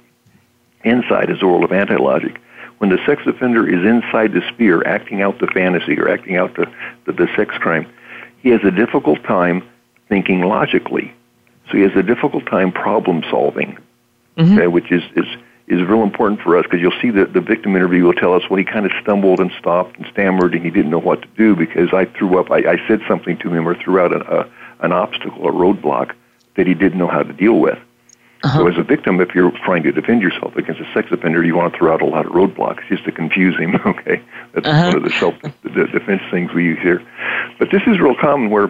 Inside 0.82 1.28
is 1.30 1.40
the 1.40 1.46
world 1.46 1.64
of 1.64 1.72
anti-logic 1.72 2.40
when 2.78 2.90
the 2.90 2.98
sex 3.06 3.22
offender 3.26 3.66
is 3.66 3.84
inside 3.84 4.32
the 4.32 4.42
sphere 4.52 4.86
acting 4.86 5.22
out 5.22 5.38
the 5.38 5.46
fantasy 5.46 5.98
or 5.98 6.08
acting 6.08 6.36
out 6.36 6.54
the, 6.56 6.70
the, 7.06 7.12
the 7.12 7.28
sex 7.36 7.56
crime, 7.58 7.86
he 8.38 8.50
has 8.50 8.60
a 8.64 8.70
difficult 8.70 9.22
time 9.24 9.62
thinking 10.08 10.42
logically. 10.42 11.12
So 11.68 11.76
he 11.76 11.82
has 11.82 11.92
a 11.96 12.02
difficult 12.02 12.46
time 12.46 12.72
problem 12.72 13.24
solving, 13.30 13.78
mm-hmm. 14.36 14.54
okay, 14.54 14.66
which 14.68 14.92
is, 14.92 15.02
is, 15.16 15.26
is 15.66 15.82
real 15.82 16.02
important 16.02 16.40
for 16.40 16.56
us 16.56 16.64
because 16.64 16.80
you'll 16.80 17.00
see 17.02 17.10
that 17.10 17.32
the 17.32 17.40
victim 17.40 17.74
interview 17.74 18.04
will 18.04 18.12
tell 18.12 18.34
us, 18.34 18.42
well, 18.48 18.58
he 18.58 18.64
kind 18.64 18.86
of 18.86 18.92
stumbled 19.02 19.40
and 19.40 19.50
stopped 19.58 19.96
and 19.96 20.06
stammered 20.12 20.54
and 20.54 20.64
he 20.64 20.70
didn't 20.70 20.90
know 20.90 21.00
what 21.00 21.22
to 21.22 21.28
do 21.36 21.56
because 21.56 21.92
I 21.92 22.04
threw 22.04 22.38
up, 22.38 22.50
I, 22.50 22.58
I 22.58 22.76
said 22.86 23.00
something 23.08 23.36
to 23.38 23.52
him 23.52 23.66
or 23.66 23.74
threw 23.74 23.98
out 23.98 24.14
an, 24.14 24.22
a, 24.22 24.48
an 24.84 24.92
obstacle, 24.92 25.48
a 25.48 25.52
roadblock 25.52 26.14
that 26.54 26.66
he 26.66 26.74
didn't 26.74 26.98
know 26.98 27.08
how 27.08 27.22
to 27.22 27.32
deal 27.32 27.58
with. 27.58 27.78
Uh-huh. 28.42 28.58
So, 28.58 28.68
as 28.68 28.78
a 28.78 28.82
victim, 28.82 29.20
if 29.20 29.34
you're 29.34 29.50
trying 29.64 29.82
to 29.84 29.92
defend 29.92 30.22
yourself 30.22 30.56
against 30.56 30.80
a 30.80 30.92
sex 30.92 31.08
offender, 31.10 31.42
you 31.42 31.56
want 31.56 31.72
to 31.72 31.78
throw 31.78 31.94
out 31.94 32.02
a 32.02 32.06
lot 32.06 32.26
of 32.26 32.32
roadblocks 32.32 32.86
just 32.88 33.04
to 33.04 33.12
confuse 33.12 33.56
him. 33.56 33.74
Okay, 33.86 34.22
that's 34.52 34.66
uh-huh. 34.66 34.88
one 34.88 34.96
of 34.96 35.02
the 35.04 35.10
self 35.10 35.34
defense 35.62 36.22
things 36.30 36.52
we 36.52 36.64
use 36.64 36.78
here. 36.82 37.02
But 37.58 37.70
this 37.70 37.82
is 37.86 37.98
real 37.98 38.16
common 38.20 38.50
where 38.50 38.64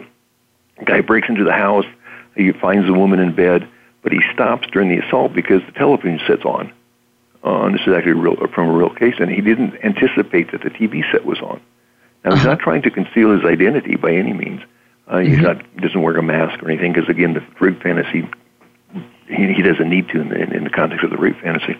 a 0.79 0.85
guy 0.85 1.01
breaks 1.01 1.29
into 1.29 1.45
the 1.45 1.53
house, 1.53 1.87
he 2.37 2.53
finds 2.53 2.89
a 2.89 2.93
woman 2.93 3.19
in 3.19 3.35
bed, 3.35 3.69
but 4.03 4.13
he 4.13 4.21
stops 4.33 4.69
during 4.73 4.89
the 4.89 5.05
assault 5.05 5.33
because 5.33 5.63
the 5.67 5.73
television 5.73 6.21
set's 6.27 6.45
on. 6.45 6.73
Uh, 7.43 7.67
and 7.67 7.75
this 7.75 7.83
is 7.87 7.95
actually 7.95 8.13
real, 8.13 8.37
from 8.55 8.69
a 8.69 8.73
real 8.73 8.91
case, 8.91 9.15
and 9.19 9.31
he 9.31 9.41
didn't 9.41 9.75
anticipate 9.83 10.53
that 10.53 10.63
the 10.63 10.71
TV 10.71 11.03
set 11.13 11.25
was 11.25 11.39
on. 11.41 11.61
Now, 12.25 12.33
uh-huh. 12.33 12.37
he's 12.37 12.45
not 12.45 12.59
trying 12.59 12.83
to 12.83 12.91
conceal 12.91 13.33
his 13.33 13.45
identity 13.45 13.97
by 13.97 14.13
any 14.13 14.33
means. 14.33 14.63
Uh, 15.07 15.19
he's 15.19 15.37
mm-hmm. 15.37 15.43
not 15.43 15.77
doesn't 15.77 16.03
wear 16.03 16.17
a 16.17 16.23
mask 16.23 16.63
or 16.63 16.71
anything 16.71 16.93
because 16.93 17.09
again, 17.09 17.35
the 17.35 17.45
rape 17.61 17.81
fantasy 17.83 18.29
he, 19.29 19.53
he 19.53 19.63
doesn't 19.63 19.89
need 19.89 20.09
to 20.11 20.21
in 20.21 20.29
the, 20.29 20.37
in 20.37 20.65
the 20.65 20.71
context 20.71 21.05
of 21.05 21.11
the 21.11 21.17
rape 21.17 21.39
fantasy. 21.41 21.79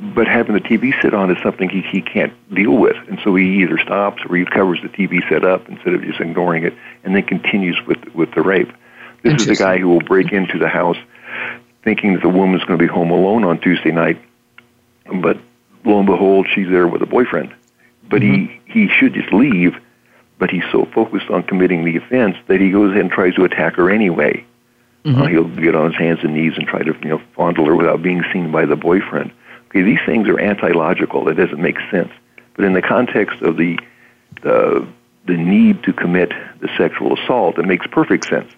But 0.00 0.28
having 0.28 0.54
the 0.54 0.60
TV 0.60 1.00
set 1.02 1.12
on 1.12 1.30
is 1.34 1.42
something 1.42 1.68
he 1.68 1.82
he 1.82 2.00
can't 2.00 2.32
deal 2.54 2.76
with, 2.76 2.96
and 3.08 3.18
so 3.24 3.34
he 3.34 3.62
either 3.62 3.78
stops 3.78 4.22
or 4.28 4.36
he 4.36 4.44
covers 4.44 4.80
the 4.80 4.88
TV 4.88 5.28
set 5.28 5.44
up 5.44 5.68
instead 5.68 5.92
of 5.94 6.02
just 6.02 6.20
ignoring 6.20 6.62
it, 6.62 6.74
and 7.02 7.16
then 7.16 7.24
continues 7.24 7.76
with 7.84 8.04
with 8.14 8.32
the 8.32 8.42
rape. 8.42 8.72
This 9.22 9.40
is 9.40 9.46
the 9.46 9.56
guy 9.56 9.78
who 9.78 9.88
will 9.88 10.00
break 10.00 10.30
into 10.30 10.58
the 10.58 10.68
house 10.68 10.98
thinking 11.82 12.12
that 12.12 12.22
the 12.22 12.28
woman's 12.28 12.62
going 12.64 12.78
to 12.78 12.84
be 12.84 12.88
home 12.88 13.10
alone 13.10 13.44
on 13.44 13.58
Tuesday 13.60 13.90
night, 13.90 14.20
but 15.12 15.36
lo 15.84 15.98
and 15.98 16.06
behold, 16.06 16.46
she's 16.54 16.68
there 16.68 16.86
with 16.86 17.02
a 17.02 17.06
boyfriend. 17.06 17.52
But 18.08 18.22
mm-hmm. 18.22 18.52
he 18.72 18.86
he 18.86 18.88
should 18.88 19.14
just 19.14 19.32
leave 19.32 19.74
but 20.38 20.50
he's 20.50 20.64
so 20.70 20.84
focused 20.86 21.30
on 21.30 21.42
committing 21.42 21.84
the 21.84 21.96
offense 21.96 22.36
that 22.46 22.60
he 22.60 22.70
goes 22.70 22.90
ahead 22.92 23.02
and 23.02 23.10
tries 23.10 23.34
to 23.34 23.44
attack 23.44 23.74
her 23.74 23.90
anyway. 23.90 24.44
Mm-hmm. 25.04 25.22
Uh, 25.22 25.26
he'll 25.28 25.48
get 25.48 25.74
on 25.74 25.92
his 25.92 25.98
hands 25.98 26.18
and 26.22 26.34
knees 26.34 26.52
and 26.56 26.66
try 26.66 26.82
to 26.82 26.92
you 27.02 27.08
know 27.08 27.22
fondle 27.34 27.66
her 27.66 27.76
without 27.76 28.02
being 28.02 28.22
seen 28.32 28.50
by 28.50 28.66
the 28.66 28.76
boyfriend. 28.76 29.32
Okay, 29.68 29.82
these 29.82 30.00
things 30.06 30.28
are 30.28 30.40
anti-logical. 30.40 31.28
It 31.28 31.34
doesn't 31.34 31.60
make 31.60 31.76
sense. 31.90 32.10
But 32.54 32.64
in 32.64 32.72
the 32.72 32.82
context 32.82 33.40
of 33.42 33.56
the 33.56 33.78
the 34.42 34.86
the 35.26 35.36
need 35.36 35.82
to 35.84 35.92
commit 35.92 36.30
the 36.60 36.68
sexual 36.76 37.18
assault, 37.18 37.58
it 37.58 37.66
makes 37.66 37.86
perfect 37.86 38.26
sense. 38.26 38.50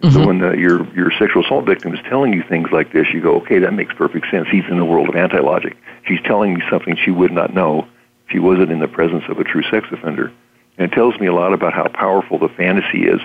Mm-hmm. 0.00 0.14
So 0.14 0.26
when 0.26 0.38
the, 0.40 0.52
your 0.52 0.92
your 0.94 1.10
sexual 1.18 1.44
assault 1.44 1.66
victim 1.66 1.94
is 1.94 2.00
telling 2.08 2.32
you 2.32 2.42
things 2.42 2.68
like 2.72 2.92
this, 2.92 3.06
you 3.14 3.20
go, 3.22 3.36
okay, 3.36 3.60
that 3.60 3.72
makes 3.72 3.94
perfect 3.94 4.26
sense. 4.30 4.48
He's 4.50 4.64
in 4.68 4.78
the 4.78 4.84
world 4.84 5.08
of 5.08 5.14
anti-logic. 5.14 5.76
She's 6.06 6.20
telling 6.24 6.54
me 6.54 6.62
something 6.70 6.96
she 6.96 7.10
would 7.10 7.32
not 7.32 7.54
know 7.54 7.88
if 8.26 8.32
she 8.32 8.38
wasn't 8.38 8.72
in 8.72 8.80
the 8.80 8.88
presence 8.88 9.24
of 9.28 9.38
a 9.38 9.44
true 9.44 9.62
sex 9.70 9.86
offender. 9.92 10.32
And 10.78 10.92
it 10.92 10.94
tells 10.94 11.18
me 11.18 11.26
a 11.26 11.32
lot 11.32 11.54
about 11.54 11.72
how 11.72 11.88
powerful 11.88 12.38
the 12.38 12.48
fantasy 12.48 13.04
is 13.04 13.20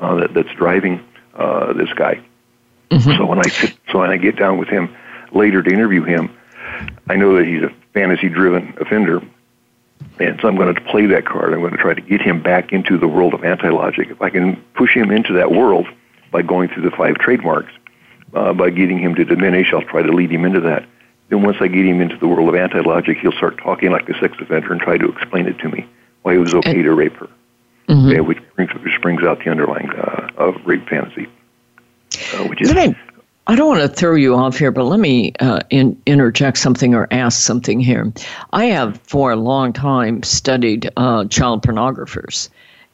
uh, 0.00 0.14
that, 0.16 0.32
that's 0.32 0.52
driving 0.56 1.04
uh, 1.34 1.72
this 1.72 1.92
guy. 1.94 2.20
Mm-hmm. 2.90 3.16
So 3.16 3.24
when 3.26 3.38
I 3.38 3.48
sit, 3.48 3.76
so 3.90 3.98
when 3.98 4.10
I 4.10 4.16
get 4.16 4.36
down 4.36 4.58
with 4.58 4.68
him 4.68 4.94
later 5.32 5.62
to 5.62 5.70
interview 5.70 6.04
him, 6.04 6.36
I 7.08 7.16
know 7.16 7.36
that 7.36 7.46
he's 7.46 7.62
a 7.62 7.72
fantasy-driven 7.92 8.78
offender, 8.80 9.22
and 10.18 10.38
so 10.40 10.48
I'm 10.48 10.56
going 10.56 10.74
to 10.74 10.80
play 10.80 11.06
that 11.06 11.26
card. 11.26 11.52
I'm 11.52 11.60
going 11.60 11.72
to 11.72 11.78
try 11.78 11.94
to 11.94 12.00
get 12.00 12.20
him 12.20 12.42
back 12.42 12.72
into 12.72 12.98
the 12.98 13.08
world 13.08 13.34
of 13.34 13.44
anti-logic. 13.44 14.08
If 14.10 14.22
I 14.22 14.30
can 14.30 14.56
push 14.74 14.94
him 14.94 15.10
into 15.10 15.32
that 15.34 15.50
world 15.50 15.86
by 16.30 16.42
going 16.42 16.68
through 16.68 16.88
the 16.88 16.96
five 16.96 17.16
trademarks, 17.16 17.72
uh, 18.34 18.52
by 18.52 18.70
getting 18.70 18.98
him 18.98 19.14
to 19.14 19.24
diminish, 19.24 19.72
I'll 19.72 19.82
try 19.82 20.02
to 20.02 20.12
lead 20.12 20.30
him 20.30 20.44
into 20.44 20.60
that. 20.62 20.86
Then 21.28 21.42
once 21.42 21.56
I 21.60 21.68
get 21.68 21.86
him 21.86 22.00
into 22.00 22.16
the 22.16 22.26
world 22.26 22.48
of 22.48 22.54
anti-logic, 22.54 23.18
he'll 23.18 23.32
start 23.32 23.58
talking 23.58 23.90
like 23.90 24.08
a 24.08 24.18
sex 24.18 24.36
offender 24.40 24.72
and 24.72 24.80
try 24.80 24.98
to 24.98 25.08
explain 25.08 25.46
it 25.46 25.58
to 25.60 25.68
me 25.68 25.86
why 26.22 26.34
it 26.34 26.38
was 26.38 26.54
okay 26.54 26.76
and, 26.76 26.84
to 26.84 26.94
rape 26.94 27.16
her. 27.16 27.28
Mm-hmm. 27.88 28.08
Okay, 28.08 28.20
which 28.20 28.38
brings 28.56 28.72
which 28.82 29.00
brings 29.02 29.22
out 29.22 29.44
the 29.44 29.50
underlying 29.50 29.90
uh, 29.90 30.30
of 30.36 30.54
rape 30.64 30.88
fantasy, 30.88 31.28
uh, 32.34 32.46
which 32.46 32.62
is. 32.62 32.72
I, 32.72 32.94
I 33.46 33.56
don't 33.56 33.68
want 33.68 33.82
to 33.82 33.88
throw 33.88 34.14
you 34.14 34.34
off 34.34 34.56
here, 34.56 34.70
but 34.70 34.84
let 34.84 34.98
me 34.98 35.34
uh, 35.38 35.60
in, 35.68 36.00
interject 36.06 36.56
something 36.56 36.94
or 36.94 37.06
ask 37.10 37.42
something 37.42 37.78
here. 37.78 38.10
I 38.54 38.66
have 38.66 38.98
for 39.02 39.32
a 39.32 39.36
long 39.36 39.74
time 39.74 40.22
studied 40.22 40.90
uh, 40.96 41.26
child 41.26 41.62
pornographers. 41.62 42.48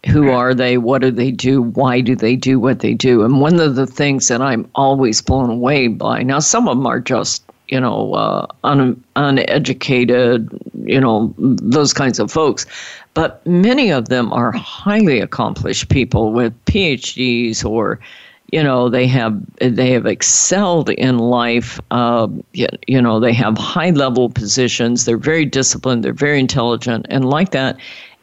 Who 0.06 0.30
are 0.30 0.54
they? 0.54 0.78
What 0.78 1.02
do 1.02 1.10
they 1.10 1.30
do? 1.30 1.62
Why 1.62 2.00
do 2.00 2.16
they 2.16 2.34
do 2.34 2.58
what 2.58 2.80
they 2.80 2.94
do? 2.94 3.22
And 3.22 3.40
one 3.40 3.60
of 3.60 3.76
the 3.76 3.86
things 3.86 4.28
that 4.28 4.40
I'm 4.40 4.68
always 4.74 5.20
blown 5.20 5.50
away 5.50 5.88
by 5.88 6.22
now, 6.22 6.38
some 6.38 6.66
of 6.68 6.78
them 6.78 6.86
are 6.86 7.00
just 7.00 7.44
you 7.70 7.80
know, 7.80 8.14
uh, 8.14 8.46
un, 8.64 9.02
uneducated, 9.16 10.50
you 10.84 11.00
know, 11.00 11.32
those 11.38 11.92
kinds 11.92 12.18
of 12.18 12.30
folks. 12.30 12.66
But 13.14 13.44
many 13.46 13.90
of 13.90 14.08
them 14.08 14.32
are 14.32 14.52
highly 14.52 15.20
accomplished 15.20 15.88
people 15.88 16.32
with 16.32 16.52
PhDs 16.66 17.64
or, 17.64 17.98
you 18.52 18.62
know, 18.62 18.88
they 18.88 19.06
have 19.08 19.40
they 19.60 19.90
have 19.90 20.06
excelled 20.06 20.90
in 20.90 21.18
life. 21.18 21.80
Uh, 21.90 22.28
you, 22.52 23.02
know, 23.02 23.20
they 23.20 23.32
have 23.32 23.58
high 23.58 23.90
level 23.90 24.28
positions. 24.28 25.04
They're 25.04 25.16
very 25.16 25.44
disciplined. 25.44 26.04
They're 26.04 26.12
very 26.12 26.40
intelligent, 26.40 27.06
and 27.08 27.24
like 27.24 27.50
that. 27.50 27.78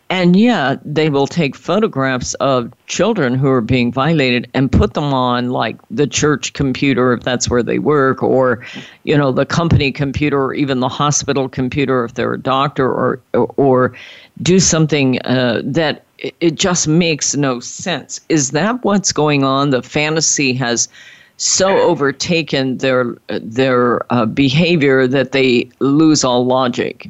And 0.10 0.38
yet, 0.38 0.80
they 0.86 1.10
will 1.10 1.28
take 1.28 1.54
photographs 1.54 2.34
of 2.36 2.72
children 2.88 3.36
who 3.36 3.50
are 3.50 3.60
being 3.60 3.92
violated 3.92 4.50
and 4.54 4.72
put 4.72 4.94
them 4.94 5.14
on, 5.14 5.50
like 5.50 5.76
the 5.92 6.08
church 6.08 6.54
computer, 6.54 7.12
if 7.12 7.24
that's 7.24 7.50
where 7.50 7.62
they 7.62 7.80
work, 7.80 8.24
or, 8.24 8.66
you 9.04 9.18
know, 9.18 9.34
the 9.34 9.46
company 9.46 9.92
computer, 9.92 10.42
or 10.42 10.54
even 10.54 10.80
the 10.80 10.88
hospital 10.88 11.50
computer, 11.50 12.06
if 12.06 12.14
they're 12.14 12.36
a 12.36 12.40
doctor, 12.40 12.90
or, 12.90 13.20
or 13.34 13.94
do 14.42 14.60
something 14.60 15.20
uh, 15.22 15.62
that 15.64 16.04
it 16.18 16.56
just 16.56 16.88
makes 16.88 17.36
no 17.36 17.60
sense. 17.60 18.20
Is 18.30 18.52
that 18.52 18.84
what's 18.84 19.12
going 19.12 19.44
on? 19.44 19.70
The 19.70 19.82
fantasy 19.82 20.54
has 20.54 20.90
so 21.38 21.78
overtaken 21.78 22.80
their 22.80 23.16
their 23.28 24.12
uh, 24.12 24.26
behavior 24.26 25.08
that 25.08 25.32
they 25.32 25.70
lose 25.80 26.24
all 26.24 26.46
logic. 26.46 27.10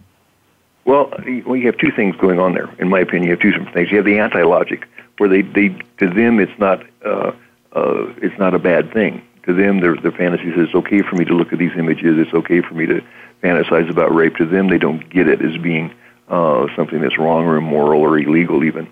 Well, 0.84 1.12
well, 1.46 1.56
you 1.56 1.66
have 1.66 1.78
two 1.78 1.92
things 1.92 2.16
going 2.18 2.40
on 2.40 2.54
there. 2.54 2.70
In 2.80 2.90
my 2.90 3.00
opinion, 3.00 3.26
you 3.26 3.32
have 3.32 3.42
two 3.42 3.52
different 3.52 3.74
things. 3.74 3.92
You 3.92 3.98
have 3.98 4.06
the 4.06 4.20
anti-logic, 4.20 4.88
where 5.18 5.30
they, 5.30 5.42
they 5.42 5.70
to 5.98 6.10
them 6.10 6.40
it's 6.40 6.58
not 6.60 6.86
uh, 7.06 7.32
uh, 7.74 8.14
it's 8.22 8.38
not 8.38 8.54
a 8.54 8.60
bad 8.60 8.92
thing. 8.92 9.22
To 9.44 9.54
them, 9.54 9.80
their 9.80 9.96
their 9.96 10.12
fantasy 10.12 10.52
says 10.52 10.68
it's 10.68 10.76
okay 10.76 11.02
for 11.02 11.16
me 11.16 11.26
to 11.26 11.34
look 11.34 11.54
at 11.54 11.60
these 11.60 11.76
images. 11.78 12.18
It's 12.18 12.34
okay 12.34 12.62
for 12.62 12.74
me 12.74 12.86
to 12.88 13.02
fantasize 13.42 13.90
about 13.90 14.14
rape. 14.14 14.36
To 14.38 14.46
them, 14.46 14.68
they 14.68 14.78
don't 14.78 15.08
get 15.10 15.30
it 15.30 15.42
as 15.42 15.58
being 15.58 15.94
uh, 16.28 16.68
something 16.76 17.02
that's 17.02 17.18
wrong 17.18 17.46
or 17.46 17.58
immoral 17.58 18.02
or 18.02 18.18
illegal 18.18 18.64
even. 18.64 18.88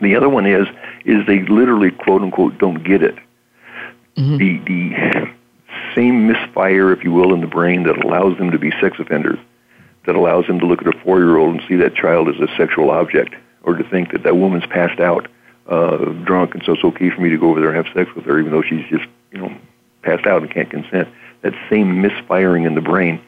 The 0.00 0.16
other 0.16 0.28
one 0.28 0.46
is 0.46 0.66
is 1.04 1.26
they 1.26 1.40
literally 1.42 1.90
quote 1.90 2.22
unquote 2.22 2.58
don't 2.58 2.82
get 2.82 3.02
it. 3.02 3.16
Mm-hmm. 4.16 4.36
The 4.38 4.58
the 4.66 5.34
same 5.94 6.26
misfire, 6.26 6.92
if 6.92 7.04
you 7.04 7.12
will, 7.12 7.32
in 7.32 7.40
the 7.40 7.46
brain 7.46 7.84
that 7.84 8.04
allows 8.04 8.36
them 8.38 8.50
to 8.50 8.58
be 8.58 8.70
sex 8.80 8.98
offenders 8.98 9.38
that 10.06 10.16
allows 10.16 10.46
them 10.46 10.58
to 10.60 10.66
look 10.66 10.82
at 10.82 10.88
a 10.88 10.98
four 11.00 11.18
year 11.18 11.36
old 11.36 11.54
and 11.54 11.62
see 11.68 11.76
that 11.76 11.94
child 11.94 12.28
as 12.28 12.36
a 12.36 12.48
sexual 12.56 12.90
object, 12.90 13.34
or 13.62 13.74
to 13.74 13.84
think 13.84 14.12
that 14.12 14.22
that 14.22 14.36
woman's 14.36 14.66
passed 14.66 15.00
out, 15.00 15.28
uh, 15.68 15.96
drunk, 16.24 16.54
and 16.54 16.62
so 16.64 16.72
it's 16.72 16.84
okay 16.84 17.10
for 17.10 17.20
me 17.20 17.30
to 17.30 17.38
go 17.38 17.50
over 17.50 17.60
there 17.60 17.72
and 17.72 17.84
have 17.84 17.94
sex 17.94 18.14
with 18.14 18.24
her, 18.24 18.38
even 18.38 18.52
though 18.52 18.62
she's 18.62 18.86
just, 18.90 19.06
you 19.32 19.38
know, 19.38 19.54
passed 20.02 20.26
out 20.26 20.42
and 20.42 20.50
can't 20.50 20.70
consent. 20.70 21.08
That 21.42 21.54
same 21.70 22.00
misfiring 22.00 22.64
in 22.64 22.74
the 22.74 22.80
brain 22.80 23.20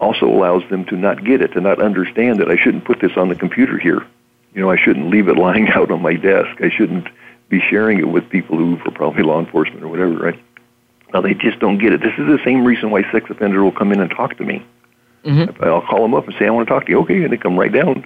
also 0.00 0.26
allows 0.26 0.62
them 0.70 0.84
to 0.86 0.96
not 0.96 1.24
get 1.24 1.42
it, 1.42 1.52
to 1.52 1.60
not 1.60 1.80
understand 1.80 2.40
that 2.40 2.50
I 2.50 2.56
shouldn't 2.56 2.84
put 2.84 3.00
this 3.00 3.16
on 3.16 3.28
the 3.28 3.34
computer 3.34 3.78
here. 3.78 4.06
You 4.54 4.62
know, 4.62 4.70
I 4.70 4.76
shouldn't 4.76 5.10
leave 5.10 5.28
it 5.28 5.36
lying 5.38 5.68
out 5.68 5.90
on 5.90 6.02
my 6.02 6.14
desk. 6.14 6.60
I 6.60 6.70
shouldn't 6.70 7.08
be 7.48 7.60
sharing 7.60 7.98
it 7.98 8.08
with 8.08 8.28
people 8.30 8.56
who 8.56 8.78
are 8.86 8.90
probably 8.90 9.22
law 9.22 9.38
enforcement 9.38 9.82
or 9.82 9.88
whatever, 9.88 10.14
right? 10.14 10.38
Now, 11.12 11.20
they 11.20 11.34
just 11.34 11.58
don't 11.58 11.78
get 11.78 11.92
it. 11.92 12.00
This 12.00 12.14
is 12.18 12.26
the 12.26 12.40
same 12.42 12.64
reason 12.64 12.90
why 12.90 13.02
sex 13.12 13.28
offenders 13.28 13.60
will 13.60 13.72
come 13.72 13.92
in 13.92 14.00
and 14.00 14.10
talk 14.10 14.38
to 14.38 14.44
me 14.44 14.64
Mm-hmm. 15.24 15.62
I'll 15.62 15.82
call 15.82 16.02
them 16.02 16.14
up 16.14 16.26
and 16.26 16.34
say, 16.38 16.46
I 16.46 16.50
want 16.50 16.68
to 16.68 16.74
talk 16.74 16.86
to 16.86 16.92
you. 16.92 17.00
Okay, 17.00 17.22
and 17.22 17.32
they 17.32 17.36
come 17.36 17.58
right 17.58 17.72
down. 17.72 18.04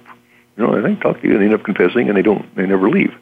You 0.55 0.65
know, 0.65 0.73
and 0.73 0.85
they 0.85 0.99
talk 1.01 1.21
to 1.21 1.27
you, 1.27 1.33
and 1.33 1.41
they 1.41 1.45
end 1.45 1.53
up 1.53 1.63
confessing, 1.63 2.07
and 2.07 2.17
they 2.17 2.21
don't, 2.21 2.53
they 2.55 2.65
never 2.65 2.89
leave. 2.89 3.13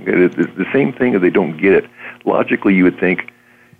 Okay, 0.00 0.12
it's 0.12 0.56
the 0.56 0.66
same 0.72 0.92
thing, 0.92 1.14
if 1.14 1.20
they 1.20 1.30
don't 1.30 1.56
get 1.56 1.72
it. 1.72 1.84
Logically, 2.24 2.74
you 2.74 2.84
would 2.84 2.98
think, 2.98 3.30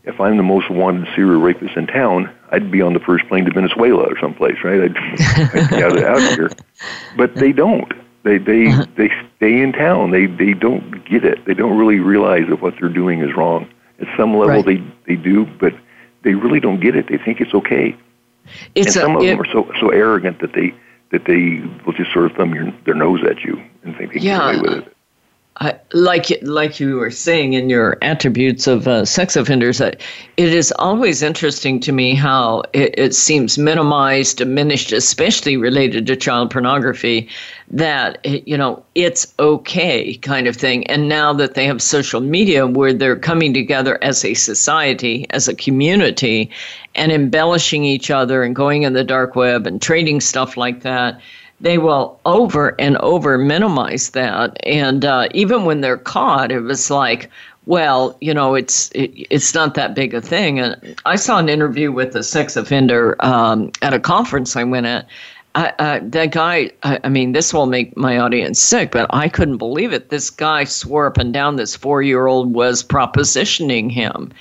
if 0.05 0.21
I'm 0.21 0.37
the 0.37 0.43
most 0.43 0.71
wanted 0.71 1.09
serial 1.15 1.41
rapist 1.41 1.77
in 1.77 1.87
town, 1.87 2.31
I'd 2.51 2.71
be 2.71 2.83
on 2.83 2.93
the 2.93 3.01
first 3.01 3.27
plane 3.27 3.45
to 3.47 3.53
Venezuela 3.53 4.05
or 4.05 4.19
someplace, 4.21 4.57
right? 4.63 4.83
I'd, 4.83 4.97
I'd 4.97 5.71
be 5.71 5.83
out 5.83 5.97
of, 5.97 6.05
out 6.05 6.23
of 6.23 6.39
here. 6.39 6.51
But 7.17 7.37
they 7.37 7.53
don't. 7.53 7.93
They 8.25 8.39
they 8.39 8.67
uh-huh. 8.67 8.87
they 8.97 9.11
stay 9.37 9.61
in 9.61 9.73
town. 9.73 10.11
They 10.11 10.27
they 10.27 10.55
don't 10.55 11.05
get 11.05 11.25
it. 11.25 11.45
They 11.45 11.55
don't 11.55 11.79
really 11.79 12.01
realize 12.01 12.49
that 12.49 12.61
what 12.61 12.75
they're 12.81 12.89
doing 12.89 13.21
is 13.21 13.35
wrong. 13.37 13.69
At 14.01 14.09
some 14.17 14.37
level, 14.37 14.57
right. 14.57 14.67
they 14.67 14.83
they 15.07 15.15
do, 15.15 15.47
but 15.47 15.75
they 16.23 16.35
really 16.35 16.59
don't 16.59 16.81
get 16.81 16.97
it. 16.97 17.07
They 17.09 17.19
think 17.19 17.41
it's 17.41 17.55
okay. 17.55 17.97
It's 18.75 18.89
and 18.89 18.95
some 18.95 19.17
a, 19.17 19.19
of 19.19 19.25
them 19.25 19.41
are 19.41 19.53
so 19.53 19.71
so 19.79 19.91
arrogant 19.91 20.41
that 20.41 20.55
they 20.55 20.75
that 21.13 21.27
they 21.27 21.63
will 21.87 21.93
just 21.93 22.13
sort 22.13 22.25
of 22.25 22.33
thumb 22.37 22.55
your, 22.55 22.73
their 22.85 22.95
nose 22.95 23.23
at 23.25 23.43
you 23.43 23.63
and 23.85 23.97
think 23.97 24.13
they 24.13 24.19
can 24.19 24.27
yeah, 24.27 24.53
get 24.53 24.61
away 24.61 24.77
with 24.77 24.87
it. 24.87 24.94
I, 25.59 25.79
like 25.93 26.37
like 26.43 26.81
you 26.81 26.97
were 26.97 27.13
saying 27.13 27.53
in 27.53 27.71
your 27.71 27.97
attributes 28.03 28.67
of 28.67 28.89
uh, 28.89 29.05
sex 29.05 29.37
offenders, 29.37 29.81
uh, 29.81 29.93
it 30.37 30.53
is 30.53 30.73
always 30.81 31.23
interesting 31.23 31.79
to 31.81 31.93
me 31.93 32.17
how 32.17 32.63
it, 32.73 32.99
it, 32.99 33.15
seems 33.15 33.57
minimized, 33.57 34.39
diminished, 34.39 34.91
especially 34.91 35.57
related 35.57 36.09
to 36.09 36.17
child 36.17 36.51
pornography. 36.51 37.29
That 37.71 38.19
you 38.25 38.59
know 38.59 38.85
it's 38.97 39.33
okay 39.39 40.17
kind 40.17 40.49
of 40.49 40.57
thing, 40.57 40.89
and 40.89 41.09
now 41.09 41.33
that 41.35 41.55
they 41.55 41.67
have 41.67 41.81
social 41.81 42.21
media 42.21 42.67
where 42.67 42.93
they're 42.93 43.15
coming 43.15 43.55
together 43.55 44.03
as 44.03 44.25
a 44.25 44.35
society, 44.35 45.25
as 45.31 45.47
a 45.47 45.55
community, 45.55 46.51
and 46.97 47.13
embellishing 47.13 47.85
each 47.85 48.11
other 48.11 48.43
and 48.43 48.57
going 48.57 48.83
in 48.83 48.93
the 48.93 49.05
dark 49.05 49.37
web 49.37 49.69
and 49.69 49.81
trading 49.81 50.21
stuff 50.21 50.57
like 50.57 50.81
that 50.81 51.21
they 51.61 51.79
will 51.79 52.21
over 52.25 52.79
and 52.81 52.97
over 52.99 53.39
minimize 53.39 54.11
that. 54.11 54.59
And 54.67 55.05
uh, 55.05 55.29
even 55.33 55.65
when 55.65 55.81
they're 55.81 55.97
caught, 55.97 56.53
it 56.53 56.61
was 56.61 56.91
like, 56.91 57.31
well, 57.67 58.17
you 58.21 58.35
know, 58.35 58.55
it's 58.55 58.91
it, 58.93 59.13
it's 59.31 59.55
not 59.55 59.75
that 59.75 59.95
big 59.95 60.15
a 60.15 60.21
thing. 60.21 60.59
And 60.59 61.01
I 61.07 61.17
saw 61.17 61.39
an 61.39 61.49
interview 61.49 61.91
with 61.93 62.15
a 62.17 62.23
sex 62.23 62.57
offender 62.57 63.17
um, 63.21 63.71
at 63.83 63.95
a 63.95 64.01
conference 64.01 64.57
I 64.57 64.65
went 64.65 64.87
at. 64.87 65.09
I, 65.57 65.73
uh, 65.79 66.01
that 66.03 66.33
guy, 66.33 66.73
I, 66.83 66.99
I, 67.05 67.09
mean, 67.09 67.31
this 67.31 67.55
will 67.55 67.67
make 67.67 67.97
my 67.97 68.19
audience 68.19 68.59
sick, 68.59 68.91
but 68.91 69.07
I 69.11 69.29
couldn't 69.29 69.59
believe 69.59 69.93
it. 69.93 70.09
This 70.09 70.29
guy 70.29 70.65
swore 70.65 71.07
up 71.07 71.17
and 71.17 71.33
down 71.33 71.55
this 71.57 71.77
four 71.77 72.03
year 72.03 72.27
old 72.27 72.53
was 72.53 72.83
propositioning 72.83 73.91
him 73.91 74.33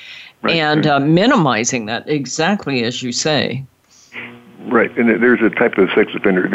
right, 0.41 0.55
and 0.55 0.85
right. 0.85 0.95
Uh, 0.95 0.99
minimizing 0.99 1.85
that, 1.85 2.09
exactly 2.09 2.83
as 2.83 3.03
you 3.03 3.11
say. 3.11 3.63
Right, 4.65 4.95
and 4.97 5.09
there's 5.21 5.41
a 5.41 5.49
type 5.49 5.77
of 5.77 5.89
sex 5.93 6.11
offender 6.15 6.49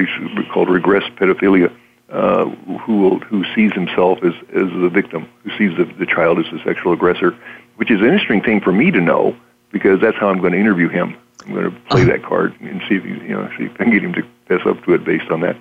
called 0.52 0.70
regress 0.70 1.04
pedophilia, 1.16 1.70
uh, 2.10 2.46
who 2.46 2.96
will, 3.02 3.18
who 3.20 3.44
sees 3.54 3.72
himself 3.72 4.18
as 4.22 4.32
as 4.54 4.70
the 4.80 4.88
victim, 4.92 5.28
who 5.44 5.50
sees 5.58 5.76
the, 5.76 5.84
the 5.84 6.06
child 6.06 6.38
as 6.38 6.46
the 6.50 6.58
sexual 6.64 6.92
aggressor, 6.92 7.36
which 7.76 7.90
is 7.90 8.00
an 8.00 8.06
interesting 8.06 8.42
thing 8.42 8.60
for 8.60 8.72
me 8.72 8.90
to 8.90 9.00
know 9.00 9.36
because 9.72 10.00
that's 10.00 10.16
how 10.16 10.28
I'm 10.28 10.40
going 10.40 10.52
to 10.54 10.58
interview 10.58 10.88
him. 10.88 11.16
I'm 11.44 11.52
going 11.52 11.64
to 11.64 11.70
play 11.70 12.02
uh-huh. 12.02 12.12
that 12.12 12.22
card 12.22 12.58
and 12.60 12.80
see 12.88 12.96
if 12.96 13.04
he, 13.04 13.10
you 13.10 13.34
know 13.34 13.48
see 13.58 13.64
if 13.64 13.72
I 13.74 13.84
can 13.84 13.92
get 13.92 14.02
him 14.02 14.14
to 14.14 14.22
fess 14.46 14.66
up 14.66 14.82
to 14.84 14.94
it 14.94 15.04
based 15.04 15.30
on 15.30 15.40
that. 15.40 15.56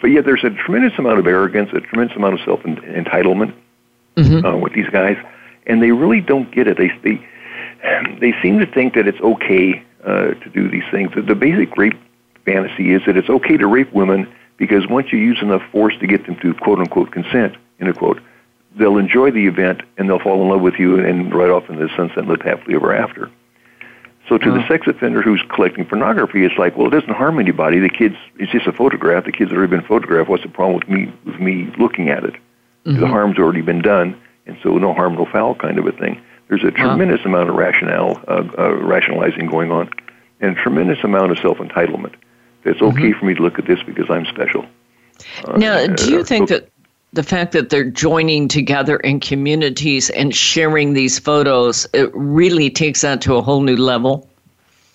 But 0.00 0.08
yet 0.08 0.24
there's 0.24 0.44
a 0.44 0.50
tremendous 0.50 0.96
amount 0.98 1.18
of 1.18 1.26
arrogance, 1.26 1.70
a 1.72 1.80
tremendous 1.80 2.16
amount 2.16 2.34
of 2.34 2.40
self 2.44 2.62
entitlement 2.62 3.54
mm-hmm. 4.16 4.46
uh, 4.46 4.56
with 4.56 4.74
these 4.74 4.88
guys, 4.90 5.16
and 5.66 5.82
they 5.82 5.90
really 5.90 6.20
don't 6.20 6.50
get 6.52 6.68
it. 6.68 6.76
They 6.76 6.90
they 7.02 7.26
they 8.20 8.34
seem 8.40 8.60
to 8.60 8.66
think 8.66 8.94
that 8.94 9.08
it's 9.08 9.20
okay 9.20 9.84
uh, 10.08 10.34
to 10.34 10.50
do 10.50 10.70
these 10.70 10.84
things. 10.90 11.10
The 11.14 11.34
basic 11.34 11.76
rape 11.76 11.98
fantasy 12.44 12.92
is 12.92 13.02
that 13.06 13.16
it's 13.16 13.28
okay 13.28 13.58
to 13.58 13.66
rape 13.66 13.92
women 13.92 14.32
because 14.56 14.86
once 14.88 15.12
you 15.12 15.18
use 15.18 15.38
enough 15.42 15.62
force 15.70 15.94
to 16.00 16.06
get 16.06 16.24
them 16.24 16.36
to 16.40 16.54
quote 16.54 16.78
unquote 16.78 17.12
consent, 17.12 17.56
in 17.78 17.88
a 17.88 17.92
quote, 17.92 18.20
they'll 18.76 18.96
enjoy 18.96 19.30
the 19.30 19.46
event 19.46 19.82
and 19.98 20.08
they'll 20.08 20.18
fall 20.18 20.40
in 20.42 20.48
love 20.48 20.62
with 20.62 20.74
you 20.78 20.98
and 20.98 21.34
ride 21.34 21.50
off 21.50 21.68
into 21.68 21.86
the 21.86 21.94
sunset 21.94 22.18
and 22.18 22.28
live 22.28 22.40
happily 22.40 22.74
ever 22.74 22.94
after. 22.94 23.30
So 24.28 24.36
to 24.36 24.50
the 24.50 24.66
sex 24.68 24.86
offender 24.86 25.22
who's 25.22 25.42
collecting 25.48 25.86
pornography, 25.86 26.44
it's 26.44 26.58
like, 26.58 26.76
well, 26.76 26.86
it 26.88 26.90
doesn't 26.90 27.14
harm 27.14 27.38
anybody. 27.38 27.78
The 27.78 27.88
kids, 27.88 28.16
it's 28.38 28.52
just 28.52 28.66
a 28.66 28.72
photograph. 28.72 29.24
The 29.24 29.32
kids 29.32 29.50
have 29.50 29.56
already 29.56 29.70
been 29.70 29.86
photographed. 29.86 30.28
What's 30.28 30.42
the 30.42 30.50
problem 30.50 30.78
with 30.78 30.88
me 30.88 31.12
with 31.24 31.40
me 31.40 31.72
looking 31.78 32.10
at 32.10 32.24
it? 32.24 32.34
Mm-hmm. 32.84 33.00
The 33.00 33.06
harm's 33.06 33.38
already 33.38 33.62
been 33.62 33.80
done, 33.80 34.20
and 34.46 34.58
so 34.62 34.76
no 34.76 34.92
harm, 34.92 35.14
no 35.14 35.24
foul 35.24 35.54
kind 35.54 35.78
of 35.78 35.86
a 35.86 35.92
thing. 35.92 36.20
There's 36.48 36.64
a 36.64 36.70
tremendous 36.70 37.20
huh. 37.22 37.28
amount 37.28 37.50
of 37.50 37.56
rationale, 37.56 38.22
uh, 38.26 38.42
uh, 38.58 38.74
rationalizing 38.76 39.46
going 39.46 39.70
on, 39.70 39.90
and 40.40 40.56
a 40.56 40.62
tremendous 40.62 40.98
amount 41.04 41.30
of 41.30 41.38
self 41.38 41.58
entitlement. 41.58 42.14
It's 42.64 42.80
okay 42.80 43.10
mm-hmm. 43.10 43.18
for 43.18 43.26
me 43.26 43.34
to 43.34 43.42
look 43.42 43.58
at 43.58 43.66
this 43.66 43.82
because 43.82 44.10
I'm 44.10 44.24
special. 44.26 44.66
Uh, 45.44 45.56
now, 45.56 45.86
do 45.86 46.10
you 46.10 46.24
think 46.24 46.48
that 46.48 46.68
the 47.12 47.22
fact 47.22 47.52
that 47.52 47.70
they're 47.70 47.84
joining 47.84 48.48
together 48.48 48.96
in 48.96 49.20
communities 49.20 50.10
and 50.10 50.34
sharing 50.34 50.92
these 50.92 51.18
photos 51.18 51.86
it 51.92 52.10
really 52.14 52.70
takes 52.70 53.00
that 53.02 53.20
to 53.22 53.36
a 53.36 53.42
whole 53.42 53.62
new 53.62 53.76
level? 53.76 54.28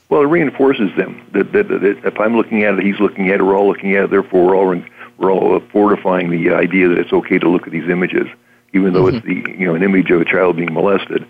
Well, 0.10 0.22
it 0.22 0.28
reinforces 0.28 0.96
them. 0.96 1.26
That, 1.34 1.54
that, 1.54 1.68
that, 1.70 1.84
if 2.04 2.20
I'm 2.20 2.36
looking 2.36 2.64
at 2.64 2.76
it, 2.76 2.84
he's 2.84 3.00
looking 3.00 3.30
at 3.30 3.40
it, 3.40 3.44
we're 3.44 3.58
all 3.58 3.68
looking 3.68 3.96
at 3.96 4.06
it. 4.06 4.10
Therefore, 4.10 4.48
we're 4.48 4.56
all 4.56 4.84
we're 5.20 5.32
all 5.32 5.60
fortifying 5.72 6.32
the 6.32 6.52
idea 6.52 6.88
that 6.90 6.98
it's 6.98 7.14
okay 7.14 7.38
to 7.38 7.48
look 7.48 7.68
at 7.68 7.72
these 7.72 7.90
images, 7.90 8.28
even 8.74 8.94
though 8.94 9.04
mm-hmm. 9.04 9.18
it's 9.18 9.26
the 9.26 9.58
you 9.58 9.68
know 9.68 9.76
an 9.76 9.84
image 9.84 10.10
of 10.10 10.20
a 10.20 10.26
child 10.26 10.58
being 10.58 10.74
molested 10.74 11.28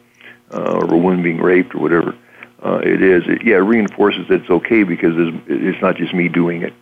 uh, 0.54 0.74
or 0.74 0.94
a 0.94 0.98
woman 0.98 1.24
being 1.24 1.42
raped 1.42 1.76
or 1.76 1.80
whatever 1.80 2.16
uh, 2.64 2.78
it 2.78 3.02
is, 3.02 3.24
it, 3.28 3.44
yeah, 3.44 3.56
it 3.56 3.60
reinforces 3.60 4.28
that 4.30 4.42
it's 4.42 4.50
okay 4.50 4.84
because 4.84 5.14
it's, 5.18 5.38
it's 5.48 5.82
not 5.82 5.98
just 5.98 6.14
me 6.14 6.30
doing 6.30 6.62
it. 6.62 6.74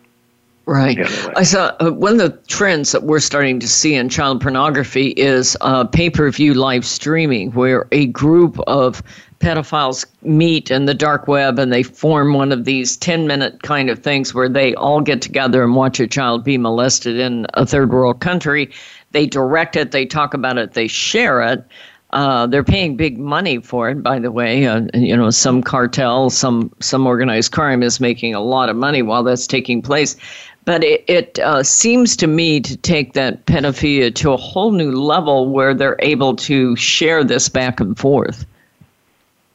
Right. 0.64 0.96
Yeah, 0.96 1.32
I 1.34 1.42
saw 1.42 1.74
uh, 1.80 1.90
one 1.90 2.12
of 2.12 2.18
the 2.18 2.38
trends 2.46 2.92
that 2.92 3.02
we're 3.02 3.18
starting 3.18 3.58
to 3.58 3.68
see 3.68 3.96
in 3.96 4.08
child 4.08 4.40
pornography 4.40 5.08
is 5.08 5.56
uh, 5.60 5.84
pay 5.84 6.08
per 6.08 6.30
view 6.30 6.54
live 6.54 6.84
streaming, 6.84 7.50
where 7.50 7.88
a 7.90 8.06
group 8.06 8.60
of 8.68 9.02
pedophiles 9.40 10.06
meet 10.22 10.70
in 10.70 10.84
the 10.84 10.94
dark 10.94 11.26
web 11.26 11.58
and 11.58 11.72
they 11.72 11.82
form 11.82 12.32
one 12.32 12.52
of 12.52 12.64
these 12.64 12.96
10 12.96 13.26
minute 13.26 13.64
kind 13.64 13.90
of 13.90 13.98
things 13.98 14.32
where 14.32 14.48
they 14.48 14.72
all 14.76 15.00
get 15.00 15.20
together 15.20 15.64
and 15.64 15.74
watch 15.74 15.98
a 15.98 16.06
child 16.06 16.44
be 16.44 16.56
molested 16.56 17.18
in 17.18 17.44
a 17.54 17.66
third 17.66 17.90
world 17.90 18.20
country. 18.20 18.70
They 19.10 19.26
direct 19.26 19.74
it, 19.74 19.90
they 19.90 20.06
talk 20.06 20.32
about 20.32 20.58
it, 20.58 20.74
they 20.74 20.86
share 20.86 21.42
it. 21.42 21.64
Uh, 22.12 22.46
they're 22.46 22.64
paying 22.64 22.94
big 22.94 23.18
money 23.18 23.58
for 23.58 23.88
it, 23.88 24.02
by 24.02 24.18
the 24.18 24.30
way. 24.30 24.66
Uh, 24.66 24.82
you 24.92 25.16
know, 25.16 25.30
some 25.30 25.62
cartel, 25.62 26.28
some 26.28 26.70
some 26.80 27.06
organized 27.06 27.52
crime 27.52 27.82
is 27.82 28.00
making 28.00 28.34
a 28.34 28.40
lot 28.40 28.68
of 28.68 28.76
money 28.76 29.00
while 29.00 29.22
that's 29.22 29.46
taking 29.46 29.80
place. 29.80 30.16
But 30.64 30.84
it, 30.84 31.04
it 31.08 31.38
uh, 31.38 31.62
seems 31.62 32.14
to 32.16 32.26
me 32.26 32.60
to 32.60 32.76
take 32.76 33.14
that 33.14 33.46
pedophilia 33.46 34.14
to 34.16 34.32
a 34.32 34.36
whole 34.36 34.72
new 34.72 34.92
level 34.92 35.48
where 35.48 35.74
they're 35.74 35.96
able 36.00 36.36
to 36.36 36.76
share 36.76 37.24
this 37.24 37.48
back 37.48 37.80
and 37.80 37.98
forth. 37.98 38.46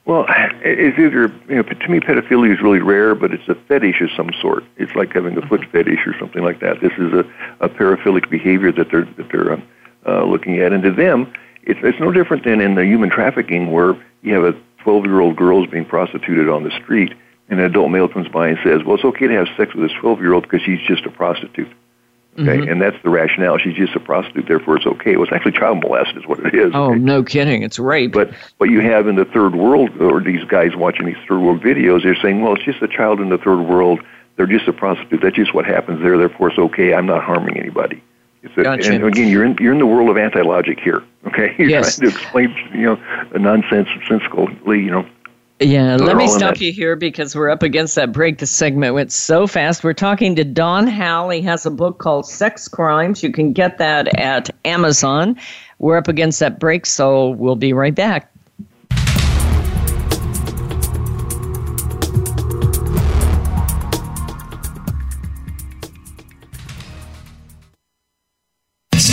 Well, 0.06 0.26
it's 0.64 0.98
either 0.98 1.32
you 1.50 1.56
know 1.58 1.64
to 1.64 1.90
me 1.90 2.00
pedophilia 2.00 2.54
is 2.54 2.62
really 2.62 2.80
rare, 2.80 3.14
but 3.14 3.34
it's 3.34 3.48
a 3.48 3.56
fetish 3.56 4.02
of 4.02 4.10
some 4.16 4.32
sort. 4.42 4.64
It's 4.78 4.96
like 4.96 5.14
having 5.14 5.38
a 5.38 5.46
foot 5.46 5.64
fetish 5.72 6.08
or 6.08 6.18
something 6.18 6.44
like 6.44 6.60
that. 6.62 6.82
This 6.82 6.94
is 6.94 7.14
a, 7.14 7.30
a 7.60 7.70
paraphilic 7.70 8.30
behavior 8.30 8.72
that 8.72 8.90
they're 8.90 9.06
that 9.06 9.30
they're 9.30 9.62
uh, 10.08 10.24
looking 10.24 10.60
at, 10.60 10.74
and 10.74 10.82
to 10.84 10.92
them, 10.92 11.32
it's, 11.68 11.80
it's 11.84 12.00
no 12.00 12.12
different 12.12 12.46
than 12.46 12.62
in 12.62 12.76
the 12.76 12.86
human 12.86 13.10
trafficking 13.10 13.72
where 13.72 13.96
you 14.22 14.34
have 14.34 14.44
a 14.44 14.58
12 14.80 15.06
year 15.06 15.20
old 15.20 15.36
girl 15.36 15.60
who's 15.60 15.70
being 15.70 15.86
prostituted 15.86 16.50
on 16.50 16.64
the 16.64 16.72
street, 16.72 17.14
and 17.50 17.60
an 17.60 17.66
adult 17.66 17.92
male 17.92 18.08
comes 18.08 18.28
by 18.30 18.48
and 18.48 18.58
says, 18.64 18.84
Well, 18.84 18.96
it's 18.96 19.04
okay 19.04 19.28
to 19.28 19.34
have 19.34 19.48
sex 19.58 19.74
with 19.76 19.88
this 19.88 19.98
12 20.00 20.22
year 20.22 20.34
old 20.34 20.44
because 20.44 20.62
she's 20.62 20.80
just 20.88 21.06
a 21.06 21.12
prostitute. 21.12 21.72
Okay, 22.40 22.58
mm-hmm. 22.58 22.70
and 22.72 22.82
that's 22.82 22.96
the 23.02 23.10
rationale. 23.10 23.58
She's 23.58 23.76
just 23.76 23.96
a 23.96 24.00
prostitute, 24.00 24.48
therefore 24.48 24.78
it's 24.78 24.86
okay. 24.86 25.16
Well, 25.16 25.24
it's 25.24 25.34
actually 25.34 25.54
child 25.54 25.82
molest, 25.82 26.16
is 26.16 26.26
what 26.28 26.40
it 26.40 26.54
is. 26.54 26.72
Oh, 26.74 26.92
okay? 26.92 27.00
no 27.00 27.24
kidding! 27.24 27.64
It's 27.64 27.80
rape. 27.80 28.14
But 28.14 28.32
what 28.60 28.70
you 28.70 28.80
have 28.82 29.08
in 29.08 29.16
the 29.16 29.26
third 29.26 29.56
world, 29.56 29.90
or 30.00 30.22
these 30.22 30.44
guys 30.44 30.76
watching 30.76 31.08
these 31.08 31.18
third 31.28 31.40
world 31.40 31.62
videos, 31.62 32.04
they're 32.04 32.16
saying, 32.16 32.42
"Well, 32.42 32.54
it's 32.54 32.64
just 32.64 32.82
a 32.84 32.88
child 32.88 33.20
in 33.22 33.30
the 33.30 33.40
third 33.40 33.62
world. 33.62 34.02
They're 34.36 34.46
just 34.46 34.68
a 34.68 34.74
prostitute. 34.74 35.22
That's 35.22 35.36
just 35.36 35.56
what 35.56 35.66
happens 35.66 36.00
there. 36.04 36.16
Therefore, 36.16 36.50
it's 36.50 36.60
okay. 36.60 36.94
I'm 36.94 37.08
not 37.08 37.24
harming 37.24 37.58
anybody." 37.58 38.04
A, 38.44 38.64
gotcha. 38.64 38.94
And 38.94 39.04
again, 39.04 39.30
you're 39.30 39.44
in 39.44 39.58
you're 39.60 39.74
in 39.74 39.80
the 39.80 39.86
world 39.86 40.10
of 40.10 40.18
anti-logic 40.18 40.80
here. 40.80 41.04
Okay, 41.26 41.56
you're 41.58 41.70
yes. 41.70 41.98
trying 41.98 42.12
to 42.12 42.16
explain 42.16 42.56
you 42.74 42.84
know 42.84 42.96
nonsense 43.38 43.90
nonsensically 44.10 44.84
you 44.84 44.92
know. 44.92 45.08
Yeah, 45.60 45.96
let 45.96 46.18
me 46.18 46.28
stop 46.28 46.62
you 46.62 46.72
here 46.72 46.96
because 46.96 47.36
we're 47.36 47.50
up 47.50 47.64
against 47.64 47.96
that 47.96 48.12
break. 48.12 48.38
The 48.38 48.46
segment 48.46 48.94
went 48.94 49.12
so 49.12 49.48
fast. 49.48 49.84
We're 49.84 49.94
talking 49.94 50.36
to 50.36 50.44
Don 50.44 50.86
Howell. 50.86 51.32
He 51.32 51.42
has 51.42 51.66
a 51.66 51.72
book 51.72 51.98
called 51.98 52.28
Sex 52.28 52.68
Crimes. 52.68 53.24
You 53.24 53.32
can 53.32 53.54
get 53.54 53.80
that 53.80 54.20
at 54.20 54.52
Amazon. 54.66 55.36
We're 55.80 55.98
up 55.98 56.08
against 56.08 56.40
that 56.42 56.60
break, 56.60 56.86
so 56.86 57.30
we'll 57.30 57.56
be 57.56 57.74
right 57.74 57.96
back. 57.96 58.32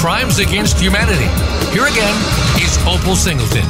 Crimes 0.00 0.38
Against 0.38 0.78
Humanity. 0.80 1.28
Here 1.72 1.84
again 1.84 2.16
is 2.56 2.78
Opal 2.86 3.14
Singleton. 3.14 3.60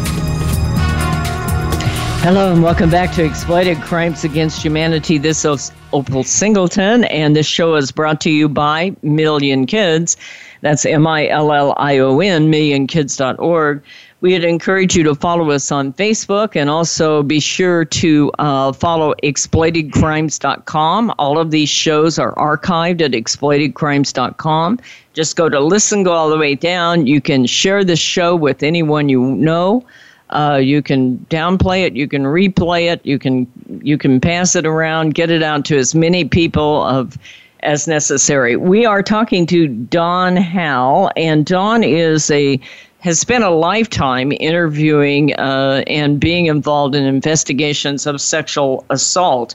Hello 2.22 2.52
and 2.52 2.62
welcome 2.62 2.88
back 2.88 3.12
to 3.16 3.24
Exploited 3.24 3.78
Crimes 3.82 4.22
Against 4.22 4.62
Humanity. 4.62 5.18
This 5.18 5.44
is 5.44 5.72
Opal 5.92 6.22
Singleton, 6.22 7.02
and 7.06 7.34
this 7.34 7.48
show 7.48 7.74
is 7.74 7.90
brought 7.90 8.20
to 8.20 8.30
you 8.30 8.48
by 8.48 8.94
Million 9.02 9.66
Kids. 9.66 10.16
That's 10.60 10.86
M 10.86 11.04
I 11.04 11.26
L 11.26 11.52
L 11.52 11.74
I 11.78 11.98
O 11.98 12.20
N, 12.20 12.46
millionkids.org. 12.48 13.82
We'd 14.20 14.44
encourage 14.44 14.96
you 14.96 15.02
to 15.04 15.14
follow 15.14 15.50
us 15.50 15.72
on 15.72 15.94
Facebook 15.94 16.54
and 16.54 16.68
also 16.68 17.22
be 17.22 17.40
sure 17.40 17.86
to 17.86 18.30
uh, 18.38 18.72
follow 18.72 19.14
exploitedcrimes.com. 19.22 21.14
All 21.18 21.38
of 21.38 21.50
these 21.50 21.70
shows 21.70 22.18
are 22.18 22.34
archived 22.34 23.00
at 23.00 23.12
exploitedcrimes.com. 23.12 24.80
Just 25.14 25.36
go 25.36 25.48
to 25.48 25.58
listen, 25.58 26.02
go 26.02 26.12
all 26.12 26.28
the 26.28 26.36
way 26.36 26.54
down. 26.54 27.06
You 27.06 27.22
can 27.22 27.46
share 27.46 27.82
this 27.82 27.98
show 27.98 28.36
with 28.36 28.62
anyone 28.62 29.08
you 29.08 29.22
know. 29.22 29.86
Uh, 30.28 30.60
you 30.62 30.82
can 30.82 31.18
downplay 31.30 31.84
it, 31.84 31.96
you 31.96 32.06
can 32.06 32.22
replay 32.22 32.92
it, 32.92 33.04
you 33.04 33.18
can 33.18 33.48
you 33.82 33.98
can 33.98 34.20
pass 34.20 34.54
it 34.54 34.64
around, 34.64 35.14
get 35.14 35.28
it 35.28 35.42
out 35.42 35.64
to 35.64 35.76
as 35.76 35.92
many 35.92 36.24
people 36.24 36.84
of 36.84 37.18
as 37.64 37.88
necessary. 37.88 38.54
We 38.56 38.86
are 38.86 39.02
talking 39.02 39.44
to 39.46 39.66
Don 39.66 40.36
Howell, 40.36 41.10
and 41.16 41.44
Don 41.44 41.82
is 41.82 42.30
a 42.30 42.60
has 43.00 43.18
spent 43.18 43.44
a 43.44 43.50
lifetime 43.50 44.32
interviewing 44.32 45.34
uh, 45.34 45.82
and 45.86 46.20
being 46.20 46.46
involved 46.46 46.94
in 46.94 47.04
investigations 47.04 48.06
of 48.06 48.20
sexual 48.20 48.84
assault. 48.90 49.54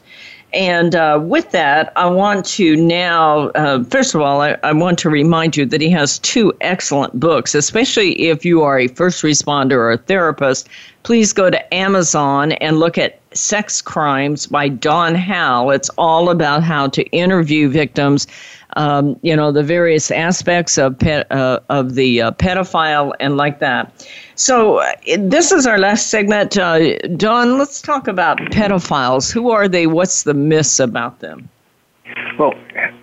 And 0.53 0.95
uh, 0.95 1.19
with 1.21 1.51
that, 1.51 1.91
I 1.97 2.05
want 2.05 2.45
to 2.45 2.77
now, 2.77 3.49
uh, 3.49 3.83
first 3.83 4.15
of 4.15 4.21
all, 4.21 4.41
I, 4.41 4.57
I, 4.63 4.71
want 4.71 4.97
to 4.99 5.09
remind 5.09 5.57
you 5.57 5.65
that 5.65 5.81
he 5.81 5.89
has 5.89 6.19
two 6.19 6.53
excellent 6.61 7.19
books, 7.19 7.53
especially 7.53 8.13
if 8.29 8.45
you 8.45 8.61
are 8.61 8.79
a 8.79 8.87
first 8.87 9.21
responder 9.21 9.73
or 9.73 9.91
a 9.91 9.97
therapist. 9.97 10.69
Please 11.03 11.33
go 11.33 11.49
to 11.49 11.73
Amazon 11.73 12.53
and 12.53 12.79
look 12.79 12.97
at 12.97 13.19
Sex 13.35 13.81
Crimes 13.81 14.47
by 14.47 14.69
Don 14.69 15.15
Howell. 15.15 15.71
It's 15.71 15.89
all 15.97 16.29
about 16.29 16.63
how 16.63 16.87
to 16.87 17.03
interview 17.07 17.69
victims 17.69 18.27
um, 18.75 19.17
you 19.21 19.35
know, 19.35 19.51
the 19.51 19.63
various 19.63 20.11
aspects 20.11 20.77
of 20.77 21.01
uh, 21.03 21.59
of 21.69 21.95
the 21.95 22.21
uh, 22.21 22.31
pedophile 22.31 23.13
and 23.19 23.37
like 23.37 23.59
that. 23.59 24.07
So 24.35 24.77
uh, 24.77 24.91
this 25.17 25.51
is 25.51 25.65
our 25.65 25.77
last 25.77 26.07
segment. 26.07 26.57
Uh, 26.57 26.97
Don, 27.15 27.57
let's 27.57 27.81
talk 27.81 28.07
about 28.07 28.37
pedophiles. 28.51 29.31
Who 29.31 29.49
are 29.49 29.67
they? 29.67 29.87
What's 29.87 30.23
the 30.23 30.33
myths 30.33 30.79
about 30.79 31.19
them? 31.19 31.47
Well, 32.37 32.53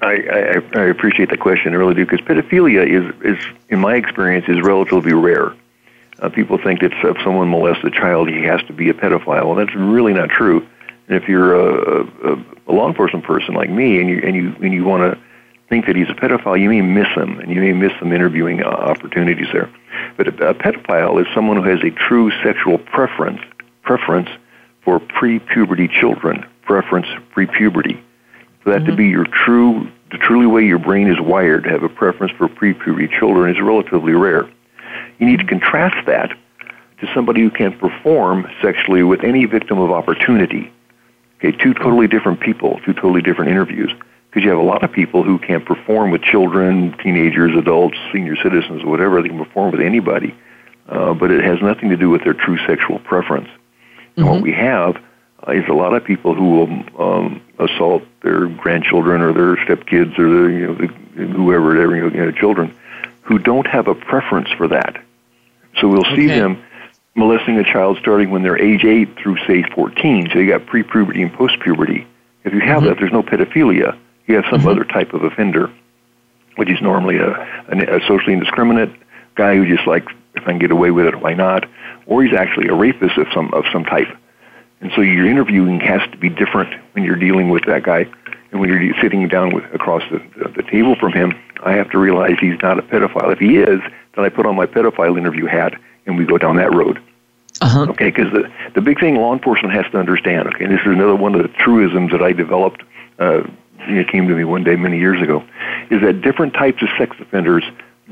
I, 0.02 0.60
I, 0.74 0.78
I 0.78 0.82
appreciate 0.84 1.30
the 1.30 1.36
question. 1.36 1.72
I 1.72 1.76
really 1.76 1.94
do, 1.94 2.04
because 2.04 2.20
pedophilia 2.20 2.86
is, 2.86 3.14
is, 3.24 3.44
in 3.70 3.78
my 3.78 3.94
experience, 3.94 4.46
is 4.48 4.60
relatively 4.60 5.14
rare. 5.14 5.54
Uh, 6.22 6.28
people 6.28 6.56
think 6.56 6.80
that 6.80 6.92
if 6.92 7.16
someone 7.24 7.48
molests 7.48 7.82
a 7.82 7.90
child, 7.90 8.28
he 8.28 8.42
has 8.44 8.62
to 8.68 8.72
be 8.72 8.88
a 8.88 8.94
pedophile. 8.94 9.44
Well, 9.44 9.56
that's 9.56 9.74
really 9.74 10.12
not 10.12 10.30
true. 10.30 10.66
And 11.08 11.20
if 11.20 11.28
you're 11.28 11.54
a, 11.54 12.04
a, 12.04 12.44
a 12.68 12.72
law 12.72 12.88
enforcement 12.88 13.24
person 13.26 13.54
like 13.54 13.68
me, 13.68 14.00
and 14.00 14.08
you 14.08 14.22
and 14.24 14.36
you 14.36 14.54
and 14.62 14.72
you 14.72 14.84
want 14.84 15.12
to 15.12 15.20
think 15.68 15.86
that 15.86 15.96
he's 15.96 16.08
a 16.08 16.14
pedophile, 16.14 16.60
you 16.60 16.68
may 16.68 16.80
miss 16.80 17.08
him, 17.08 17.40
and 17.40 17.50
you 17.50 17.60
may 17.60 17.72
miss 17.72 17.92
some 17.98 18.12
interviewing 18.12 18.62
uh, 18.62 18.68
opportunities 18.68 19.48
there. 19.52 19.68
But 20.16 20.28
a, 20.28 20.50
a 20.50 20.54
pedophile 20.54 21.20
is 21.20 21.26
someone 21.34 21.56
who 21.56 21.68
has 21.68 21.80
a 21.82 21.90
true 21.90 22.30
sexual 22.44 22.78
preference 22.78 23.40
preference 23.82 24.28
for 24.84 25.00
pre-puberty 25.00 25.88
children. 25.88 26.46
Preference 26.62 27.08
pre-puberty. 27.32 28.00
For 28.60 28.70
that 28.70 28.82
mm-hmm. 28.82 28.90
to 28.90 28.96
be 28.96 29.08
your 29.08 29.26
true, 29.26 29.90
the 30.12 30.18
truly 30.18 30.46
way 30.46 30.64
your 30.64 30.78
brain 30.78 31.08
is 31.08 31.20
wired 31.20 31.64
to 31.64 31.70
have 31.70 31.82
a 31.82 31.88
preference 31.88 32.32
for 32.38 32.46
pre-puberty 32.46 33.08
children 33.18 33.50
is 33.52 33.60
relatively 33.60 34.12
rare. 34.12 34.48
You 35.18 35.26
need 35.26 35.40
to 35.40 35.46
contrast 35.46 36.06
that 36.06 36.30
to 37.00 37.12
somebody 37.14 37.40
who 37.40 37.50
can 37.50 37.76
perform 37.78 38.46
sexually 38.62 39.02
with 39.02 39.24
any 39.24 39.44
victim 39.44 39.78
of 39.78 39.90
opportunity. 39.90 40.72
Okay, 41.38 41.56
two 41.56 41.74
totally 41.74 42.06
different 42.06 42.40
people, 42.40 42.80
two 42.84 42.92
totally 42.92 43.20
different 43.20 43.50
interviews. 43.50 43.92
Because 44.30 44.44
you 44.44 44.50
have 44.50 44.58
a 44.58 44.62
lot 44.62 44.82
of 44.82 44.90
people 44.90 45.22
who 45.22 45.38
can 45.38 45.60
perform 45.62 46.10
with 46.10 46.22
children, 46.22 46.96
teenagers, 47.02 47.54
adults, 47.54 47.98
senior 48.12 48.36
citizens, 48.36 48.82
whatever. 48.82 49.20
They 49.20 49.28
can 49.28 49.44
perform 49.44 49.72
with 49.72 49.80
anybody, 49.80 50.34
uh, 50.88 51.12
but 51.12 51.30
it 51.30 51.44
has 51.44 51.60
nothing 51.60 51.90
to 51.90 51.96
do 51.96 52.08
with 52.08 52.24
their 52.24 52.32
true 52.32 52.56
sexual 52.66 52.98
preference. 53.00 53.48
Mm-hmm. 54.16 54.24
What 54.24 54.40
we 54.40 54.52
have 54.52 54.96
uh, 55.46 55.52
is 55.52 55.64
a 55.68 55.74
lot 55.74 55.92
of 55.92 56.04
people 56.04 56.34
who 56.34 56.50
will 56.50 57.02
um, 57.02 57.42
assault 57.58 58.04
their 58.22 58.46
grandchildren 58.46 59.20
or 59.20 59.32
their 59.32 59.56
stepkids 59.66 60.18
or 60.18 60.28
their, 60.28 60.50
you 60.50 60.66
know, 60.66 60.74
the, 60.76 60.86
whoever, 61.26 61.74
you 61.96 62.10
know, 62.10 62.30
children, 62.32 62.74
who 63.22 63.38
don't 63.38 63.66
have 63.66 63.88
a 63.88 63.94
preference 63.94 64.50
for 64.56 64.68
that. 64.68 65.02
So 65.80 65.88
we'll 65.88 66.06
okay. 66.06 66.16
see 66.16 66.26
them 66.26 66.62
molesting 67.14 67.58
a 67.58 67.64
child 67.64 67.98
starting 68.00 68.30
when 68.30 68.42
they're 68.42 68.60
age 68.60 68.84
8 68.84 69.16
through, 69.18 69.36
say, 69.46 69.62
14. 69.74 70.30
So 70.32 70.38
you 70.38 70.50
got 70.50 70.66
pre-puberty 70.66 71.22
and 71.22 71.32
post-puberty. 71.32 72.06
If 72.44 72.52
you 72.52 72.60
have 72.60 72.78
mm-hmm. 72.78 72.86
that, 72.86 72.98
there's 72.98 73.12
no 73.12 73.22
pedophilia. 73.22 73.98
You 74.26 74.36
have 74.36 74.44
some 74.50 74.60
mm-hmm. 74.60 74.68
other 74.68 74.84
type 74.84 75.12
of 75.12 75.22
offender, 75.22 75.70
which 76.56 76.70
is 76.70 76.80
normally 76.80 77.18
a, 77.18 77.30
a, 77.30 77.96
a 77.96 78.00
socially 78.06 78.32
indiscriminate 78.32 78.90
guy 79.34 79.56
who 79.56 79.66
just 79.66 79.86
like, 79.86 80.04
if 80.34 80.42
I 80.44 80.50
can 80.50 80.58
get 80.58 80.70
away 80.70 80.90
with 80.90 81.06
it, 81.06 81.20
why 81.20 81.34
not? 81.34 81.68
Or 82.06 82.22
he's 82.24 82.34
actually 82.34 82.68
a 82.68 82.74
rapist 82.74 83.18
of 83.18 83.26
some 83.34 83.52
of 83.52 83.64
some 83.72 83.84
type. 83.84 84.08
And 84.80 84.90
so 84.96 85.00
your 85.00 85.26
interviewing 85.26 85.80
has 85.80 86.00
to 86.10 86.16
be 86.16 86.28
different 86.28 86.74
when 86.92 87.04
you're 87.04 87.16
dealing 87.16 87.50
with 87.50 87.64
that 87.66 87.84
guy. 87.84 88.06
And 88.50 88.60
when 88.60 88.68
you're 88.68 89.00
sitting 89.00 89.26
down 89.28 89.54
with, 89.54 89.64
across 89.72 90.02
the, 90.10 90.18
the, 90.36 90.62
the 90.62 90.62
table 90.70 90.96
from 90.96 91.12
him, 91.12 91.32
I 91.62 91.72
have 91.72 91.90
to 91.90 91.98
realize 91.98 92.36
he's 92.40 92.60
not 92.60 92.78
a 92.78 92.82
pedophile. 92.82 93.32
If 93.32 93.38
he 93.38 93.58
is, 93.58 93.80
then 94.14 94.24
I 94.24 94.28
put 94.28 94.46
on 94.46 94.56
my 94.56 94.66
pedophile 94.66 95.16
interview 95.16 95.46
hat 95.46 95.74
and 96.06 96.18
we 96.18 96.24
go 96.24 96.38
down 96.38 96.56
that 96.56 96.74
road. 96.74 97.00
Uh-huh. 97.60 97.86
Okay, 97.90 98.10
because 98.10 98.32
the 98.32 98.50
the 98.74 98.80
big 98.80 98.98
thing 98.98 99.16
law 99.16 99.32
enforcement 99.32 99.74
has 99.74 99.90
to 99.92 99.98
understand. 99.98 100.48
Okay, 100.48 100.64
and 100.64 100.72
this 100.72 100.80
is 100.80 100.92
another 100.92 101.14
one 101.14 101.34
of 101.34 101.42
the 101.42 101.48
truisms 101.48 102.10
that 102.10 102.22
I 102.22 102.32
developed. 102.32 102.82
Uh, 103.18 103.42
it 103.80 104.08
came 104.08 104.26
to 104.28 104.34
me 104.34 104.44
one 104.44 104.64
day 104.64 104.76
many 104.76 104.98
years 104.98 105.20
ago, 105.22 105.44
is 105.90 106.00
that 106.02 106.22
different 106.22 106.54
types 106.54 106.82
of 106.82 106.88
sex 106.98 107.16
offenders 107.20 107.64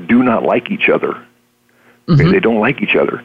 do 0.06 0.22
not 0.22 0.42
like 0.44 0.70
each 0.70 0.88
other. 0.88 1.10
Okay, 2.08 2.22
mm-hmm. 2.22 2.30
they 2.30 2.40
don't 2.40 2.60
like 2.60 2.82
each 2.82 2.94
other. 2.94 3.24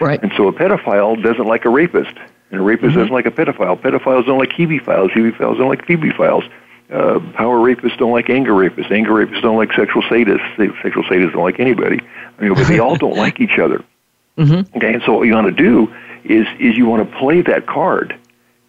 Right. 0.00 0.22
And 0.22 0.32
so 0.36 0.48
a 0.48 0.52
pedophile 0.52 1.22
doesn't 1.22 1.46
like 1.46 1.64
a 1.64 1.70
rapist, 1.70 2.16
and 2.50 2.60
a 2.60 2.62
rapist 2.62 2.90
mm-hmm. 2.90 3.00
doesn't 3.00 3.12
like 3.12 3.26
a 3.26 3.30
pedophile. 3.30 3.78
Pedophiles 3.78 4.26
don't 4.26 4.38
like 4.38 4.50
hebephiles. 4.50 5.10
Hebephiles 5.10 5.58
don't 5.58 5.68
like 5.68 5.86
ephebophiles. 5.86 6.50
Uh, 6.90 7.18
power 7.34 7.58
rapists 7.58 7.98
don't 7.98 8.12
like 8.12 8.30
anger 8.30 8.52
rapists. 8.52 8.90
Anger 8.92 9.12
rapists 9.12 9.42
don't 9.42 9.56
like 9.56 9.72
sexual 9.72 10.02
sadists. 10.02 10.56
Sexual 10.56 11.02
sadists 11.04 11.32
don't 11.32 11.42
like 11.42 11.58
anybody. 11.58 12.00
I 12.38 12.42
mean, 12.42 12.54
but 12.54 12.68
they 12.68 12.78
all 12.78 12.96
don't 12.96 13.16
like 13.24 13.40
each 13.40 13.58
other. 13.58 13.84
Mm-hmm. 14.38 14.76
Okay, 14.76 14.94
and 14.94 15.02
so 15.04 15.14
what 15.14 15.22
you 15.22 15.34
want 15.34 15.56
to 15.56 15.62
do 15.62 15.92
is 16.24 16.46
is 16.60 16.76
you 16.76 16.86
want 16.86 17.08
to 17.08 17.18
play 17.18 17.42
that 17.42 17.66
card. 17.66 18.18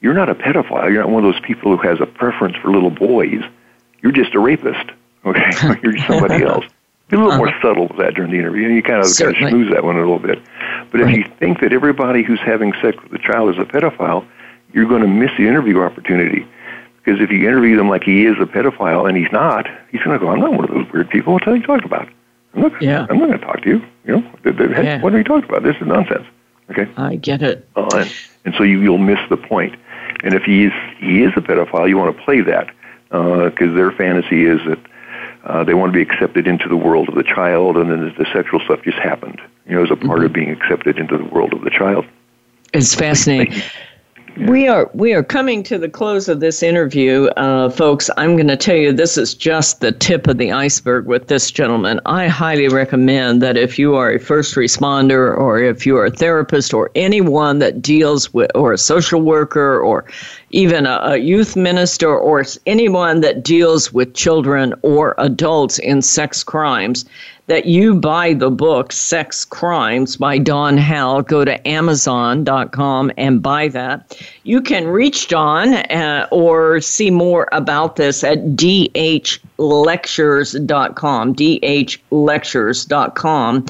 You're 0.01 0.13
not 0.13 0.30
a 0.30 0.36
pedophile. 0.36 0.91
You're 0.91 1.01
not 1.01 1.09
one 1.09 1.26
of 1.26 1.34
those 1.34 1.41
people 1.41 1.76
who 1.76 1.88
has 1.88 1.99
a 1.99 2.05
preference 2.05 2.55
for 2.57 2.72
little 2.72 2.91
boys. 2.91 3.41
You're 4.01 4.11
just 4.11 4.34
a 4.34 4.39
rapist. 4.39 4.91
Okay, 5.26 5.51
you're 5.84 5.97
somebody 6.07 6.43
else. 6.43 6.65
Be 7.09 7.15
a 7.15 7.20
little 7.20 7.34
uh-huh. 7.34 7.38
more 7.38 7.61
subtle 7.61 7.88
with 7.88 7.97
that 7.97 8.15
during 8.15 8.32
the 8.32 8.38
interview, 8.38 8.68
you 8.68 8.84
kind 8.84 8.99
of 8.99 9.15
kind 9.18 9.32
of 9.32 9.49
smooth 9.49 9.72
that 9.72 9.84
one 9.84 9.95
a 9.95 9.99
little 9.99 10.20
bit. 10.20 10.41
But 10.91 11.01
right. 11.01 11.09
if 11.09 11.18
you 11.18 11.34
think 11.39 11.61
that 11.61 11.72
everybody 11.72 12.22
who's 12.22 12.39
having 12.39 12.74
sex 12.82 12.97
with 13.01 13.13
a 13.13 13.20
child 13.20 13.55
is 13.55 13.57
a 13.61 13.65
pedophile, 13.65 14.28
you're 14.74 14.88
going 14.88 15.01
to 15.01 15.07
miss 15.07 15.32
the 15.38 15.47
interview 15.47 15.82
opportunity. 15.82 16.45
Because 17.07 17.21
if 17.21 17.31
you 17.31 17.47
interview 17.47 17.77
them 17.77 17.87
like 17.87 18.03
he 18.03 18.25
is 18.25 18.35
a 18.37 18.45
pedophile 18.45 19.07
and 19.07 19.17
he's 19.17 19.31
not, 19.31 19.65
he's 19.89 20.01
going 20.01 20.19
to 20.19 20.25
go, 20.25 20.29
I'm 20.29 20.41
not 20.41 20.51
one 20.51 20.65
of 20.65 20.71
those 20.71 20.91
weird 20.91 21.09
people. 21.09 21.31
What 21.31 21.47
are 21.47 21.55
you 21.55 21.65
talking 21.65 21.85
about? 21.85 22.09
I'm 22.53 22.63
not, 22.63 22.81
yeah. 22.81 23.07
I'm 23.09 23.17
not 23.17 23.27
going 23.27 23.39
to 23.39 23.45
talk 23.45 23.61
to 23.61 23.69
you. 23.69 23.81
You 24.03 24.17
know, 24.17 24.31
yeah. 24.43 25.01
what 25.01 25.13
are 25.13 25.17
you 25.17 25.23
talking 25.23 25.49
about? 25.49 25.63
This 25.63 25.77
is 25.79 25.87
nonsense. 25.87 26.25
Okay. 26.69 26.85
I 26.97 27.15
get 27.15 27.41
it. 27.41 27.65
Uh, 27.77 27.87
and, 27.95 28.13
and 28.43 28.55
so 28.57 28.63
you, 28.63 28.81
you'll 28.81 28.97
miss 28.97 29.19
the 29.29 29.37
point. 29.37 29.73
And 30.25 30.33
if 30.33 30.43
he 30.43 30.65
is 30.65 30.73
he 30.99 31.23
is 31.23 31.31
a 31.37 31.39
pedophile, 31.39 31.87
you 31.87 31.97
want 31.97 32.17
to 32.17 32.23
play 32.23 32.41
that 32.41 32.67
because 33.05 33.71
uh, 33.71 33.73
their 33.73 33.91
fantasy 33.93 34.43
is 34.43 34.59
that 34.67 34.79
uh, 35.45 35.63
they 35.63 35.73
want 35.73 35.93
to 35.93 35.93
be 35.93 36.01
accepted 36.01 36.45
into 36.45 36.67
the 36.67 36.75
world 36.75 37.07
of 37.07 37.15
the 37.15 37.23
child, 37.23 37.77
and 37.77 37.89
then 37.89 38.13
the 38.17 38.25
sexual 38.33 38.59
stuff 38.59 38.81
just 38.83 38.97
happened. 38.97 39.39
You 39.65 39.75
know, 39.75 39.83
as 39.83 39.91
a 39.91 39.95
part 39.95 40.17
mm-hmm. 40.17 40.25
of 40.25 40.33
being 40.33 40.49
accepted 40.49 40.97
into 40.97 41.17
the 41.17 41.23
world 41.23 41.53
of 41.53 41.61
the 41.61 41.69
child. 41.69 42.05
It's 42.73 42.95
fascinating. 42.95 43.61
We 44.45 44.67
are 44.67 44.88
we 44.93 45.13
are 45.13 45.23
coming 45.23 45.63
to 45.63 45.79
the 45.79 45.89
close 45.89 46.29
of 46.29 46.41
this 46.41 46.61
interview, 46.61 47.25
uh, 47.38 47.71
folks. 47.71 48.07
I'm 48.17 48.35
going 48.35 48.49
to 48.49 48.55
tell 48.55 48.75
you 48.75 48.93
this 48.93 49.17
is 49.17 49.33
just 49.33 49.81
the 49.81 49.91
tip 49.91 50.27
of 50.27 50.38
the 50.38 50.51
iceberg 50.51 51.07
with 51.07 51.27
this 51.27 51.49
gentleman. 51.49 51.99
I 52.05 52.27
highly 52.27 52.67
recommend 52.67 53.41
that 53.41 53.57
if 53.57 53.79
you 53.79 53.95
are 53.95 54.11
a 54.11 54.19
first 54.19 54.53
responder 54.53 55.35
or 55.35 55.59
if 55.59 55.88
you 55.88 55.97
are 55.97 56.05
a 56.05 56.11
therapist 56.11 56.71
or 56.71 56.91
anyone 56.93 57.57
that 57.59 57.81
deals 57.81 58.31
with 58.31 58.51
or 58.53 58.73
a 58.73 58.77
social 58.77 59.21
worker 59.21 59.79
or 59.79 60.05
even 60.51 60.85
a, 60.85 60.99
a 61.01 61.17
youth 61.17 61.55
minister 61.55 62.15
or 62.15 62.45
anyone 62.67 63.21
that 63.21 63.43
deals 63.43 63.91
with 63.91 64.13
children 64.13 64.75
or 64.83 65.15
adults 65.17 65.79
in 65.79 66.03
sex 66.03 66.43
crimes, 66.43 67.05
that 67.47 67.65
you 67.65 67.95
buy 67.95 68.33
the 68.33 68.51
book 68.51 68.91
Sex 68.91 69.45
Crimes 69.45 70.17
by 70.17 70.37
Don 70.37 70.77
Howell. 70.77 71.23
Go 71.23 71.43
to 71.45 71.67
Amazon.com 71.67 73.11
and 73.17 73.41
buy 73.41 73.69
that. 73.69 74.15
You 74.43 74.61
can 74.61 74.85
reach 74.87 75.29
Don 75.29 75.73
uh, 75.73 76.27
or 76.31 76.79
see 76.81 77.09
more 77.09 77.49
about 77.53 77.95
this 77.95 78.23
at 78.23 78.37
dhlectures.com. 78.55 81.35
dhlectures.com. 81.35 83.65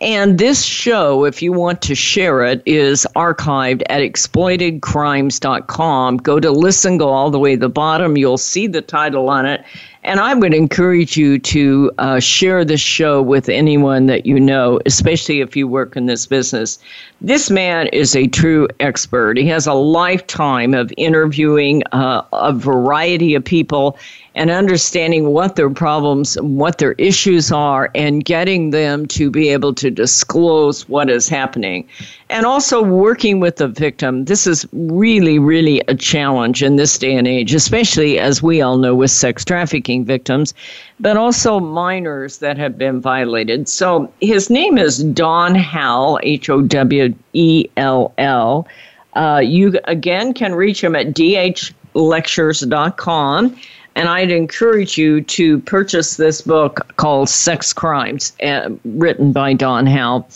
And 0.00 0.38
this 0.38 0.64
show, 0.64 1.24
if 1.26 1.42
you 1.42 1.52
want 1.52 1.82
to 1.82 1.94
share 1.94 2.42
it, 2.42 2.62
is 2.64 3.06
archived 3.16 3.82
at 3.90 4.00
exploitedcrimes.com. 4.00 6.16
Go 6.16 6.40
to 6.40 6.50
listen, 6.50 6.98
go 6.98 7.10
all 7.10 7.30
the 7.30 7.38
way 7.38 7.54
to 7.54 7.60
the 7.60 7.68
bottom. 7.68 8.16
You'll 8.16 8.38
see 8.38 8.66
the 8.66 8.80
title 8.80 9.28
on 9.28 9.44
it. 9.46 9.62
And 10.02 10.18
I 10.18 10.32
would 10.34 10.54
encourage 10.54 11.16
you 11.16 11.38
to 11.38 11.92
uh, 11.98 12.20
share 12.20 12.64
this 12.64 12.80
show 12.80 13.20
with 13.20 13.50
anyone 13.50 14.06
that 14.06 14.24
you 14.24 14.40
know, 14.40 14.80
especially 14.86 15.40
if 15.40 15.54
you 15.54 15.68
work 15.68 15.94
in 15.94 16.06
this 16.06 16.26
business. 16.26 16.78
This 17.20 17.50
man 17.50 17.86
is 17.88 18.16
a 18.16 18.26
true 18.26 18.66
expert. 18.80 19.36
He 19.36 19.46
has 19.48 19.66
a 19.66 19.74
lifetime 19.74 20.72
of 20.72 20.90
interviewing 20.96 21.82
uh, 21.92 22.22
a 22.32 22.52
variety 22.52 23.34
of 23.34 23.44
people 23.44 23.98
and 24.34 24.50
understanding 24.50 25.30
what 25.30 25.56
their 25.56 25.70
problems, 25.70 26.38
what 26.40 26.78
their 26.78 26.92
issues 26.92 27.50
are, 27.50 27.90
and 27.94 28.24
getting 28.24 28.70
them 28.70 29.06
to 29.06 29.30
be 29.30 29.48
able 29.48 29.74
to 29.74 29.90
disclose 29.90 30.88
what 30.88 31.10
is 31.10 31.28
happening. 31.28 31.86
And 32.28 32.46
also 32.46 32.82
working 32.82 33.40
with 33.40 33.56
the 33.56 33.66
victim. 33.66 34.26
This 34.26 34.46
is 34.46 34.64
really, 34.72 35.40
really 35.40 35.82
a 35.88 35.96
challenge 35.96 36.62
in 36.62 36.76
this 36.76 36.96
day 36.96 37.16
and 37.16 37.26
age, 37.26 37.52
especially 37.54 38.20
as 38.20 38.42
we 38.42 38.62
all 38.62 38.78
know 38.78 38.94
with 38.94 39.10
sex 39.10 39.44
trafficking 39.44 40.04
victims, 40.04 40.54
but 41.00 41.16
also 41.16 41.58
minors 41.58 42.38
that 42.38 42.56
have 42.56 42.78
been 42.78 43.00
violated. 43.00 43.68
So 43.68 44.12
his 44.20 44.48
name 44.48 44.78
is 44.78 45.02
Don 45.02 45.56
Howell, 45.56 46.20
H 46.22 46.48
O 46.48 46.62
W 46.62 47.12
E 47.32 47.66
L 47.76 48.14
L. 48.16 48.68
Uh, 49.14 49.42
you 49.44 49.76
again 49.84 50.32
can 50.34 50.54
reach 50.54 50.84
him 50.84 50.94
at 50.94 51.08
dhlectures.com. 51.08 53.56
And 53.96 54.08
I'd 54.08 54.30
encourage 54.30 54.96
you 54.96 55.20
to 55.22 55.58
purchase 55.60 56.16
this 56.16 56.40
book 56.40 56.86
called 56.96 57.28
Sex 57.28 57.72
Crimes, 57.72 58.32
uh, 58.42 58.70
written 58.84 59.32
by 59.32 59.52
Don 59.52 59.86
Howell. 59.86 60.28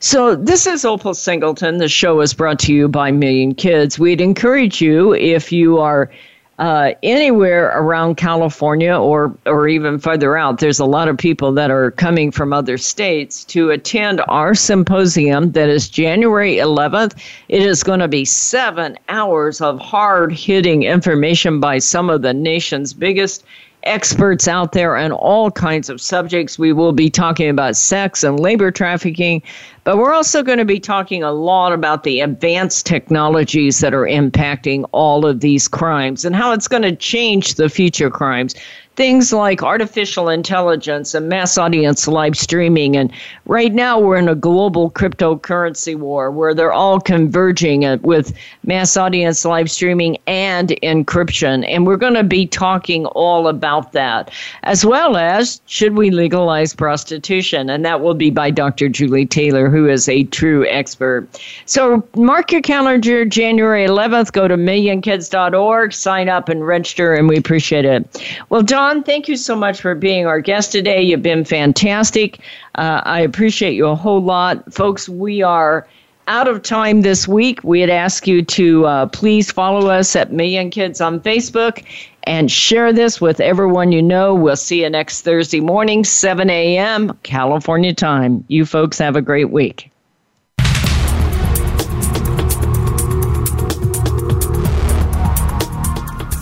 So, 0.00 0.34
this 0.34 0.66
is 0.66 0.84
Opal 0.84 1.14
Singleton. 1.14 1.78
The 1.78 1.88
show 1.88 2.20
is 2.20 2.34
brought 2.34 2.58
to 2.60 2.74
you 2.74 2.88
by 2.88 3.10
Million 3.12 3.54
Kids. 3.54 3.98
We'd 3.98 4.20
encourage 4.20 4.80
you, 4.80 5.14
if 5.14 5.52
you 5.52 5.78
are 5.78 6.10
uh, 6.58 6.92
anywhere 7.02 7.66
around 7.74 8.16
California 8.16 8.96
or 8.96 9.36
or 9.44 9.68
even 9.68 9.98
further 9.98 10.36
out, 10.36 10.58
there's 10.58 10.78
a 10.78 10.86
lot 10.86 11.08
of 11.08 11.18
people 11.18 11.52
that 11.52 11.70
are 11.70 11.90
coming 11.90 12.30
from 12.30 12.52
other 12.52 12.78
states 12.78 13.44
to 13.44 13.70
attend 13.70 14.22
our 14.28 14.54
symposium 14.54 15.52
that 15.52 15.68
is 15.68 15.88
January 15.88 16.56
11th. 16.56 17.14
It 17.48 17.62
is 17.62 17.82
going 17.82 18.00
to 18.00 18.08
be 18.08 18.24
seven 18.24 18.98
hours 19.08 19.60
of 19.60 19.78
hard 19.80 20.32
hitting 20.32 20.84
information 20.84 21.60
by 21.60 21.78
some 21.78 22.08
of 22.08 22.22
the 22.22 22.32
nation's 22.32 22.94
biggest 22.94 23.44
experts 23.86 24.48
out 24.48 24.72
there 24.72 24.96
on 24.96 25.12
all 25.12 25.50
kinds 25.50 25.88
of 25.88 26.00
subjects. 26.00 26.58
We 26.58 26.72
will 26.72 26.92
be 26.92 27.08
talking 27.08 27.48
about 27.48 27.76
sex 27.76 28.22
and 28.22 28.38
labor 28.38 28.70
trafficking, 28.70 29.42
But 29.84 29.98
we're 29.98 30.12
also 30.12 30.42
going 30.42 30.58
to 30.58 30.64
be 30.64 30.80
talking 30.80 31.22
a 31.22 31.32
lot 31.32 31.72
about 31.72 32.02
the 32.02 32.20
advanced 32.20 32.86
technologies 32.86 33.80
that 33.80 33.94
are 33.94 34.06
impacting 34.06 34.84
all 34.92 35.24
of 35.24 35.40
these 35.40 35.68
crimes 35.68 36.24
and 36.24 36.34
how 36.34 36.52
it's 36.52 36.68
going 36.68 36.82
to 36.82 36.96
change 36.96 37.54
the 37.54 37.68
future 37.68 38.10
crimes 38.10 38.54
things 38.96 39.32
like 39.32 39.62
artificial 39.62 40.30
intelligence 40.30 41.14
and 41.14 41.28
mass 41.28 41.58
audience 41.58 42.08
live 42.08 42.36
streaming. 42.36 42.96
And 42.96 43.12
right 43.44 43.72
now, 43.72 44.00
we're 44.00 44.16
in 44.16 44.28
a 44.28 44.34
global 44.34 44.90
cryptocurrency 44.90 45.94
war 45.94 46.30
where 46.30 46.54
they're 46.54 46.72
all 46.72 46.98
converging 46.98 48.00
with 48.00 48.34
mass 48.64 48.96
audience 48.96 49.44
live 49.44 49.70
streaming 49.70 50.16
and 50.26 50.70
encryption. 50.82 51.64
And 51.68 51.86
we're 51.86 51.98
going 51.98 52.14
to 52.14 52.24
be 52.24 52.46
talking 52.46 53.04
all 53.06 53.48
about 53.48 53.92
that, 53.92 54.32
as 54.62 54.84
well 54.84 55.16
as 55.16 55.60
should 55.66 55.94
we 55.94 56.10
legalize 56.10 56.74
prostitution? 56.74 57.68
And 57.68 57.84
that 57.84 58.00
will 58.00 58.14
be 58.14 58.30
by 58.30 58.50
Dr. 58.50 58.88
Julie 58.88 59.26
Taylor, 59.26 59.68
who 59.68 59.88
is 59.88 60.08
a 60.08 60.24
true 60.24 60.66
expert. 60.68 61.28
So 61.66 62.06
mark 62.16 62.50
your 62.50 62.62
calendar 62.62 63.24
January 63.26 63.86
11th. 63.86 64.32
Go 64.32 64.48
to 64.48 64.56
millionkids.org, 64.56 65.92
sign 65.92 66.28
up 66.30 66.48
and 66.48 66.66
register, 66.66 67.12
and 67.12 67.28
we 67.28 67.36
appreciate 67.36 67.84
it. 67.84 68.22
Well, 68.48 68.62
Don, 68.62 68.85
John, 68.86 69.02
thank 69.02 69.26
you 69.26 69.36
so 69.36 69.56
much 69.56 69.80
for 69.80 69.96
being 69.96 70.26
our 70.26 70.40
guest 70.40 70.70
today. 70.70 71.02
You've 71.02 71.20
been 71.20 71.44
fantastic. 71.44 72.38
Uh, 72.76 73.00
I 73.04 73.18
appreciate 73.18 73.72
you 73.72 73.88
a 73.88 73.96
whole 73.96 74.22
lot. 74.22 74.72
Folks, 74.72 75.08
we 75.08 75.42
are 75.42 75.88
out 76.28 76.46
of 76.46 76.62
time 76.62 77.00
this 77.00 77.26
week. 77.26 77.64
We'd 77.64 77.90
ask 77.90 78.28
you 78.28 78.44
to 78.44 78.86
uh, 78.86 79.06
please 79.06 79.50
follow 79.50 79.90
us 79.90 80.14
at 80.14 80.32
Million 80.32 80.70
Kids 80.70 81.00
on 81.00 81.18
Facebook 81.18 81.84
and 82.28 82.48
share 82.48 82.92
this 82.92 83.20
with 83.20 83.40
everyone 83.40 83.90
you 83.90 84.02
know. 84.02 84.36
We'll 84.36 84.54
see 84.54 84.82
you 84.82 84.90
next 84.90 85.22
Thursday 85.22 85.58
morning, 85.58 86.04
7 86.04 86.48
a.m. 86.48 87.18
California 87.24 87.92
time. 87.92 88.44
You 88.46 88.64
folks 88.64 88.98
have 88.98 89.16
a 89.16 89.20
great 89.20 89.50
week. 89.50 89.90